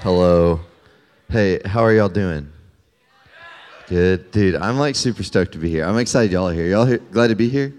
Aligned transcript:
Hello. 0.00 0.60
Hey, 1.30 1.58
how 1.64 1.80
are 1.80 1.92
y'all 1.92 2.10
doing? 2.10 2.52
Good, 3.88 4.30
dude. 4.30 4.54
I'm 4.54 4.78
like 4.78 4.94
super 4.94 5.22
stoked 5.22 5.52
to 5.52 5.58
be 5.58 5.70
here. 5.70 5.84
I'm 5.86 5.96
excited 5.96 6.30
y'all 6.30 6.48
are 6.48 6.52
here. 6.52 6.66
Y'all 6.66 6.84
here, 6.84 6.98
glad 6.98 7.28
to 7.28 7.34
be 7.34 7.48
here? 7.48 7.72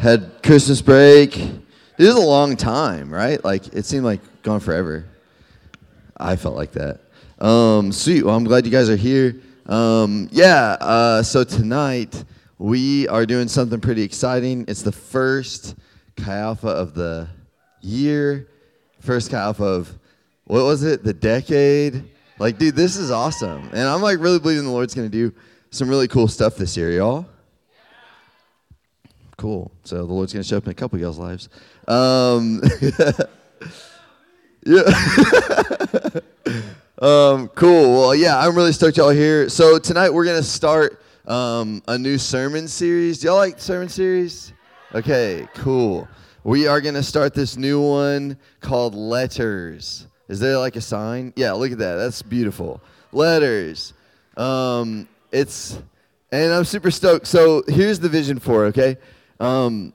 Had 0.00 0.42
Christmas 0.42 0.82
break. 0.82 1.38
It 1.38 1.62
was 1.98 2.16
a 2.16 2.20
long 2.20 2.56
time, 2.56 3.14
right? 3.14 3.42
Like 3.44 3.68
it 3.68 3.86
seemed 3.86 4.04
like 4.04 4.20
gone 4.42 4.58
forever. 4.58 5.06
I 6.16 6.34
felt 6.34 6.56
like 6.56 6.72
that. 6.72 7.00
Um, 7.38 7.92
sweet. 7.92 8.24
Well, 8.24 8.34
I'm 8.34 8.44
glad 8.44 8.66
you 8.66 8.72
guys 8.72 8.90
are 8.90 8.96
here. 8.96 9.36
Um, 9.66 10.28
yeah. 10.32 10.76
Uh, 10.80 11.22
so 11.22 11.44
tonight 11.44 12.24
we 12.58 13.06
are 13.06 13.24
doing 13.24 13.46
something 13.46 13.80
pretty 13.80 14.02
exciting. 14.02 14.64
It's 14.66 14.82
the 14.82 14.92
first 14.92 15.76
Chi 16.16 16.36
Alpha 16.36 16.68
of 16.68 16.94
the 16.94 17.28
year. 17.82 18.48
First 19.00 19.30
Chi 19.30 19.38
Alpha 19.38 19.64
of 19.64 19.96
what 20.46 20.62
was 20.62 20.82
it? 20.84 21.02
The 21.02 21.12
decade. 21.12 22.04
Like, 22.38 22.58
dude, 22.58 22.76
this 22.76 22.96
is 22.96 23.10
awesome. 23.10 23.68
And 23.72 23.88
I'm 23.88 24.00
like 24.00 24.18
really 24.20 24.38
believing 24.38 24.64
the 24.64 24.70
Lord's 24.70 24.94
gonna 24.94 25.08
do 25.08 25.34
some 25.70 25.88
really 25.88 26.08
cool 26.08 26.28
stuff 26.28 26.56
this 26.56 26.76
year, 26.76 26.92
y'all. 26.92 27.26
Cool. 29.36 29.70
So 29.84 29.96
the 29.98 30.12
Lord's 30.12 30.32
gonna 30.32 30.44
show 30.44 30.56
up 30.56 30.64
in 30.64 30.70
a 30.70 30.74
couple 30.74 30.98
y'all's 30.98 31.18
lives. 31.18 31.48
Um, 31.88 32.62
yeah. 34.64 34.82
um, 37.02 37.48
cool. 37.48 37.92
Well, 37.92 38.14
yeah, 38.14 38.38
I'm 38.38 38.54
really 38.54 38.72
stoked 38.72 38.96
y'all 38.96 39.10
here. 39.10 39.48
So 39.48 39.78
tonight 39.78 40.10
we're 40.10 40.24
gonna 40.24 40.42
start 40.42 41.02
um, 41.26 41.82
a 41.88 41.98
new 41.98 42.18
sermon 42.18 42.68
series. 42.68 43.18
Do 43.18 43.28
y'all 43.28 43.36
like 43.36 43.58
sermon 43.58 43.88
series? 43.88 44.52
Okay, 44.94 45.48
cool. 45.54 46.06
We 46.44 46.68
are 46.68 46.80
gonna 46.80 47.02
start 47.02 47.34
this 47.34 47.56
new 47.56 47.80
one 47.80 48.38
called 48.60 48.94
Letters. 48.94 50.06
Is 50.28 50.40
there 50.40 50.58
like 50.58 50.76
a 50.76 50.80
sign? 50.80 51.32
Yeah, 51.36 51.52
look 51.52 51.72
at 51.72 51.78
that. 51.78 51.96
That's 51.96 52.22
beautiful. 52.22 52.80
Letters. 53.12 53.92
Um, 54.36 55.08
it's, 55.32 55.78
and 56.32 56.52
I'm 56.52 56.64
super 56.64 56.90
stoked. 56.90 57.26
So 57.26 57.62
here's 57.68 57.98
the 58.00 58.08
vision 58.08 58.38
for 58.38 58.66
okay? 58.66 58.96
Um, 59.40 59.92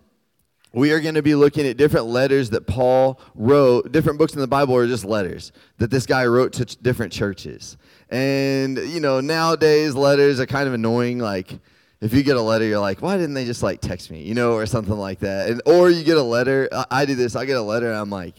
we 0.73 0.93
are 0.93 1.01
going 1.01 1.15
to 1.15 1.21
be 1.21 1.35
looking 1.35 1.67
at 1.67 1.75
different 1.75 2.05
letters 2.05 2.51
that 2.51 2.65
Paul 2.65 3.19
wrote. 3.35 3.91
Different 3.91 4.17
books 4.17 4.33
in 4.33 4.39
the 4.39 4.47
Bible 4.47 4.75
are 4.75 4.87
just 4.87 5.03
letters 5.03 5.51
that 5.79 5.91
this 5.91 6.05
guy 6.05 6.25
wrote 6.25 6.53
to 6.53 6.65
ch- 6.65 6.81
different 6.81 7.11
churches. 7.11 7.77
And, 8.09 8.77
you 8.77 9.01
know, 9.01 9.19
nowadays 9.19 9.95
letters 9.95 10.39
are 10.39 10.45
kind 10.45 10.67
of 10.67 10.73
annoying. 10.73 11.19
Like, 11.19 11.59
if 11.99 12.13
you 12.13 12.23
get 12.23 12.37
a 12.37 12.41
letter, 12.41 12.63
you're 12.65 12.79
like, 12.79 13.01
why 13.01 13.17
didn't 13.17 13.33
they 13.33 13.45
just 13.45 13.61
like 13.61 13.81
text 13.81 14.09
me, 14.11 14.23
you 14.23 14.33
know, 14.33 14.53
or 14.53 14.65
something 14.65 14.97
like 14.97 15.19
that? 15.19 15.49
And 15.49 15.61
or 15.65 15.89
you 15.89 16.03
get 16.03 16.17
a 16.17 16.23
letter. 16.23 16.69
I, 16.71 16.85
I 16.89 17.05
do 17.05 17.15
this. 17.15 17.35
I 17.35 17.45
get 17.45 17.57
a 17.57 17.61
letter, 17.61 17.89
and 17.89 17.97
I'm 17.97 18.09
like, 18.09 18.35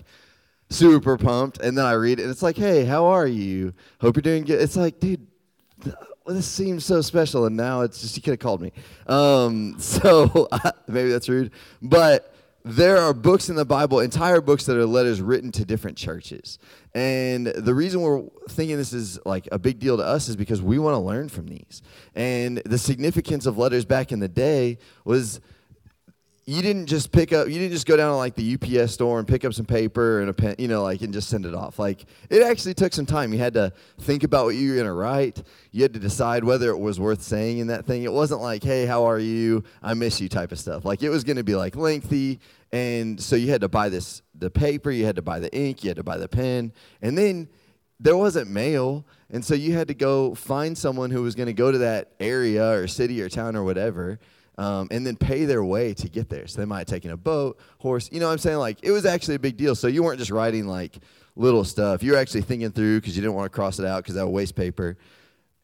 super 0.72 1.16
pumped, 1.16 1.58
and 1.60 1.76
then 1.76 1.84
I 1.84 1.92
read 1.92 2.18
it, 2.18 2.22
and 2.22 2.30
it's 2.30 2.42
like, 2.42 2.56
hey, 2.56 2.84
how 2.84 3.06
are 3.06 3.26
you? 3.26 3.74
Hope 4.00 4.16
you're 4.16 4.22
doing 4.22 4.44
good. 4.44 4.60
It's 4.60 4.76
like, 4.76 5.00
dude, 5.00 5.26
this 6.26 6.46
seems 6.46 6.84
so 6.84 7.00
special, 7.00 7.46
and 7.46 7.56
now 7.56 7.82
it's 7.82 8.00
just 8.00 8.16
you 8.16 8.22
could 8.22 8.32
have 8.32 8.40
called 8.40 8.60
me. 8.60 8.72
Um, 9.06 9.76
so 9.78 10.48
maybe 10.88 11.10
that's 11.10 11.28
rude, 11.28 11.52
but 11.80 12.34
there 12.64 12.98
are 12.98 13.12
books 13.12 13.48
in 13.48 13.56
the 13.56 13.64
Bible, 13.64 14.00
entire 14.00 14.40
books 14.40 14.66
that 14.66 14.76
are 14.76 14.86
letters 14.86 15.20
written 15.20 15.50
to 15.52 15.64
different 15.64 15.96
churches. 15.96 16.58
And 16.94 17.48
the 17.48 17.74
reason 17.74 18.00
we're 18.02 18.22
thinking 18.48 18.76
this 18.76 18.92
is 18.92 19.18
like 19.26 19.48
a 19.50 19.58
big 19.58 19.80
deal 19.80 19.96
to 19.96 20.04
us 20.04 20.28
is 20.28 20.36
because 20.36 20.62
we 20.62 20.78
want 20.78 20.94
to 20.94 21.00
learn 21.00 21.28
from 21.28 21.48
these. 21.48 21.82
And 22.14 22.58
the 22.58 22.78
significance 22.78 23.46
of 23.46 23.58
letters 23.58 23.84
back 23.84 24.12
in 24.12 24.20
the 24.20 24.28
day 24.28 24.78
was 25.04 25.40
you 26.44 26.60
didn't 26.60 26.86
just 26.86 27.12
pick 27.12 27.32
up 27.32 27.46
you 27.46 27.54
didn't 27.54 27.70
just 27.70 27.86
go 27.86 27.96
down 27.96 28.10
to 28.10 28.16
like 28.16 28.34
the 28.34 28.54
UPS 28.54 28.92
store 28.92 29.20
and 29.20 29.28
pick 29.28 29.44
up 29.44 29.54
some 29.54 29.64
paper 29.64 30.20
and 30.20 30.28
a 30.28 30.32
pen 30.32 30.56
you 30.58 30.66
know 30.66 30.82
like 30.82 31.00
and 31.02 31.12
just 31.12 31.28
send 31.28 31.46
it 31.46 31.54
off. 31.54 31.78
Like 31.78 32.04
it 32.30 32.42
actually 32.42 32.74
took 32.74 32.92
some 32.92 33.06
time. 33.06 33.32
You 33.32 33.38
had 33.38 33.54
to 33.54 33.72
think 34.00 34.24
about 34.24 34.46
what 34.46 34.56
you 34.56 34.70
were 34.70 34.74
going 34.74 34.86
to 34.86 34.92
write. 34.92 35.42
You 35.70 35.82
had 35.82 35.94
to 35.94 36.00
decide 36.00 36.42
whether 36.42 36.70
it 36.70 36.78
was 36.78 36.98
worth 36.98 37.22
saying 37.22 37.58
in 37.58 37.68
that 37.68 37.84
thing. 37.84 38.02
It 38.02 38.12
wasn't 38.12 38.40
like 38.40 38.64
hey 38.64 38.86
how 38.86 39.04
are 39.04 39.20
you? 39.20 39.62
I 39.82 39.94
miss 39.94 40.20
you 40.20 40.28
type 40.28 40.50
of 40.50 40.58
stuff. 40.58 40.84
Like 40.84 41.02
it 41.02 41.10
was 41.10 41.22
going 41.22 41.36
to 41.36 41.44
be 41.44 41.54
like 41.54 41.76
lengthy. 41.76 42.40
And 42.72 43.20
so 43.20 43.36
you 43.36 43.50
had 43.50 43.60
to 43.60 43.68
buy 43.68 43.88
this 43.88 44.22
the 44.34 44.50
paper 44.50 44.90
you 44.90 45.04
had 45.04 45.16
to 45.16 45.22
buy 45.22 45.38
the 45.38 45.54
ink 45.54 45.84
you 45.84 45.90
had 45.90 45.96
to 45.96 46.02
buy 46.02 46.18
the 46.18 46.28
pen. 46.28 46.72
And 47.02 47.16
then 47.16 47.48
there 48.00 48.16
wasn't 48.16 48.50
mail. 48.50 49.06
And 49.30 49.44
so 49.44 49.54
you 49.54 49.74
had 49.74 49.86
to 49.88 49.94
go 49.94 50.34
find 50.34 50.76
someone 50.76 51.10
who 51.10 51.22
was 51.22 51.36
going 51.36 51.46
to 51.46 51.52
go 51.52 51.70
to 51.70 51.78
that 51.78 52.12
area 52.18 52.68
or 52.72 52.88
city 52.88 53.22
or 53.22 53.28
town 53.28 53.54
or 53.54 53.62
whatever 53.62 54.18
um, 54.62 54.86
and 54.92 55.04
then 55.04 55.16
pay 55.16 55.44
their 55.44 55.64
way 55.64 55.92
to 55.92 56.08
get 56.08 56.28
there. 56.28 56.46
So 56.46 56.60
they 56.60 56.64
might 56.64 56.78
have 56.78 56.86
taken 56.86 57.10
a 57.10 57.16
boat, 57.16 57.58
horse. 57.78 58.08
You 58.12 58.20
know 58.20 58.26
what 58.26 58.32
I'm 58.32 58.38
saying? 58.38 58.58
Like, 58.58 58.78
it 58.82 58.92
was 58.92 59.04
actually 59.04 59.34
a 59.34 59.40
big 59.40 59.56
deal. 59.56 59.74
So 59.74 59.88
you 59.88 60.04
weren't 60.04 60.20
just 60.20 60.30
writing 60.30 60.68
like 60.68 60.98
little 61.34 61.64
stuff. 61.64 62.00
You 62.00 62.12
were 62.12 62.18
actually 62.18 62.42
thinking 62.42 62.70
through 62.70 63.00
because 63.00 63.16
you 63.16 63.22
didn't 63.22 63.34
want 63.34 63.50
to 63.50 63.54
cross 63.54 63.80
it 63.80 63.84
out 63.84 64.04
because 64.04 64.14
that 64.14 64.24
was 64.24 64.32
waste 64.32 64.54
paper. 64.54 64.96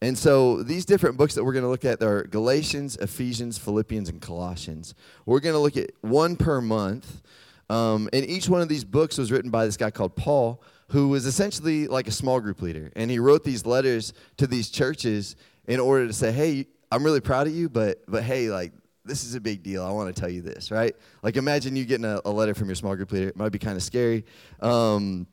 And 0.01 0.17
so 0.17 0.63
these 0.63 0.83
different 0.83 1.15
books 1.15 1.35
that 1.35 1.45
we're 1.45 1.53
going 1.53 1.63
to 1.63 1.69
look 1.69 1.85
at 1.85 2.03
are 2.03 2.23
Galatians, 2.23 2.97
Ephesians, 2.97 3.57
Philippians, 3.57 4.09
and 4.09 4.19
Colossians. 4.19 4.93
We're 5.25 5.39
going 5.39 5.55
to 5.55 5.59
look 5.59 5.77
at 5.77 5.91
one 6.01 6.35
per 6.35 6.59
month. 6.59 7.21
Um, 7.69 8.09
and 8.11 8.25
each 8.25 8.49
one 8.49 8.59
of 8.59 8.67
these 8.67 8.83
books 8.83 9.17
was 9.17 9.31
written 9.31 9.49
by 9.49 9.65
this 9.65 9.77
guy 9.77 9.91
called 9.91 10.17
Paul, 10.17 10.61
who 10.89 11.07
was 11.07 11.25
essentially 11.25 11.87
like 11.87 12.09
a 12.09 12.11
small 12.11 12.41
group 12.41 12.61
leader. 12.61 12.91
And 12.97 13.09
he 13.09 13.19
wrote 13.19 13.45
these 13.45 13.65
letters 13.65 14.11
to 14.35 14.45
these 14.45 14.69
churches 14.69 15.37
in 15.67 15.79
order 15.79 16.05
to 16.05 16.13
say, 16.13 16.33
hey, 16.33 16.67
I'm 16.91 17.03
really 17.03 17.21
proud 17.21 17.47
of 17.47 17.55
you, 17.55 17.69
but 17.69 18.03
but 18.07 18.23
hey, 18.23 18.49
like 18.49 18.73
this 19.09 19.23
is 19.23 19.35
a 19.35 19.41
big 19.41 19.63
deal. 19.63 19.83
I 19.83 19.91
want 19.91 20.13
to 20.15 20.19
tell 20.19 20.29
you 20.29 20.41
this, 20.41 20.71
right? 20.71 20.95
Like 21.23 21.35
imagine 21.35 21.75
you 21.75 21.83
getting 21.83 22.05
a, 22.05 22.21
a 22.23 22.31
letter 22.31 22.53
from 22.53 22.67
your 22.67 22.75
small 22.75 22.95
group 22.95 23.11
leader. 23.11 23.27
It 23.27 23.35
might 23.35 23.51
be 23.51 23.59
kind 23.59 23.75
of 23.75 23.83
scary. 23.83 24.25
Um, 24.61 25.27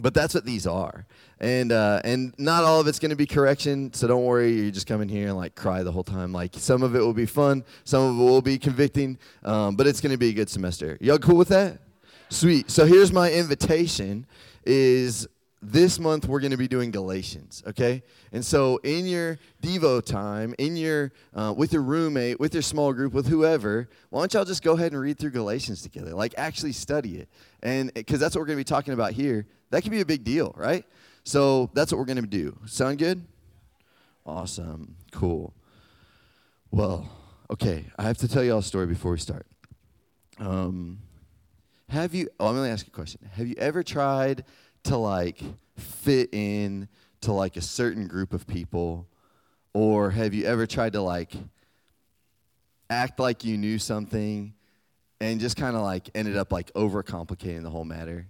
but 0.00 0.14
that's 0.14 0.32
what 0.32 0.44
these 0.44 0.66
are, 0.66 1.06
and 1.40 1.72
uh, 1.72 2.00
and 2.04 2.32
not 2.38 2.62
all 2.62 2.80
of 2.80 2.86
it's 2.86 3.00
going 3.00 3.10
to 3.10 3.16
be 3.16 3.26
correction. 3.26 3.92
So 3.92 4.06
don't 4.06 4.24
worry. 4.24 4.52
You 4.52 4.70
just 4.70 4.86
come 4.86 5.00
in 5.02 5.08
here 5.08 5.28
and 5.28 5.36
like 5.36 5.56
cry 5.56 5.82
the 5.82 5.90
whole 5.90 6.04
time. 6.04 6.32
Like 6.32 6.54
some 6.54 6.84
of 6.84 6.94
it 6.94 7.00
will 7.00 7.12
be 7.12 7.26
fun, 7.26 7.64
some 7.84 8.02
of 8.02 8.20
it 8.20 8.30
will 8.30 8.40
be 8.40 8.58
convicting, 8.58 9.18
um, 9.44 9.74
but 9.74 9.88
it's 9.88 10.00
going 10.00 10.12
to 10.12 10.18
be 10.18 10.28
a 10.28 10.32
good 10.32 10.48
semester. 10.48 10.96
Y'all 11.00 11.18
cool 11.18 11.36
with 11.36 11.48
that? 11.48 11.80
Sweet. 12.28 12.70
So 12.70 12.86
here's 12.86 13.12
my 13.12 13.32
invitation: 13.32 14.24
is 14.64 15.26
this 15.60 15.98
month 15.98 16.26
we're 16.26 16.40
going 16.40 16.52
to 16.52 16.56
be 16.56 16.68
doing 16.68 16.90
Galatians, 16.90 17.62
okay? 17.66 18.02
And 18.32 18.44
so 18.44 18.78
in 18.84 19.06
your 19.06 19.38
Devo 19.62 20.04
time, 20.04 20.54
in 20.58 20.76
your 20.76 21.12
uh, 21.34 21.52
with 21.56 21.72
your 21.72 21.82
roommate, 21.82 22.38
with 22.38 22.54
your 22.54 22.62
small 22.62 22.92
group, 22.92 23.12
with 23.12 23.26
whoever, 23.26 23.88
why 24.10 24.20
don't 24.20 24.34
y'all 24.34 24.44
just 24.44 24.62
go 24.62 24.74
ahead 24.74 24.92
and 24.92 25.00
read 25.00 25.18
through 25.18 25.30
Galatians 25.30 25.82
together? 25.82 26.14
Like 26.14 26.34
actually 26.36 26.72
study 26.72 27.16
it, 27.18 27.28
and 27.62 27.92
because 27.92 28.20
that's 28.20 28.36
what 28.36 28.40
we're 28.40 28.46
going 28.46 28.58
to 28.58 28.64
be 28.64 28.68
talking 28.68 28.94
about 28.94 29.12
here. 29.12 29.46
That 29.70 29.82
can 29.82 29.90
be 29.90 30.00
a 30.00 30.06
big 30.06 30.24
deal, 30.24 30.54
right? 30.56 30.84
So 31.24 31.70
that's 31.74 31.92
what 31.92 31.98
we're 31.98 32.06
going 32.06 32.22
to 32.22 32.26
do. 32.26 32.58
Sound 32.66 32.98
good? 32.98 33.22
Awesome. 34.24 34.96
Cool. 35.12 35.52
Well, 36.70 37.10
okay. 37.50 37.84
I 37.98 38.04
have 38.04 38.18
to 38.18 38.28
tell 38.28 38.42
y'all 38.42 38.58
a 38.58 38.62
story 38.62 38.86
before 38.86 39.12
we 39.12 39.18
start. 39.18 39.46
Um, 40.38 41.00
have 41.88 42.14
you? 42.14 42.28
Oh, 42.38 42.46
I'm 42.48 42.54
going 42.54 42.66
to 42.66 42.72
ask 42.72 42.86
you 42.86 42.90
a 42.92 42.96
question. 42.96 43.20
Have 43.32 43.46
you 43.46 43.56
ever 43.58 43.82
tried? 43.82 44.44
To 44.84 44.96
like 44.96 45.42
fit 45.76 46.30
in 46.32 46.88
to 47.22 47.32
like 47.32 47.56
a 47.56 47.60
certain 47.60 48.06
group 48.06 48.32
of 48.32 48.46
people? 48.46 49.06
Or 49.74 50.10
have 50.10 50.34
you 50.34 50.44
ever 50.44 50.66
tried 50.66 50.94
to 50.94 51.00
like 51.00 51.32
act 52.90 53.20
like 53.20 53.44
you 53.44 53.56
knew 53.56 53.78
something 53.78 54.54
and 55.20 55.40
just 55.40 55.56
kind 55.56 55.76
of 55.76 55.82
like 55.82 56.10
ended 56.14 56.36
up 56.36 56.52
like 56.52 56.72
overcomplicating 56.74 57.62
the 57.62 57.70
whole 57.70 57.84
matter? 57.84 58.26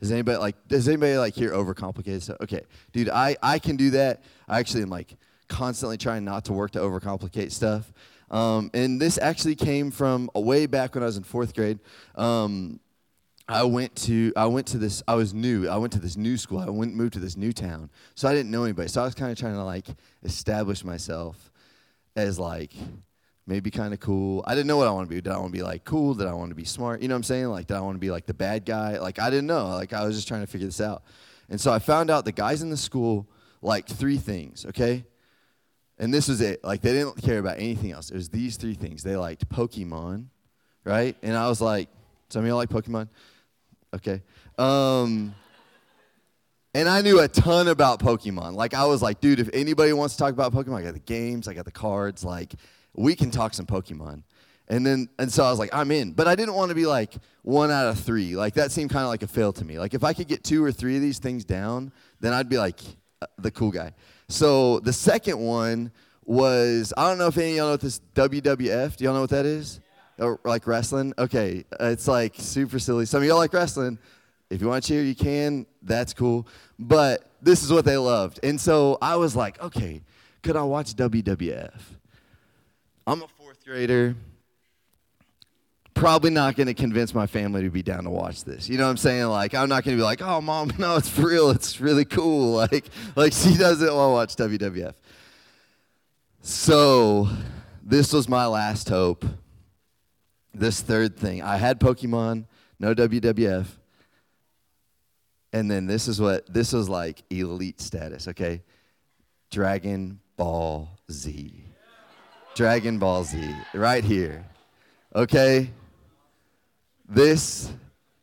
Does 0.00 0.10
anybody 0.10 0.38
like 0.38 0.56
does 0.66 0.88
anybody 0.88 1.16
like 1.18 1.34
hear 1.34 1.50
overcomplicated 1.50 2.22
stuff? 2.22 2.38
Okay. 2.40 2.62
Dude, 2.92 3.10
I, 3.10 3.36
I 3.42 3.58
can 3.58 3.76
do 3.76 3.90
that. 3.90 4.22
I 4.48 4.58
actually 4.58 4.82
am 4.82 4.90
like 4.90 5.14
constantly 5.48 5.98
trying 5.98 6.24
not 6.24 6.46
to 6.46 6.52
work 6.52 6.70
to 6.72 6.78
overcomplicate 6.78 7.52
stuff. 7.52 7.92
Um, 8.30 8.70
and 8.72 9.00
this 9.00 9.18
actually 9.18 9.56
came 9.56 9.90
from 9.90 10.30
way 10.34 10.66
back 10.66 10.94
when 10.94 11.02
I 11.02 11.06
was 11.06 11.16
in 11.16 11.24
fourth 11.24 11.54
grade. 11.54 11.80
Um, 12.14 12.80
I 13.50 13.64
went 13.64 13.96
to 13.96 14.32
I 14.36 14.46
went 14.46 14.68
to 14.68 14.78
this 14.78 15.02
I 15.08 15.16
was 15.16 15.34
new 15.34 15.68
I 15.68 15.76
went 15.76 15.92
to 15.94 15.98
this 15.98 16.16
new 16.16 16.36
school 16.36 16.60
I 16.60 16.70
went 16.70 16.94
moved 16.94 17.14
to 17.14 17.18
this 17.18 17.36
new 17.36 17.52
town. 17.52 17.90
So 18.14 18.28
I 18.28 18.34
didn't 18.34 18.50
know 18.50 18.62
anybody. 18.62 18.88
So 18.88 19.02
I 19.02 19.04
was 19.04 19.14
kind 19.14 19.32
of 19.32 19.38
trying 19.38 19.54
to 19.54 19.64
like 19.64 19.86
establish 20.22 20.84
myself 20.84 21.50
as 22.14 22.38
like 22.38 22.72
maybe 23.48 23.70
kind 23.70 23.92
of 23.92 23.98
cool. 23.98 24.44
I 24.46 24.54
didn't 24.54 24.68
know 24.68 24.76
what 24.76 24.86
I 24.86 24.92
want 24.92 25.08
to 25.08 25.14
be. 25.14 25.20
Did 25.20 25.32
I 25.32 25.38
want 25.38 25.52
to 25.52 25.58
be 25.58 25.64
like 25.64 25.84
cool? 25.84 26.14
Did 26.14 26.28
I 26.28 26.32
want 26.32 26.50
to 26.50 26.54
be 26.54 26.64
smart? 26.64 27.02
You 27.02 27.08
know 27.08 27.14
what 27.14 27.18
I'm 27.18 27.22
saying? 27.24 27.46
Like 27.46 27.66
did 27.66 27.76
I 27.76 27.80
want 27.80 27.96
to 27.96 28.00
be 28.00 28.12
like 28.12 28.26
the 28.26 28.34
bad 28.34 28.64
guy? 28.64 28.98
Like 28.98 29.18
I 29.18 29.30
didn't 29.30 29.48
know. 29.48 29.66
Like 29.68 29.92
I 29.92 30.04
was 30.04 30.14
just 30.14 30.28
trying 30.28 30.42
to 30.42 30.46
figure 30.46 30.68
this 30.68 30.80
out. 30.80 31.02
And 31.48 31.60
so 31.60 31.72
I 31.72 31.80
found 31.80 32.08
out 32.08 32.24
the 32.24 32.32
guys 32.32 32.62
in 32.62 32.70
the 32.70 32.76
school 32.76 33.28
like 33.62 33.88
three 33.88 34.18
things 34.18 34.64
okay? 34.66 35.04
And 35.98 36.14
this 36.14 36.28
was 36.28 36.40
it. 36.40 36.62
Like 36.62 36.82
they 36.82 36.92
didn't 36.92 37.20
care 37.20 37.40
about 37.40 37.56
anything 37.56 37.90
else. 37.90 38.10
It 38.10 38.14
was 38.14 38.28
these 38.28 38.56
three 38.56 38.74
things. 38.74 39.02
They 39.02 39.16
liked 39.16 39.48
Pokemon 39.48 40.26
right? 40.84 41.16
And 41.22 41.36
I 41.36 41.48
was 41.48 41.60
like 41.60 41.88
some 42.30 42.42
of 42.42 42.48
y'all 42.48 42.56
like 42.56 42.70
Pokemon 42.70 43.08
Okay. 43.94 44.22
Um, 44.58 45.34
and 46.74 46.88
I 46.88 47.02
knew 47.02 47.18
a 47.20 47.28
ton 47.28 47.68
about 47.68 47.98
Pokemon. 48.00 48.54
Like 48.54 48.74
I 48.74 48.84
was 48.86 49.02
like, 49.02 49.20
dude, 49.20 49.40
if 49.40 49.50
anybody 49.52 49.92
wants 49.92 50.14
to 50.14 50.22
talk 50.22 50.32
about 50.32 50.52
Pokemon, 50.52 50.76
I 50.78 50.82
got 50.82 50.94
the 50.94 51.00
games, 51.00 51.48
I 51.48 51.54
got 51.54 51.64
the 51.64 51.72
cards. 51.72 52.24
Like 52.24 52.54
we 52.94 53.16
can 53.16 53.30
talk 53.30 53.54
some 53.54 53.66
Pokemon. 53.66 54.22
And 54.68 54.86
then, 54.86 55.08
and 55.18 55.32
so 55.32 55.42
I 55.42 55.50
was 55.50 55.58
like, 55.58 55.70
I'm 55.74 55.90
in. 55.90 56.12
But 56.12 56.28
I 56.28 56.36
didn't 56.36 56.54
want 56.54 56.68
to 56.68 56.76
be 56.76 56.86
like 56.86 57.14
one 57.42 57.72
out 57.72 57.88
of 57.88 57.98
three. 57.98 58.36
Like 58.36 58.54
that 58.54 58.70
seemed 58.70 58.90
kind 58.90 59.02
of 59.02 59.08
like 59.08 59.24
a 59.24 59.26
fail 59.26 59.52
to 59.54 59.64
me. 59.64 59.80
Like 59.80 59.94
if 59.94 60.04
I 60.04 60.12
could 60.12 60.28
get 60.28 60.44
two 60.44 60.64
or 60.64 60.70
three 60.70 60.94
of 60.94 61.02
these 61.02 61.18
things 61.18 61.44
down, 61.44 61.92
then 62.20 62.32
I'd 62.32 62.48
be 62.48 62.56
like 62.56 62.78
uh, 63.20 63.26
the 63.38 63.50
cool 63.50 63.72
guy. 63.72 63.92
So 64.28 64.78
the 64.78 64.92
second 64.92 65.40
one 65.40 65.90
was 66.24 66.94
I 66.96 67.08
don't 67.08 67.18
know 67.18 67.26
if 67.26 67.36
any 67.36 67.52
of 67.52 67.56
y'all 67.56 67.66
know 67.66 67.72
what 67.72 67.80
this 67.80 68.00
WWF. 68.14 68.96
Do 68.96 69.04
y'all 69.04 69.14
know 69.14 69.22
what 69.22 69.30
that 69.30 69.44
is? 69.44 69.80
Or 70.20 70.38
like 70.44 70.66
wrestling? 70.66 71.14
Okay, 71.18 71.64
it's 71.80 72.06
like 72.06 72.34
super 72.36 72.78
silly. 72.78 73.06
Some 73.06 73.22
of 73.22 73.28
y'all 73.28 73.38
like 73.38 73.52
wrestling. 73.52 73.98
If 74.50 74.60
you 74.60 74.68
want 74.68 74.84
to 74.84 74.88
cheer, 74.88 75.02
you 75.02 75.14
can. 75.14 75.66
That's 75.82 76.12
cool. 76.12 76.46
But 76.78 77.24
this 77.40 77.62
is 77.62 77.72
what 77.72 77.84
they 77.84 77.96
loved. 77.96 78.40
And 78.42 78.60
so 78.60 78.98
I 79.00 79.16
was 79.16 79.34
like, 79.34 79.62
okay, 79.62 80.02
could 80.42 80.56
I 80.56 80.62
watch 80.62 80.94
WWF? 80.94 81.80
I'm 83.06 83.22
a 83.22 83.28
fourth 83.28 83.64
grader. 83.64 84.16
Probably 85.94 86.30
not 86.30 86.56
going 86.56 86.66
to 86.66 86.74
convince 86.74 87.14
my 87.14 87.26
family 87.26 87.62
to 87.62 87.70
be 87.70 87.82
down 87.82 88.04
to 88.04 88.10
watch 88.10 88.44
this. 88.44 88.68
You 88.68 88.78
know 88.78 88.84
what 88.84 88.90
I'm 88.90 88.96
saying? 88.96 89.26
Like, 89.26 89.54
I'm 89.54 89.68
not 89.68 89.84
going 89.84 89.96
to 89.96 90.00
be 90.00 90.04
like, 90.04 90.22
oh, 90.22 90.40
mom, 90.40 90.72
no, 90.78 90.96
it's 90.96 91.08
for 91.08 91.28
real. 91.28 91.50
It's 91.50 91.80
really 91.80 92.04
cool. 92.04 92.54
Like, 92.70 92.86
like 93.16 93.32
she 93.32 93.54
doesn't 93.56 93.94
want 93.94 94.36
to 94.36 94.42
watch 94.42 94.50
WWF. 94.50 94.94
So, 96.42 97.28
this 97.82 98.12
was 98.12 98.28
my 98.28 98.46
last 98.46 98.88
hope. 98.88 99.24
This 100.52 100.80
third 100.80 101.16
thing. 101.16 101.42
I 101.42 101.56
had 101.56 101.78
Pokemon, 101.80 102.46
no 102.78 102.94
WWF. 102.94 103.66
And 105.52 105.70
then 105.70 105.86
this 105.86 106.08
is 106.08 106.20
what, 106.20 106.52
this 106.52 106.72
was 106.72 106.88
like 106.88 107.22
elite 107.30 107.80
status, 107.80 108.28
okay? 108.28 108.62
Dragon 109.50 110.20
Ball 110.36 110.88
Z. 111.10 111.64
Dragon 112.54 112.98
Ball 112.98 113.24
Z, 113.24 113.54
right 113.74 114.04
here. 114.04 114.44
Okay? 115.14 115.70
This 117.08 117.72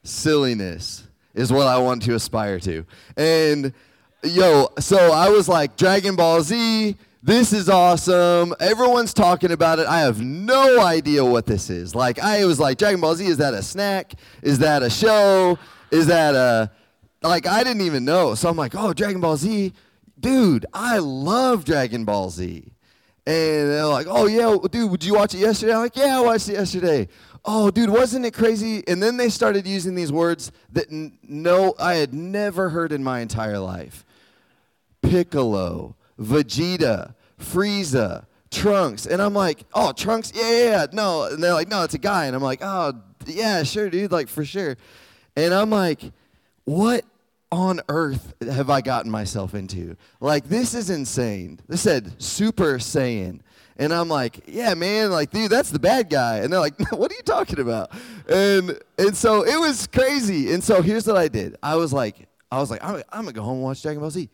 silliness 0.04 1.06
is 1.34 1.52
what 1.52 1.68
I 1.68 1.78
want 1.78 2.02
to 2.04 2.16
aspire 2.16 2.60
to. 2.62 2.86
And 3.18 3.74
yo, 4.24 4.70
so 4.80 5.12
I 5.12 5.30
was 5.30 5.50
like, 5.50 5.76
Dragon 5.76 6.16
Ball 6.16 6.42
Z, 6.42 6.96
this 7.24 7.54
is 7.54 7.70
awesome. 7.70 8.54
Everyone's 8.60 9.14
talking 9.14 9.52
about 9.52 9.80
it. 9.80 9.88
I 9.88 10.02
have 10.02 10.22
no 10.22 10.82
idea 10.82 11.26
what 11.26 11.46
this 11.46 11.70
is. 11.70 11.96
Like, 11.96 12.20
I 12.20 12.46
was 12.46 12.60
like, 12.60 12.78
Dragon 12.78 13.02
Ball 13.02 13.16
Z, 13.16 13.26
is 13.26 13.38
that 13.38 13.54
a 13.54 13.64
snack? 13.64 14.14
Is 14.42 14.60
that 14.60 14.84
a 14.84 14.90
show? 14.90 15.58
Is 15.92 16.08
that 16.08 16.36
a. 16.36 16.72
Like, 17.24 17.48
I 17.48 17.64
didn't 17.64 17.82
even 17.82 18.06
know. 18.06 18.36
So 18.36 18.50
I'm 18.50 18.56
like, 18.56 18.74
oh, 18.76 18.94
Dragon 18.94 19.20
Ball 19.20 19.38
Z. 19.38 19.74
Dude, 20.20 20.66
I 20.74 21.00
love 21.00 21.66
Dragon 21.66 22.06
Ball 22.06 22.30
Z. 22.30 22.72
And 23.26 23.70
they're 23.70 23.86
like, 23.86 24.08
oh, 24.10 24.26
yeah, 24.28 24.56
dude, 24.72 24.90
would 24.90 25.04
you 25.04 25.16
watch 25.16 25.36
it 25.36 25.40
yesterday? 25.40 25.74
I'm 25.74 25.80
like, 25.80 25.98
yeah, 25.98 26.18
I 26.18 26.22
watched 26.22 26.48
it 26.48 26.54
yesterday. 26.54 27.10
Oh, 27.44 27.70
dude, 27.70 27.90
wasn't 27.90 28.26
it 28.26 28.34
crazy? 28.34 28.88
And 28.88 29.04
then 29.04 29.18
they 29.18 29.28
started 29.28 29.68
using 29.68 29.96
these 29.96 30.14
words 30.14 30.54
that 30.72 30.90
n- 30.90 31.18
no, 31.24 31.76
I 31.78 31.96
had 31.96 32.14
never 32.14 32.70
heard 32.70 32.94
in 32.94 33.04
my 33.04 33.20
entire 33.20 33.60
life 33.60 34.06
Piccolo, 35.02 35.97
Vegeta, 36.20 37.16
Frieza, 37.40 38.26
Trunks. 38.50 39.06
And 39.06 39.22
I'm 39.22 39.34
like, 39.34 39.66
oh, 39.74 39.92
Trunks? 39.92 40.32
Yeah, 40.36 40.50
yeah, 40.50 40.64
yeah. 40.64 40.86
No. 40.92 41.24
And 41.24 41.44
they're 41.44 41.54
like, 41.54 41.68
no, 41.68 41.84
it's 41.84 41.94
a 41.94 42.00
guy. 42.00 42.26
And 42.26 42.36
I'm 42.36 42.42
like, 42.42 42.60
oh, 42.62 42.94
yeah, 43.26 43.64
sure, 43.64 43.90
dude, 43.90 44.12
like 44.12 44.28
for 44.28 44.46
sure. 44.46 44.78
And 45.36 45.54
I'm 45.54 45.70
like, 45.70 46.02
what 46.66 47.06
on 47.52 47.80
earth 47.90 48.34
have 48.42 48.70
I 48.70 48.82
gotten 48.82 49.12
myself 49.12 49.54
into? 49.54 49.96
Like, 50.20 50.46
this 50.46 50.74
is 50.74 50.90
insane. 50.90 51.60
This 51.68 51.82
said 51.82 52.22
Super 52.22 52.78
Saiyan. 52.78 53.42
And 53.80 53.94
I'm 53.94 54.10
like, 54.10 54.42
yeah, 54.48 54.74
man, 54.74 55.12
like, 55.12 55.30
dude, 55.30 55.52
that's 55.52 55.70
the 55.70 55.80
bad 55.80 56.10
guy. 56.10 56.40
And 56.40 56.52
they're 56.52 56.60
like, 56.60 56.80
what 56.92 57.12
are 57.12 57.16
you 57.16 57.22
talking 57.22 57.60
about? 57.60 57.92
And 58.28 58.80
and 58.98 59.16
so 59.16 59.44
it 59.44 59.60
was 59.60 59.88
crazy. 59.88 60.52
And 60.52 60.64
so 60.64 60.82
here's 60.82 61.06
what 61.06 61.18
I 61.18 61.28
did. 61.28 61.56
I 61.62 61.76
was 61.76 61.94
like, 61.94 62.28
I 62.52 62.60
was 62.60 62.72
like, 62.72 62.84
I'm, 62.84 62.96
I'm 63.12 63.22
gonna 63.22 63.34
go 63.34 63.44
home 63.44 63.56
and 63.56 63.64
watch 63.64 63.84
Dragon 63.84 64.02
Ball 64.02 64.10
Z. 64.10 64.30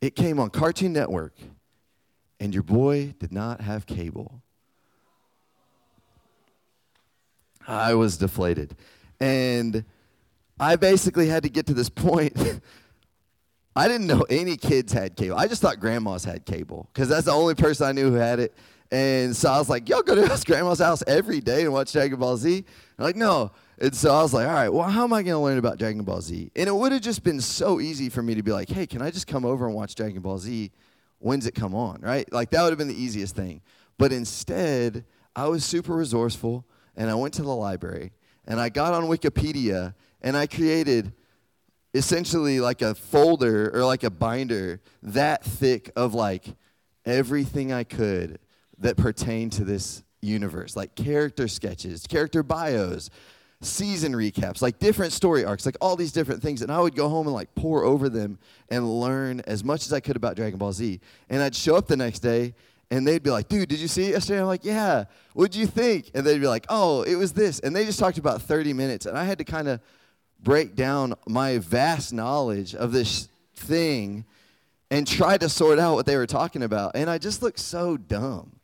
It 0.00 0.16
came 0.16 0.40
on 0.40 0.50
Cartoon 0.50 0.92
Network, 0.92 1.34
and 2.38 2.54
your 2.54 2.62
boy 2.62 3.14
did 3.18 3.32
not 3.32 3.60
have 3.60 3.86
cable. 3.86 4.42
I 7.68 7.94
was 7.94 8.16
deflated. 8.16 8.74
And 9.20 9.84
I 10.58 10.76
basically 10.76 11.28
had 11.28 11.42
to 11.42 11.48
get 11.48 11.66
to 11.66 11.74
this 11.74 11.88
point. 11.88 12.36
I 13.76 13.86
didn't 13.86 14.06
know 14.06 14.26
any 14.28 14.56
kids 14.56 14.92
had 14.92 15.16
cable. 15.16 15.36
I 15.36 15.46
just 15.46 15.62
thought 15.62 15.78
grandmas 15.78 16.24
had 16.24 16.44
cable 16.44 16.88
because 16.92 17.08
that's 17.08 17.26
the 17.26 17.32
only 17.32 17.54
person 17.54 17.86
I 17.86 17.92
knew 17.92 18.10
who 18.10 18.16
had 18.16 18.40
it. 18.40 18.54
And 18.90 19.36
so 19.36 19.50
I 19.50 19.58
was 19.58 19.70
like, 19.70 19.88
y'all 19.88 20.02
go 20.02 20.16
to 20.16 20.44
grandma's 20.46 20.80
house 20.80 21.04
every 21.06 21.40
day 21.40 21.62
and 21.62 21.72
watch 21.72 21.92
Dragon 21.92 22.18
Ball 22.18 22.36
Z? 22.36 22.64
I'm 22.98 23.04
like, 23.04 23.16
no. 23.16 23.52
And 23.80 23.94
so 23.94 24.14
I 24.14 24.22
was 24.22 24.34
like, 24.34 24.46
all 24.46 24.52
right, 24.52 24.68
well, 24.68 24.88
how 24.88 25.04
am 25.04 25.12
I 25.12 25.22
going 25.22 25.34
to 25.34 25.38
learn 25.38 25.56
about 25.56 25.78
Dragon 25.78 26.02
Ball 26.04 26.20
Z? 26.20 26.50
And 26.54 26.68
it 26.68 26.74
would 26.74 26.92
have 26.92 27.00
just 27.00 27.24
been 27.24 27.40
so 27.40 27.80
easy 27.80 28.10
for 28.10 28.22
me 28.22 28.34
to 28.34 28.42
be 28.42 28.52
like, 28.52 28.68
hey, 28.68 28.86
can 28.86 29.00
I 29.00 29.10
just 29.10 29.26
come 29.26 29.46
over 29.46 29.66
and 29.66 29.74
watch 29.74 29.94
Dragon 29.94 30.20
Ball 30.20 30.38
Z? 30.38 30.70
When's 31.18 31.46
it 31.46 31.54
come 31.54 31.74
on, 31.74 32.00
right? 32.02 32.30
Like, 32.30 32.50
that 32.50 32.62
would 32.62 32.70
have 32.70 32.78
been 32.78 32.88
the 32.88 33.02
easiest 33.02 33.34
thing. 33.34 33.62
But 33.96 34.12
instead, 34.12 35.04
I 35.34 35.48
was 35.48 35.64
super 35.64 35.94
resourceful 35.94 36.66
and 36.96 37.10
I 37.10 37.14
went 37.14 37.34
to 37.34 37.42
the 37.42 37.54
library 37.54 38.12
and 38.46 38.60
I 38.60 38.68
got 38.68 38.92
on 38.92 39.04
Wikipedia 39.04 39.94
and 40.20 40.36
I 40.36 40.46
created 40.46 41.12
essentially 41.94 42.60
like 42.60 42.82
a 42.82 42.94
folder 42.94 43.70
or 43.74 43.84
like 43.84 44.04
a 44.04 44.10
binder 44.10 44.80
that 45.02 45.44
thick 45.44 45.90
of 45.96 46.14
like 46.14 46.54
everything 47.04 47.72
I 47.72 47.84
could 47.84 48.38
that 48.78 48.96
pertained 48.96 49.52
to 49.52 49.64
this 49.64 50.02
universe, 50.20 50.76
like 50.76 50.94
character 50.94 51.48
sketches, 51.48 52.06
character 52.06 52.42
bios, 52.42 53.10
season 53.62 54.14
recaps, 54.14 54.62
like 54.62 54.78
different 54.78 55.12
story 55.12 55.44
arcs, 55.44 55.66
like 55.66 55.76
all 55.80 55.96
these 55.96 56.12
different 56.12 56.42
things. 56.42 56.62
And 56.62 56.72
I 56.72 56.80
would 56.80 56.94
go 56.94 57.08
home 57.08 57.26
and 57.26 57.34
like 57.34 57.54
pour 57.54 57.84
over 57.84 58.08
them 58.08 58.38
and 58.70 58.88
learn 59.00 59.40
as 59.40 59.62
much 59.62 59.84
as 59.86 59.92
I 59.92 60.00
could 60.00 60.16
about 60.16 60.36
Dragon 60.36 60.58
Ball 60.58 60.72
Z. 60.72 61.00
And 61.28 61.42
I'd 61.42 61.54
show 61.54 61.76
up 61.76 61.86
the 61.86 61.96
next 61.96 62.20
day 62.20 62.54
and 62.90 63.06
they'd 63.06 63.22
be 63.22 63.30
like, 63.30 63.48
dude, 63.48 63.68
did 63.68 63.78
you 63.78 63.88
see 63.88 64.04
it 64.04 64.10
yesterday? 64.10 64.40
I'm 64.40 64.46
like, 64.46 64.64
yeah. 64.64 65.04
What'd 65.34 65.54
you 65.54 65.66
think? 65.66 66.10
And 66.14 66.26
they'd 66.26 66.40
be 66.40 66.48
like, 66.48 66.66
oh, 66.68 67.02
it 67.02 67.14
was 67.16 67.32
this. 67.32 67.60
And 67.60 67.76
they 67.76 67.84
just 67.84 67.98
talked 67.98 68.18
about 68.18 68.42
30 68.42 68.72
minutes. 68.72 69.06
And 69.06 69.16
I 69.16 69.24
had 69.24 69.38
to 69.38 69.44
kind 69.44 69.68
of 69.68 69.80
break 70.42 70.74
down 70.74 71.14
my 71.28 71.58
vast 71.58 72.12
knowledge 72.12 72.74
of 72.74 72.92
this 72.92 73.28
thing 73.54 74.24
and 74.90 75.06
try 75.06 75.36
to 75.36 75.48
sort 75.48 75.78
out 75.78 75.94
what 75.94 76.06
they 76.06 76.16
were 76.16 76.26
talking 76.26 76.62
about. 76.62 76.92
And 76.96 77.08
I 77.08 77.18
just 77.18 77.42
looked 77.42 77.60
so 77.60 77.96
dumb. 77.96 78.56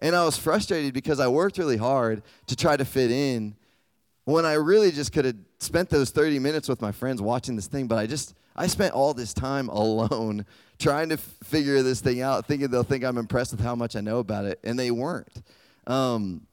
And 0.00 0.14
I 0.14 0.24
was 0.24 0.36
frustrated 0.36 0.92
because 0.92 1.20
I 1.20 1.28
worked 1.28 1.58
really 1.58 1.76
hard 1.76 2.22
to 2.48 2.56
try 2.56 2.76
to 2.76 2.84
fit 2.84 3.10
in 3.10 3.56
when 4.24 4.46
I 4.46 4.54
really 4.54 4.90
just 4.90 5.12
could 5.12 5.24
have 5.24 5.36
spent 5.58 5.90
those 5.90 6.10
30 6.10 6.38
minutes 6.38 6.68
with 6.68 6.80
my 6.80 6.92
friends 6.92 7.20
watching 7.20 7.56
this 7.56 7.66
thing, 7.66 7.86
but 7.86 7.98
I 7.98 8.06
just 8.06 8.34
I 8.54 8.66
spent 8.66 8.94
all 8.94 9.14
this 9.14 9.32
time 9.34 9.68
alone 9.68 10.46
trying 10.78 11.08
to 11.10 11.14
f- 11.14 11.34
figure 11.42 11.82
this 11.82 12.00
thing 12.00 12.20
out, 12.20 12.46
thinking 12.46 12.68
they'll 12.68 12.82
think 12.82 13.04
I'm 13.04 13.18
impressed 13.18 13.52
with 13.52 13.60
how 13.60 13.74
much 13.74 13.96
I 13.96 14.00
know 14.00 14.18
about 14.18 14.44
it, 14.44 14.60
and 14.64 14.78
they 14.78 14.90
weren't. 14.90 15.42
Um, 15.86 16.46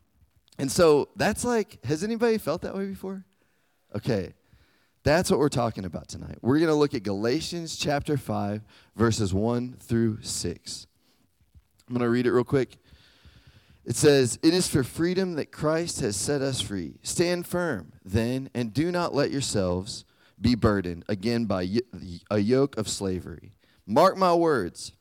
and 0.58 0.72
so 0.72 1.10
that's 1.16 1.44
like, 1.46 1.84
has 1.86 2.04
anybody 2.04 2.38
felt 2.38 2.62
that 2.64 2.76
way 2.76 2.86
before? 2.86 3.24
Okay, 3.96 4.34
that's 5.04 5.32
what 5.32 5.40
we're 5.40 5.50
talking 5.50 5.86
about 5.86 6.08
tonight. 6.08 6.38
We're 6.42 6.58
going 6.58 6.68
to 6.68 6.76
look 6.76 6.94
at 6.94 7.04
Galatians 7.04 7.78
chapter 7.78 8.18
5, 8.18 8.62
verses 8.96 9.34
1 9.34 9.78
through 9.80 10.22
6. 10.22 10.88
I'm 11.88 11.94
going 11.94 12.04
to 12.04 12.10
read 12.10 12.28
it 12.28 12.32
real 12.32 12.44
quick. 12.44 12.78
It 13.90 13.96
says, 13.96 14.38
It 14.44 14.54
is 14.54 14.68
for 14.68 14.84
freedom 14.84 15.34
that 15.34 15.52
Christ 15.52 16.02
has 16.02 16.16
set 16.16 16.44
us 16.44 16.62
free. 16.62 17.00
Stand 17.02 17.48
firm, 17.48 17.92
then, 18.06 18.52
and 18.54 18.72
do 18.72 18.92
not 18.92 19.16
let 19.16 19.32
yourselves 19.32 20.06
be 20.40 20.54
burdened 20.54 21.04
again 21.10 21.46
by 21.46 21.68
a 22.30 22.38
yoke 22.38 22.78
of 22.78 22.88
slavery. 22.88 23.54
Mark 23.88 24.16
my 24.16 24.32
words. 24.36 24.92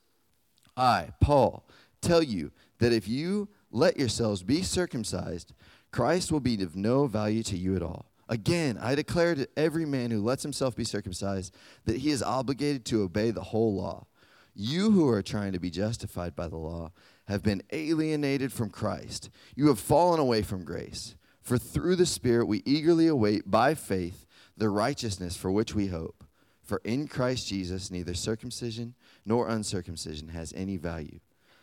I, 0.74 1.10
Paul, 1.20 1.68
tell 2.00 2.22
you 2.22 2.50
that 2.78 2.94
if 2.94 3.06
you 3.06 3.50
let 3.70 3.98
yourselves 3.98 4.42
be 4.42 4.62
circumcised, 4.62 5.52
Christ 5.90 6.32
will 6.32 6.40
be 6.40 6.62
of 6.62 6.74
no 6.74 7.06
value 7.06 7.42
to 7.42 7.58
you 7.58 7.76
at 7.76 7.82
all. 7.82 8.06
Again, 8.26 8.78
I 8.80 8.94
declare 8.94 9.34
to 9.34 9.48
every 9.54 9.84
man 9.84 10.10
who 10.10 10.22
lets 10.22 10.42
himself 10.42 10.74
be 10.74 10.84
circumcised 10.84 11.54
that 11.84 11.98
he 11.98 12.10
is 12.10 12.22
obligated 12.22 12.86
to 12.86 13.02
obey 13.02 13.32
the 13.32 13.42
whole 13.42 13.74
law. 13.74 14.06
You 14.54 14.92
who 14.92 15.08
are 15.08 15.22
trying 15.22 15.52
to 15.52 15.60
be 15.60 15.70
justified 15.70 16.34
by 16.34 16.48
the 16.48 16.56
law 16.56 16.92
have 17.28 17.42
been 17.42 17.62
alienated 17.70 18.52
from 18.52 18.70
Christ. 18.70 19.30
You 19.54 19.68
have 19.68 19.78
fallen 19.78 20.18
away 20.18 20.42
from 20.42 20.64
grace. 20.64 21.14
For 21.42 21.58
through 21.58 21.96
the 21.96 22.06
Spirit 22.06 22.46
we 22.46 22.62
eagerly 22.64 23.06
await 23.06 23.50
by 23.50 23.74
faith 23.74 24.26
the 24.56 24.68
righteousness 24.68 25.36
for 25.36 25.50
which 25.50 25.74
we 25.74 25.86
hope. 25.86 26.24
For 26.62 26.80
in 26.84 27.06
Christ 27.06 27.48
Jesus 27.48 27.90
neither 27.90 28.14
circumcision 28.14 28.94
nor 29.24 29.48
uncircumcision 29.48 30.28
has 30.28 30.52
any 30.56 30.76
value. 30.76 31.20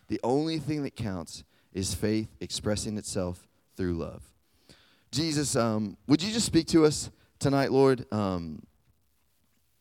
The 0.07 0.19
only 0.24 0.60
thing 0.60 0.84
that 0.84 0.95
counts 0.95 1.43
is 1.74 1.93
faith 1.93 2.36
expressing 2.39 2.98
itself 2.98 3.48
through 3.75 3.95
love. 3.95 4.24
Jesus, 5.12 5.55
um, 5.55 5.98
would 6.07 6.22
you 6.22 6.31
just 6.31 6.45
speak 6.45 6.67
to 6.67 6.86
us 6.86 7.10
tonight, 7.39 7.72
Lord? 7.72 8.05
Um, 8.12 8.63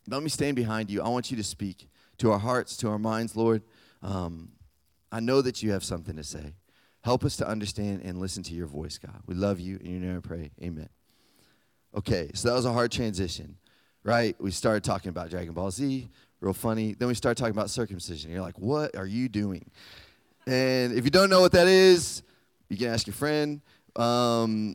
let 0.09 0.23
me 0.23 0.29
stand 0.29 0.57
behind 0.57 0.91
you. 0.91 1.03
I 1.03 1.09
want 1.09 1.31
you 1.31 1.37
to 1.37 1.45
speak 1.45 1.88
to 2.19 2.31
our 2.31 2.38
hearts, 2.38 2.76
to 2.79 2.88
our 2.88 2.99
minds, 2.99 3.37
Lord. 3.37 3.62
Um, 4.03 4.50
I 5.14 5.21
know 5.21 5.40
that 5.42 5.62
you 5.62 5.71
have 5.71 5.85
something 5.85 6.16
to 6.16 6.25
say. 6.25 6.56
Help 7.02 7.25
us 7.25 7.37
to 7.37 7.47
understand 7.47 8.02
and 8.02 8.18
listen 8.18 8.42
to 8.42 8.52
your 8.52 8.66
voice, 8.66 8.99
God. 8.99 9.23
We 9.26 9.37
love 9.37 9.61
you. 9.61 9.78
In 9.80 9.92
your 9.92 10.00
name 10.00 10.16
I 10.16 10.26
pray. 10.26 10.50
Amen. 10.61 10.88
Okay, 11.97 12.33
so 12.35 12.49
that 12.49 12.54
was 12.54 12.64
a 12.64 12.73
hard 12.73 12.90
transition, 12.90 13.56
right? 14.02 14.35
We 14.40 14.50
started 14.50 14.83
talking 14.83 15.11
about 15.11 15.30
Dragon 15.30 15.52
Ball 15.52 15.71
Z, 15.71 16.09
real 16.40 16.52
funny. 16.52 16.94
Then 16.94 17.06
we 17.06 17.14
started 17.14 17.40
talking 17.40 17.54
about 17.54 17.71
circumcision. 17.71 18.33
You're 18.33 18.40
like, 18.40 18.59
what 18.59 18.97
are 18.97 19.06
you 19.06 19.28
doing? 19.28 19.71
And 20.49 20.92
if 20.92 21.04
you 21.04 21.12
don't 21.12 21.30
know 21.30 21.42
what 21.42 21.52
that 21.52 21.68
is, 21.68 22.25
you 22.68 22.76
can 22.76 22.88
ask 22.88 23.06
your 23.06 23.14
friend. 23.14 23.61
Um, 23.94 24.75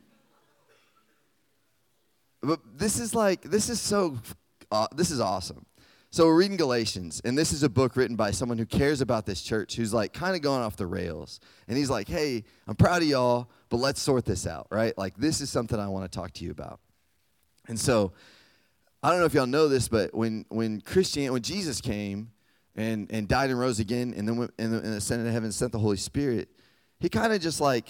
but 2.42 2.60
this 2.78 2.98
is 2.98 3.14
like, 3.14 3.42
this 3.42 3.68
is 3.68 3.78
so, 3.78 4.16
uh, 4.72 4.86
this 4.96 5.10
is 5.10 5.20
awesome. 5.20 5.66
So 6.12 6.26
we're 6.26 6.34
reading 6.34 6.56
Galatians, 6.56 7.22
and 7.24 7.38
this 7.38 7.52
is 7.52 7.62
a 7.62 7.68
book 7.68 7.94
written 7.94 8.16
by 8.16 8.32
someone 8.32 8.58
who 8.58 8.66
cares 8.66 9.00
about 9.00 9.26
this 9.26 9.40
church, 9.40 9.76
who's 9.76 9.94
like 9.94 10.12
kind 10.12 10.34
of 10.34 10.42
going 10.42 10.60
off 10.60 10.76
the 10.76 10.88
rails. 10.88 11.38
And 11.68 11.78
he's 11.78 11.88
like, 11.88 12.08
hey, 12.08 12.42
I'm 12.66 12.74
proud 12.74 13.02
of 13.02 13.08
y'all, 13.08 13.48
but 13.68 13.76
let's 13.76 14.02
sort 14.02 14.24
this 14.24 14.44
out, 14.44 14.66
right? 14.72 14.96
Like, 14.98 15.16
this 15.16 15.40
is 15.40 15.50
something 15.50 15.78
I 15.78 15.86
want 15.86 16.10
to 16.10 16.18
talk 16.18 16.32
to 16.32 16.44
you 16.44 16.50
about. 16.50 16.80
And 17.68 17.78
so, 17.78 18.12
I 19.04 19.10
don't 19.10 19.20
know 19.20 19.24
if 19.24 19.34
y'all 19.34 19.46
know 19.46 19.68
this, 19.68 19.86
but 19.86 20.12
when, 20.12 20.46
when 20.48 20.80
Christian, 20.80 21.32
when 21.32 21.42
Jesus 21.42 21.80
came 21.80 22.32
and, 22.74 23.06
and 23.12 23.28
died 23.28 23.50
and 23.50 23.60
rose 23.60 23.78
again, 23.78 24.12
and 24.16 24.26
then 24.26 24.36
went, 24.36 24.52
and, 24.58 24.74
ascended 24.84 25.26
to 25.26 25.32
heaven, 25.32 25.52
sent 25.52 25.70
the 25.70 25.78
Holy 25.78 25.96
Spirit, 25.96 26.48
he 26.98 27.08
kind 27.08 27.32
of 27.32 27.40
just 27.40 27.60
like, 27.60 27.88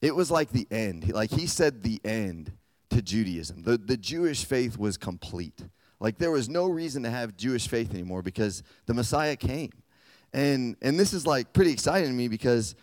it 0.00 0.16
was 0.16 0.30
like 0.30 0.48
the 0.48 0.66
end. 0.70 1.12
Like 1.12 1.30
he 1.30 1.46
said 1.46 1.82
the 1.82 2.00
end 2.06 2.52
to 2.88 3.02
Judaism. 3.02 3.64
The, 3.64 3.76
the 3.76 3.98
Jewish 3.98 4.46
faith 4.46 4.78
was 4.78 4.96
complete. 4.96 5.60
Like 6.00 6.18
there 6.18 6.30
was 6.30 6.48
no 6.48 6.66
reason 6.66 7.02
to 7.02 7.10
have 7.10 7.36
Jewish 7.36 7.68
faith 7.68 7.92
anymore 7.92 8.22
because 8.22 8.62
the 8.86 8.94
Messiah 8.94 9.36
came. 9.36 9.70
And 10.32 10.76
and 10.80 10.98
this 10.98 11.12
is 11.12 11.26
like 11.26 11.52
pretty 11.52 11.72
exciting 11.72 12.08
to 12.08 12.14
me 12.14 12.28
because 12.28 12.74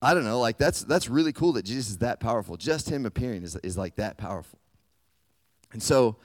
I 0.00 0.14
don't 0.14 0.24
know, 0.24 0.40
like 0.40 0.58
that's 0.58 0.82
that's 0.82 1.08
really 1.08 1.32
cool 1.32 1.52
that 1.54 1.64
Jesus 1.64 1.90
is 1.90 1.98
that 1.98 2.20
powerful. 2.20 2.56
Just 2.56 2.88
him 2.88 3.04
appearing 3.06 3.42
is, 3.42 3.56
is 3.56 3.76
like 3.76 3.96
that 3.96 4.16
powerful. 4.16 4.58
And 5.72 5.82
so 5.82 6.16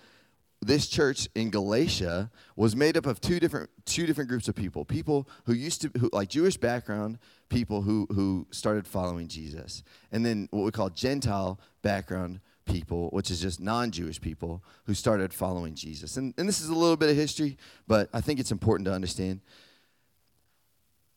this 0.62 0.88
church 0.88 1.28
in 1.36 1.52
Galatia 1.52 2.32
was 2.56 2.76
made 2.76 2.98
up 2.98 3.06
of 3.06 3.22
two 3.22 3.40
different 3.40 3.70
two 3.86 4.06
different 4.06 4.30
groups 4.30 4.48
of 4.48 4.56
people. 4.56 4.84
People 4.84 5.28
who 5.46 5.54
used 5.54 5.82
to 5.82 5.92
who 6.00 6.10
like 6.12 6.30
Jewish 6.30 6.58
background, 6.58 7.18
people 7.50 7.82
who 7.82 8.08
who 8.12 8.48
started 8.52 8.88
following 8.88 9.28
Jesus. 9.28 9.84
And 10.12 10.26
then 10.26 10.50
what 10.52 10.64
we 10.64 10.72
call 10.72 10.90
Gentile 10.90 11.60
background 11.82 12.42
people, 12.68 13.10
which 13.10 13.32
is 13.32 13.42
just 13.42 13.60
non 13.60 13.92
Jewish 13.92 14.22
people 14.22 14.64
who 14.86 14.94
started 14.94 15.34
following 15.34 15.74
Jesus. 15.74 16.18
And, 16.18 16.34
and 16.38 16.48
this 16.48 16.62
is 16.62 16.70
a 16.70 16.76
little 16.76 16.98
bit 16.98 17.10
of 17.10 17.16
history, 17.16 17.58
but 17.88 18.10
I 18.14 18.22
think 18.22 18.40
it's 18.40 18.52
important 18.52 18.86
to 18.86 18.94
understand. 18.94 19.42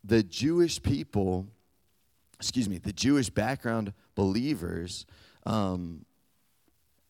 The 0.02 0.22
Jewish 0.22 0.82
people, 0.82 1.46
excuse 2.38 2.68
me, 2.68 2.78
the 2.78 2.92
Jewish 2.92 3.28
background 3.28 3.92
believers, 4.14 5.04
um, 5.44 6.06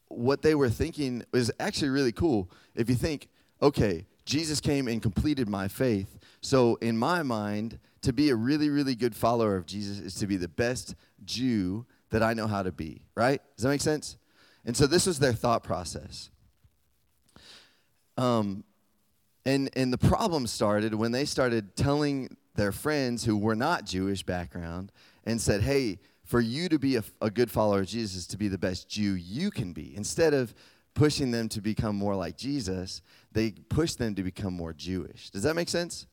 what 0.09 0.43
they 0.43 0.57
were 0.57 0.71
thinking 0.71 1.25
was 1.33 1.53
actually 1.61 1.91
really 1.91 2.13
cool. 2.13 2.51
If 2.75 2.89
you 2.89 2.97
think, 2.97 3.29
okay, 3.63 4.07
Jesus 4.25 4.61
came 4.61 4.89
and 4.89 5.01
completed 5.01 5.49
my 5.49 5.69
faith. 5.69 6.19
So, 6.41 6.77
in 6.77 6.97
my 6.97 7.23
mind, 7.23 7.79
to 8.03 8.13
be 8.13 8.31
a 8.31 8.35
really, 8.35 8.71
really 8.71 8.95
good 8.95 9.15
follower 9.15 9.57
of 9.57 9.67
Jesus 9.67 9.99
is 9.99 10.15
to 10.17 10.27
be 10.27 10.37
the 10.37 10.49
best 10.49 10.95
Jew 11.25 11.87
that 12.11 12.23
I 12.23 12.35
know 12.35 12.47
how 12.47 12.63
to 12.63 12.73
be, 12.73 13.03
right? 13.15 13.41
Does 13.57 13.65
that 13.65 13.71
make 13.71 13.81
sense? 13.81 14.17
And 14.65 14.77
so 14.77 14.87
this 14.87 15.07
was 15.07 15.19
their 15.19 15.33
thought 15.33 15.63
process. 15.63 16.31
Um, 18.17 18.65
and, 19.47 19.71
and 19.75 19.93
the 19.93 19.99
problem 19.99 20.47
started 20.47 20.95
when 20.95 21.13
they 21.13 21.25
started 21.25 21.75
telling 21.77 22.37
their 22.57 22.73
friends 22.73 23.25
who 23.25 23.37
were 23.37 23.57
not 23.57 23.85
Jewish 23.85 24.23
background 24.23 24.93
and 25.25 25.41
said, 25.41 25.63
hey, 25.63 25.99
for 26.25 26.41
you 26.41 26.69
to 26.69 26.79
be 26.79 26.97
a, 26.97 27.05
a 27.21 27.31
good 27.31 27.51
follower 27.51 27.81
of 27.81 27.87
Jesus, 27.87 28.27
to 28.29 28.37
be 28.37 28.49
the 28.49 28.59
best 28.59 28.89
Jew 28.89 29.15
you 29.15 29.51
can 29.51 29.73
be. 29.73 29.97
Instead 29.97 30.35
of 30.35 30.55
pushing 30.95 31.31
them 31.31 31.49
to 31.49 31.61
become 31.61 31.97
more 31.97 32.15
like 32.15 32.37
Jesus, 32.37 33.01
they 33.33 33.53
pushed 33.53 33.99
them 33.99 34.15
to 34.15 34.23
become 34.23 34.53
more 34.53 34.73
Jewish. 34.73 35.31
Does 35.31 35.43
that 35.45 35.57
make 35.57 35.69
sense? 35.69 36.07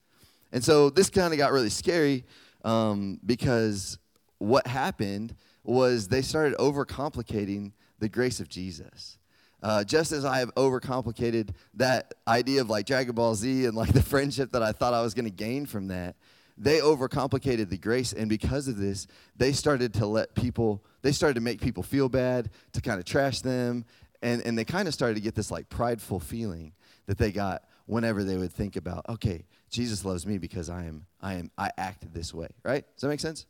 And 0.52 0.64
so 0.64 0.90
this 0.90 1.10
kind 1.10 1.34
of 1.34 1.38
got 1.38 1.52
really 1.52 1.70
scary 1.70 2.26
um, 2.64 3.20
because 3.26 4.00
what 4.38 4.66
happened 4.66 5.36
was 5.64 6.08
they 6.08 6.22
started 6.22 6.58
overcomplicating 6.58 7.74
the 8.00 8.10
grace 8.10 8.40
of 8.40 8.50
Jesus. 8.50 9.18
Uh, 9.64 9.84
just 9.84 10.12
as 10.12 10.24
I 10.24 10.40
have 10.40 10.54
overcomplicated 10.56 11.50
that 11.76 12.14
idea 12.28 12.62
of 12.62 12.70
like 12.70 12.86
Dragon 12.86 13.16
Ball 13.16 13.34
Z 13.34 13.66
and 13.66 13.76
like 13.76 13.94
the 13.94 14.04
friendship 14.04 14.52
that 14.52 14.64
I 14.64 14.72
thought 14.72 14.94
I 14.94 15.02
was 15.02 15.14
going 15.14 15.26
to 15.26 15.32
gain 15.32 15.66
from 15.66 15.88
that, 15.88 16.16
they 16.58 16.80
overcomplicated 16.80 17.70
the 17.70 17.78
grace. 17.78 18.14
And 18.14 18.30
because 18.30 18.68
of 18.68 18.78
this, 18.78 19.08
they 19.36 19.52
started 19.52 19.94
to 19.96 20.06
let 20.06 20.36
people, 20.36 20.84
they 21.02 21.12
started 21.12 21.36
to 21.36 21.42
make 21.42 21.62
people 21.62 21.84
feel 21.84 22.10
bad, 22.10 22.50
to 22.74 22.82
kind 22.82 23.00
of 23.00 23.06
trash 23.06 23.42
them. 23.42 23.86
And, 24.22 24.42
and 24.46 24.58
they 24.58 24.66
kind 24.66 24.88
of 24.88 24.94
started 24.94 25.16
to 25.16 25.22
get 25.22 25.36
this 25.36 25.52
like 25.52 25.70
prideful 25.70 26.20
feeling 26.20 26.74
that 27.06 27.18
they 27.18 27.32
got 27.32 27.64
whenever 27.86 28.24
they 28.24 28.38
would 28.38 28.52
think 28.52 28.76
about, 28.76 29.06
okay, 29.08 29.46
Jesus 29.70 30.04
loves 30.06 30.26
me 30.26 30.38
because 30.38 30.70
I 30.70 30.86
am, 30.86 31.06
I 31.22 31.36
am, 31.36 31.52
I 31.58 31.72
acted 31.78 32.14
this 32.14 32.34
way, 32.34 32.48
right? 32.64 32.86
Does 32.96 33.02
that 33.02 33.08
make 33.08 33.20
sense? 33.20 33.46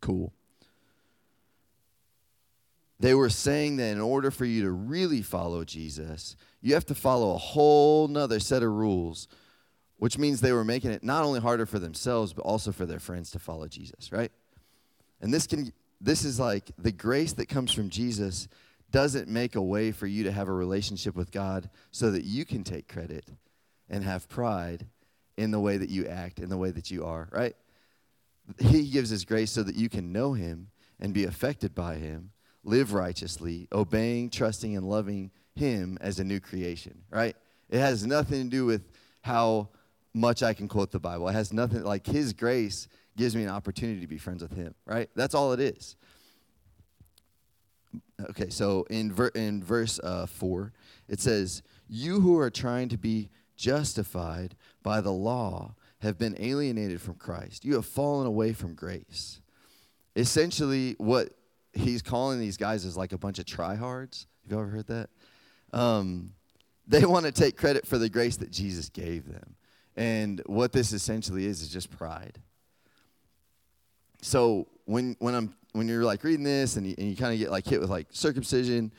Cool. 0.00 0.32
They 3.00 3.14
were 3.14 3.30
saying 3.30 3.78
that 3.78 3.92
in 3.92 4.00
order 4.00 4.30
for 4.30 4.44
you 4.44 4.62
to 4.64 4.70
really 4.70 5.22
follow 5.22 5.64
Jesus, 5.64 6.36
you 6.60 6.74
have 6.74 6.84
to 6.86 6.94
follow 6.94 7.34
a 7.34 7.38
whole 7.38 8.08
nother 8.08 8.38
set 8.38 8.62
of 8.62 8.70
rules, 8.70 9.26
which 9.96 10.18
means 10.18 10.42
they 10.42 10.52
were 10.52 10.66
making 10.66 10.90
it 10.90 11.02
not 11.02 11.24
only 11.24 11.40
harder 11.40 11.64
for 11.64 11.78
themselves, 11.78 12.34
but 12.34 12.42
also 12.42 12.72
for 12.72 12.84
their 12.84 13.00
friends 13.00 13.30
to 13.30 13.38
follow 13.38 13.66
Jesus, 13.68 14.12
right? 14.12 14.30
And 15.22 15.32
this 15.32 15.46
can 15.46 15.72
this 15.98 16.26
is 16.26 16.38
like 16.38 16.70
the 16.78 16.92
grace 16.92 17.32
that 17.34 17.48
comes 17.48 17.72
from 17.72 17.88
Jesus 17.88 18.48
doesn't 18.90 19.28
make 19.28 19.54
a 19.54 19.62
way 19.62 19.92
for 19.92 20.06
you 20.06 20.24
to 20.24 20.32
have 20.32 20.48
a 20.48 20.52
relationship 20.52 21.14
with 21.14 21.30
God 21.30 21.70
so 21.90 22.10
that 22.10 22.24
you 22.24 22.44
can 22.44 22.64
take 22.64 22.86
credit 22.86 23.30
and 23.88 24.04
have 24.04 24.28
pride 24.28 24.86
in 25.38 25.52
the 25.52 25.60
way 25.60 25.78
that 25.78 25.88
you 25.88 26.06
act, 26.06 26.38
in 26.38 26.50
the 26.50 26.56
way 26.58 26.70
that 26.70 26.90
you 26.90 27.04
are, 27.04 27.28
right? 27.32 27.56
He 28.58 28.90
gives 28.90 29.08
his 29.08 29.24
grace 29.24 29.52
so 29.52 29.62
that 29.62 29.76
you 29.76 29.88
can 29.88 30.12
know 30.12 30.34
him 30.34 30.68
and 30.98 31.14
be 31.14 31.24
affected 31.24 31.74
by 31.74 31.94
him 31.96 32.32
live 32.64 32.92
righteously, 32.92 33.68
obeying, 33.72 34.30
trusting, 34.30 34.76
and 34.76 34.88
loving 34.88 35.30
Him 35.54 35.98
as 36.00 36.18
a 36.18 36.24
new 36.24 36.40
creation, 36.40 37.02
right? 37.10 37.36
It 37.68 37.78
has 37.78 38.06
nothing 38.06 38.44
to 38.44 38.50
do 38.50 38.66
with 38.66 38.82
how 39.22 39.68
much 40.12 40.42
I 40.42 40.54
can 40.54 40.68
quote 40.68 40.90
the 40.90 40.98
Bible. 40.98 41.28
It 41.28 41.32
has 41.32 41.52
nothing, 41.52 41.82
like 41.84 42.06
His 42.06 42.32
grace 42.32 42.88
gives 43.16 43.36
me 43.36 43.44
an 43.44 43.50
opportunity 43.50 44.00
to 44.00 44.06
be 44.06 44.18
friends 44.18 44.42
with 44.42 44.52
Him, 44.52 44.74
right? 44.84 45.08
That's 45.14 45.34
all 45.34 45.52
it 45.52 45.60
is. 45.60 45.96
Okay, 48.30 48.50
so 48.50 48.86
in, 48.90 49.12
ver- 49.12 49.28
in 49.28 49.62
verse 49.62 49.98
uh, 50.02 50.26
4, 50.26 50.72
it 51.08 51.20
says, 51.20 51.62
You 51.88 52.20
who 52.20 52.38
are 52.38 52.50
trying 52.50 52.88
to 52.90 52.98
be 52.98 53.30
justified 53.56 54.54
by 54.82 55.00
the 55.00 55.12
law 55.12 55.74
have 56.00 56.18
been 56.18 56.36
alienated 56.38 57.00
from 57.00 57.14
Christ. 57.14 57.64
You 57.64 57.74
have 57.74 57.86
fallen 57.86 58.26
away 58.26 58.52
from 58.52 58.74
grace. 58.74 59.40
Essentially, 60.16 60.96
what 60.98 61.30
he's 61.72 62.02
calling 62.02 62.38
these 62.40 62.56
guys 62.56 62.84
as 62.84 62.96
like 62.96 63.12
a 63.12 63.18
bunch 63.18 63.38
of 63.38 63.44
tryhards. 63.44 64.26
Have 64.42 64.52
you 64.52 64.60
ever 64.60 64.68
heard 64.68 64.86
that? 64.88 65.10
Um, 65.72 66.32
they 66.86 67.04
want 67.04 67.26
to 67.26 67.32
take 67.32 67.56
credit 67.56 67.86
for 67.86 67.98
the 67.98 68.08
grace 68.08 68.36
that 68.38 68.50
Jesus 68.50 68.88
gave 68.88 69.30
them. 69.30 69.54
And 69.96 70.42
what 70.46 70.72
this 70.72 70.92
essentially 70.92 71.46
is 71.46 71.62
is 71.62 71.68
just 71.68 71.90
pride. 71.90 72.38
So 74.22 74.68
when 74.84 75.16
when 75.18 75.34
I'm 75.34 75.54
when 75.72 75.88
you're 75.88 76.04
like 76.04 76.24
reading 76.24 76.44
this 76.44 76.76
and 76.76 76.86
you, 76.86 76.94
and 76.98 77.08
you 77.08 77.16
kind 77.16 77.32
of 77.32 77.38
get 77.38 77.50
like 77.50 77.66
hit 77.66 77.80
with 77.80 77.90
like 77.90 78.08
circumcision, 78.10 78.92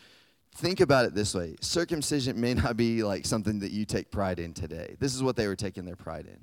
think 0.56 0.80
about 0.80 1.06
it 1.06 1.14
this 1.14 1.34
way: 1.36 1.56
circumcision 1.62 2.40
may 2.40 2.54
not 2.54 2.78
be 2.78 3.04
like 3.04 3.26
something 3.26 3.60
that 3.60 3.72
you 3.72 3.86
take 3.86 4.12
pride 4.12 4.40
in 4.40 4.54
today. 4.54 4.96
This 5.00 5.16
is 5.16 5.22
what 5.24 5.36
they 5.36 5.48
were 5.48 5.56
taking 5.56 5.86
their 5.86 5.96
pride 5.96 6.28
in. 6.28 6.40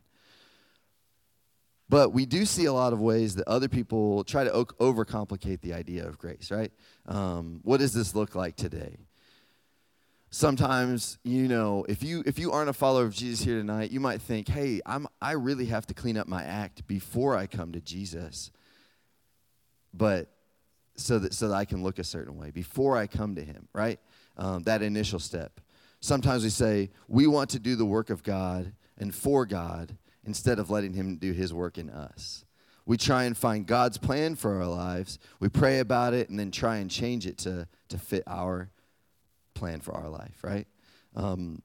But 1.89 2.13
we 2.13 2.27
do 2.27 2.45
see 2.45 2.67
a 2.67 2.73
lot 2.73 2.93
of 2.93 3.01
ways 3.01 3.37
that 3.37 3.49
other 3.49 3.69
people 3.69 4.23
try 4.25 4.45
to 4.45 4.51
overcomplicate 4.51 5.63
the 5.63 5.73
idea 5.73 6.07
of 6.07 6.19
grace, 6.19 6.51
right? 6.51 6.71
Um, 7.07 7.61
what 7.63 7.81
does 7.81 7.95
this 7.95 8.15
look 8.15 8.35
like 8.35 8.57
today? 8.57 8.99
Sometimes, 10.31 11.19
you 11.25 11.49
know, 11.49 11.87
if 11.89 12.03
you 12.03 12.23
if 12.27 12.39
you 12.39 12.53
aren't 12.53 12.69
a 12.69 12.75
follower 12.75 13.05
of 13.05 13.15
Jesus 13.15 13.43
here 13.43 13.57
tonight, 13.57 13.91
you 13.91 14.01
might 14.01 14.21
think, 14.21 14.49
"Hey, 14.49 14.83
I'm 14.85 15.07
I 15.23 15.33
really 15.33 15.67
have 15.67 15.87
to 15.87 15.95
clean 15.95 16.19
up 16.19 16.29
my 16.29 16.43
act 16.43 16.87
before 16.87 17.35
I 17.35 17.47
come 17.47 17.73
to 17.73 17.81
Jesus." 17.81 18.51
But 19.95 20.29
so 20.97 21.19
that 21.19 21.33
so 21.33 21.49
that 21.49 21.55
I 21.55 21.65
can 21.65 21.83
look 21.83 21.99
a 21.99 22.05
certain 22.05 22.37
way 22.37 22.51
before 22.51 22.95
I 22.95 23.07
come 23.07 23.37
to 23.37 23.43
Him, 23.43 23.69
right? 23.73 23.99
Um, 24.37 24.65
that 24.65 24.83
initial 24.83 25.19
step. 25.19 25.63
Sometimes 26.01 26.45
we 26.45 26.51
say 26.51 26.91
we 27.09 27.27
want 27.27 27.49
to 27.51 27.59
do 27.59 27.75
the 27.75 27.87
work 27.87 28.11
of 28.11 28.23
God 28.23 28.75
and 28.99 29.15
for 29.15 29.47
God, 29.47 29.97
instead 30.29 30.59
of 30.59 30.71
letting 30.71 30.93
Him 30.93 31.17
do 31.17 31.33
His 31.33 31.53
work 31.53 31.79
in 31.79 31.91
us. 31.91 32.45
We 32.87 32.97
try 32.97 33.25
and 33.25 33.37
find 33.37 33.67
God's 33.67 33.99
plan 33.99 34.37
for 34.37 34.61
our 34.61 34.67
lives. 34.67 35.19
We 35.41 35.49
pray 35.49 35.81
about 35.81 36.15
it 36.15 36.31
and 36.31 36.39
then 36.39 36.51
try 36.51 36.77
and 36.77 36.91
change 36.91 37.27
it 37.27 37.39
to, 37.39 37.67
to 37.89 37.99
fit 37.99 38.23
our 38.27 38.71
plan 39.55 39.81
for 39.81 39.93
our 39.93 40.09
life, 40.09 40.39
right? 40.43 40.67
Um, 41.17 41.63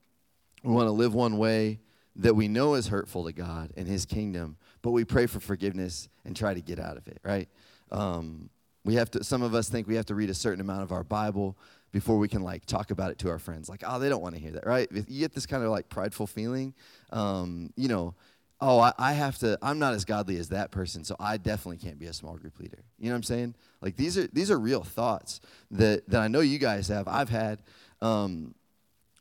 we 0.63 0.73
want 0.73 0.87
to 0.87 0.91
live 0.91 1.13
one 1.13 1.37
way, 1.37 1.79
that 2.15 2.35
we 2.35 2.47
know 2.47 2.75
is 2.75 2.87
hurtful 2.87 3.25
to 3.25 3.33
God 3.33 3.71
and 3.75 3.87
His 3.87 4.05
kingdom, 4.05 4.57
but 4.81 4.91
we 4.91 5.03
pray 5.03 5.25
for 5.25 5.39
forgiveness 5.39 6.09
and 6.25 6.35
try 6.35 6.53
to 6.53 6.61
get 6.61 6.79
out 6.79 6.97
of 6.97 7.07
it, 7.07 7.19
right? 7.23 7.49
Um, 7.91 8.49
we 8.85 8.95
have 8.95 9.09
to. 9.11 9.23
Some 9.23 9.41
of 9.41 9.55
us 9.55 9.69
think 9.69 9.87
we 9.87 9.95
have 9.95 10.05
to 10.07 10.15
read 10.15 10.29
a 10.29 10.33
certain 10.33 10.61
amount 10.61 10.83
of 10.83 10.91
our 10.91 11.03
Bible 11.03 11.57
before 11.91 12.17
we 12.17 12.27
can 12.27 12.41
like 12.41 12.65
talk 12.65 12.91
about 12.91 13.11
it 13.11 13.19
to 13.19 13.29
our 13.29 13.39
friends. 13.39 13.69
Like, 13.69 13.83
oh, 13.87 13.99
they 13.99 14.09
don't 14.09 14.21
want 14.21 14.35
to 14.35 14.41
hear 14.41 14.51
that, 14.51 14.65
right? 14.65 14.89
You 14.91 15.19
get 15.19 15.33
this 15.33 15.45
kind 15.45 15.63
of 15.63 15.69
like 15.69 15.89
prideful 15.89 16.27
feeling, 16.27 16.73
um, 17.11 17.71
you 17.77 17.87
know, 17.87 18.15
oh, 18.63 18.79
I, 18.79 18.93
I, 18.97 19.13
have 19.13 19.37
to. 19.39 19.57
I'm 19.61 19.77
not 19.77 19.93
as 19.93 20.05
godly 20.05 20.37
as 20.37 20.49
that 20.49 20.71
person, 20.71 21.03
so 21.03 21.15
I 21.19 21.37
definitely 21.37 21.77
can't 21.77 21.99
be 21.99 22.05
a 22.05 22.13
small 22.13 22.35
group 22.35 22.59
leader. 22.59 22.79
You 22.97 23.07
know 23.07 23.11
what 23.11 23.17
I'm 23.17 23.23
saying? 23.23 23.55
Like 23.81 23.95
these 23.95 24.17
are 24.17 24.27
these 24.27 24.49
are 24.49 24.57
real 24.57 24.83
thoughts 24.83 25.41
that 25.71 26.09
that 26.09 26.21
I 26.21 26.27
know 26.27 26.39
you 26.39 26.59
guys 26.59 26.87
have. 26.87 27.07
I've 27.07 27.29
had 27.29 27.61
um, 28.01 28.55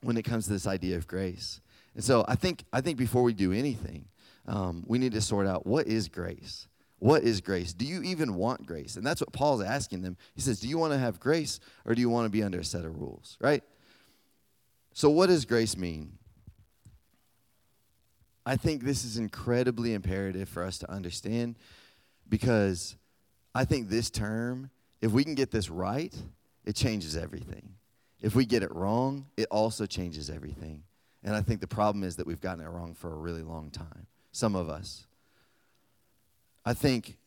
when 0.03 0.17
it 0.17 0.23
comes 0.23 0.47
to 0.47 0.53
this 0.53 0.67
idea 0.67 0.97
of 0.97 1.07
grace. 1.07 1.61
And 1.95 2.05
so 2.05 2.25
I 2.29 2.37
think 2.37 2.65
I 2.73 2.81
think 2.81 2.97
before 2.97 3.23
we 3.23 3.33
do 3.33 3.53
anything, 3.53 4.07
um, 4.47 4.85
we 4.87 4.99
need 4.99 5.13
to 5.13 5.21
sort 5.21 5.47
out 5.47 5.67
what 5.67 5.87
is 5.87 6.09
grace. 6.09 6.69
What 6.99 7.25
is 7.25 7.41
grace? 7.41 7.73
Do 7.73 7.85
you 7.85 8.01
even 8.05 8.37
want 8.37 8.65
grace? 8.65 8.95
And 8.95 9.05
that's 9.05 9.21
what 9.21 9.33
Paul's 9.33 9.61
asking 9.61 10.03
them. 10.03 10.17
He 10.37 10.41
says, 10.41 10.61
Do 10.61 10.69
you 10.69 10.79
want 10.79 10.93
to 10.93 10.99
have 10.99 11.19
grace 11.19 11.59
or 11.85 11.97
do 11.97 12.01
you 12.01 12.09
want 12.09 12.27
to 12.27 12.31
be 12.31 12.45
under 12.45 12.61
a 12.61 12.65
set 12.65 12.85
of 12.85 13.01
rules? 13.01 13.37
Right? 13.41 13.65
So, 14.95 15.11
what 15.11 15.27
does 15.27 15.45
grace 15.45 15.77
mean? 15.77 16.19
I 18.45 18.57
think 18.57 18.83
this 18.83 19.05
is 19.05 19.17
incredibly 19.19 19.95
imperative 19.95 20.49
for 20.49 20.65
us 20.65 20.79
to 20.79 20.91
understand 20.91 21.57
because 22.29 22.97
I 23.55 23.65
think 23.65 23.89
this 23.89 24.11
term, 24.11 24.71
if 25.01 25.13
we 25.13 25.25
can 25.25 25.35
get 25.35 25.51
this 25.51 25.71
right, 25.71 26.15
it 26.65 26.75
changes 26.75 27.17
everything. 27.17 27.75
If 28.21 28.35
we 28.35 28.45
get 28.45 28.63
it 28.63 28.73
wrong, 28.75 29.27
it 29.37 29.47
also 29.51 29.87
changes 29.87 30.31
everything. 30.31 30.83
And 31.25 31.37
I 31.37 31.43
think 31.43 31.61
the 31.61 31.69
problem 31.69 32.03
is 32.03 32.17
that 32.17 32.27
we've 32.27 32.41
gotten 32.41 32.65
it 32.65 32.69
wrong 32.69 32.95
for 32.95 33.13
a 33.13 33.17
really 33.17 33.43
long 33.43 33.71
time. 33.71 34.07
Some 34.33 34.57
of 34.57 34.69
us. 34.69 35.07
I 36.65 36.75
think 36.75 37.19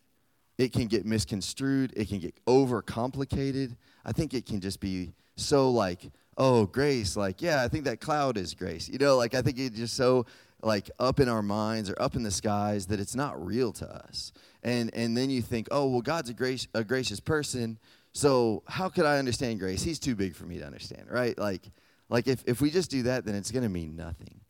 it 0.57 0.71
can 0.71 0.87
get 0.87 1.05
misconstrued, 1.05 1.93
it 1.95 2.07
can 2.07 2.19
get 2.19 2.33
overcomplicated. 2.45 3.75
I 4.05 4.11
think 4.11 4.33
it 4.33 4.45
can 4.45 4.61
just 4.61 4.79
be 4.79 5.13
so 5.35 5.69
like, 5.69 6.11
oh, 6.37 6.65
grace, 6.65 7.17
like, 7.17 7.41
yeah, 7.41 7.61
I 7.61 7.67
think 7.67 7.85
that 7.85 7.99
cloud 7.99 8.37
is 8.37 8.53
grace. 8.53 8.87
You 8.89 8.97
know, 8.97 9.17
like 9.17 9.33
I 9.33 9.41
think 9.41 9.59
it's 9.59 9.77
just 9.77 9.95
so 9.95 10.25
like 10.65 10.91
up 10.99 11.19
in 11.21 11.29
our 11.29 11.41
minds 11.41 11.89
or 11.89 12.01
up 12.01 12.15
in 12.15 12.23
the 12.23 12.31
skies 12.31 12.87
that 12.87 12.99
it's 12.99 13.15
not 13.15 13.43
real 13.43 13.71
to 13.73 13.87
us. 13.87 14.33
And 14.63 14.93
and 14.93 15.15
then 15.15 15.29
you 15.29 15.41
think, 15.41 15.67
oh, 15.71 15.87
well, 15.87 16.01
God's 16.01 16.29
a 16.29 16.33
grace 16.33 16.67
a 16.73 16.83
gracious 16.83 17.21
person. 17.21 17.79
So 18.11 18.63
how 18.67 18.89
could 18.89 19.05
I 19.05 19.17
understand 19.17 19.59
grace? 19.59 19.83
He's 19.83 19.99
too 19.99 20.15
big 20.15 20.35
for 20.35 20.45
me 20.45 20.59
to 20.59 20.65
understand, 20.65 21.07
right? 21.09 21.37
Like, 21.37 21.63
like 22.09 22.27
if, 22.27 22.43
if 22.45 22.61
we 22.61 22.71
just 22.71 22.89
do 22.89 23.03
that, 23.03 23.25
then 23.25 23.35
it's 23.35 23.51
gonna 23.51 23.69
mean 23.69 23.95
nothing. 23.95 24.41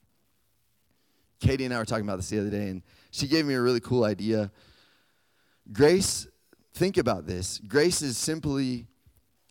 Katie 1.39 1.65
and 1.65 1.73
I 1.73 1.77
were 1.77 1.85
talking 1.85 2.05
about 2.05 2.17
this 2.17 2.29
the 2.29 2.39
other 2.39 2.49
day, 2.49 2.69
and 2.69 2.81
she 3.11 3.27
gave 3.27 3.45
me 3.45 3.53
a 3.53 3.61
really 3.61 3.79
cool 3.79 4.03
idea 4.03 4.51
Grace, 5.71 6.27
think 6.73 6.97
about 6.97 7.25
this. 7.25 7.59
Grace 7.67 8.01
is 8.01 8.17
simply 8.17 8.85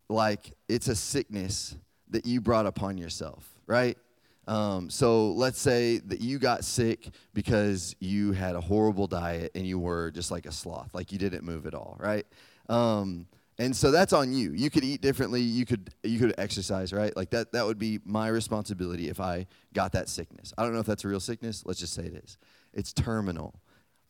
like 0.08 0.52
it's 0.68 0.88
a 0.88 0.94
sickness 0.94 1.76
that 2.10 2.24
you 2.24 2.40
brought 2.40 2.66
upon 2.66 2.98
yourself, 2.98 3.48
right? 3.66 3.98
Um, 4.46 4.90
so 4.90 5.32
let's 5.32 5.58
say 5.58 5.98
that 5.98 6.20
you 6.20 6.38
got 6.38 6.64
sick 6.64 7.08
because 7.32 7.96
you 7.98 8.32
had 8.32 8.56
a 8.56 8.60
horrible 8.60 9.06
diet 9.06 9.52
and 9.54 9.66
you 9.66 9.78
were 9.78 10.10
just 10.10 10.30
like 10.30 10.46
a 10.46 10.52
sloth, 10.52 10.94
like 10.94 11.12
you 11.12 11.18
didn't 11.18 11.44
move 11.44 11.66
at 11.66 11.74
all, 11.74 11.96
right? 11.98 12.26
Um, 12.68 13.26
and 13.58 13.74
so 13.74 13.90
that's 13.90 14.12
on 14.12 14.32
you. 14.32 14.52
You 14.52 14.68
could 14.68 14.84
eat 14.84 15.00
differently. 15.00 15.40
You 15.40 15.64
could 15.64 15.90
you 16.02 16.18
could 16.18 16.34
exercise, 16.38 16.92
right? 16.92 17.16
Like 17.16 17.30
that 17.30 17.52
that 17.52 17.64
would 17.64 17.78
be 17.78 18.00
my 18.04 18.28
responsibility 18.28 19.08
if 19.08 19.20
I 19.20 19.46
got 19.72 19.92
that 19.92 20.08
sickness. 20.08 20.52
I 20.58 20.64
don't 20.64 20.74
know 20.74 20.80
if 20.80 20.86
that's 20.86 21.04
a 21.04 21.08
real 21.08 21.20
sickness. 21.20 21.62
Let's 21.64 21.78
just 21.78 21.94
say 21.94 22.02
it 22.02 22.14
is. 22.14 22.36
It's 22.72 22.92
terminal. 22.92 23.54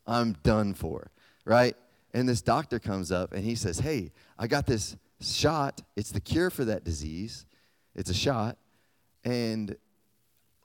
I'm 0.07 0.33
done 0.43 0.73
for, 0.73 1.11
right? 1.45 1.75
And 2.13 2.27
this 2.27 2.41
doctor 2.41 2.79
comes 2.79 3.11
up 3.11 3.33
and 3.33 3.43
he 3.43 3.55
says, 3.55 3.79
Hey, 3.79 4.11
I 4.39 4.47
got 4.47 4.65
this 4.65 4.95
shot. 5.21 5.81
It's 5.95 6.11
the 6.11 6.21
cure 6.21 6.49
for 6.49 6.65
that 6.65 6.83
disease. 6.83 7.45
It's 7.93 8.09
a 8.09 8.13
shot. 8.13 8.57
And 9.23 9.75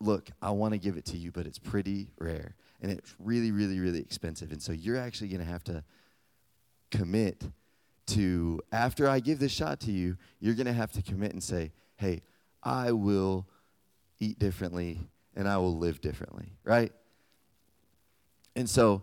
look, 0.01 0.31
I 0.41 0.51
want 0.51 0.73
to 0.73 0.79
give 0.79 0.97
it 0.97 1.05
to 1.07 1.17
you, 1.17 1.31
but 1.31 1.47
it's 1.47 1.59
pretty 1.59 2.11
rare. 2.19 2.55
And 2.81 2.91
it's 2.91 3.15
really, 3.19 3.51
really, 3.51 3.79
really 3.79 4.01
expensive. 4.01 4.53
And 4.53 4.63
so 4.63 4.73
you're 4.73 4.97
actually 4.97 5.29
going 5.29 5.45
to 5.45 5.51
have 5.51 5.65
to 5.65 5.85
commit 6.91 7.45
to, 8.07 8.61
after 8.73 9.09
I 9.09 9.21
give 9.21 9.39
this 9.39 9.53
shot 9.53 9.81
to 9.81 9.93
you, 9.93 10.17
you're 10.41 10.55
going 10.55 10.67
to 10.67 10.73
have 10.73 10.93
to 10.93 11.03
commit 11.03 11.33
and 11.33 11.43
say, 11.43 11.73
Hey, 11.97 12.23
I 12.63 12.93
will 12.93 13.47
eat 14.19 14.39
differently 14.39 15.01
and 15.37 15.47
I 15.47 15.59
will 15.59 15.77
live 15.77 16.01
differently, 16.01 16.53
right? 16.65 16.93
And 18.57 18.69
so 18.69 19.03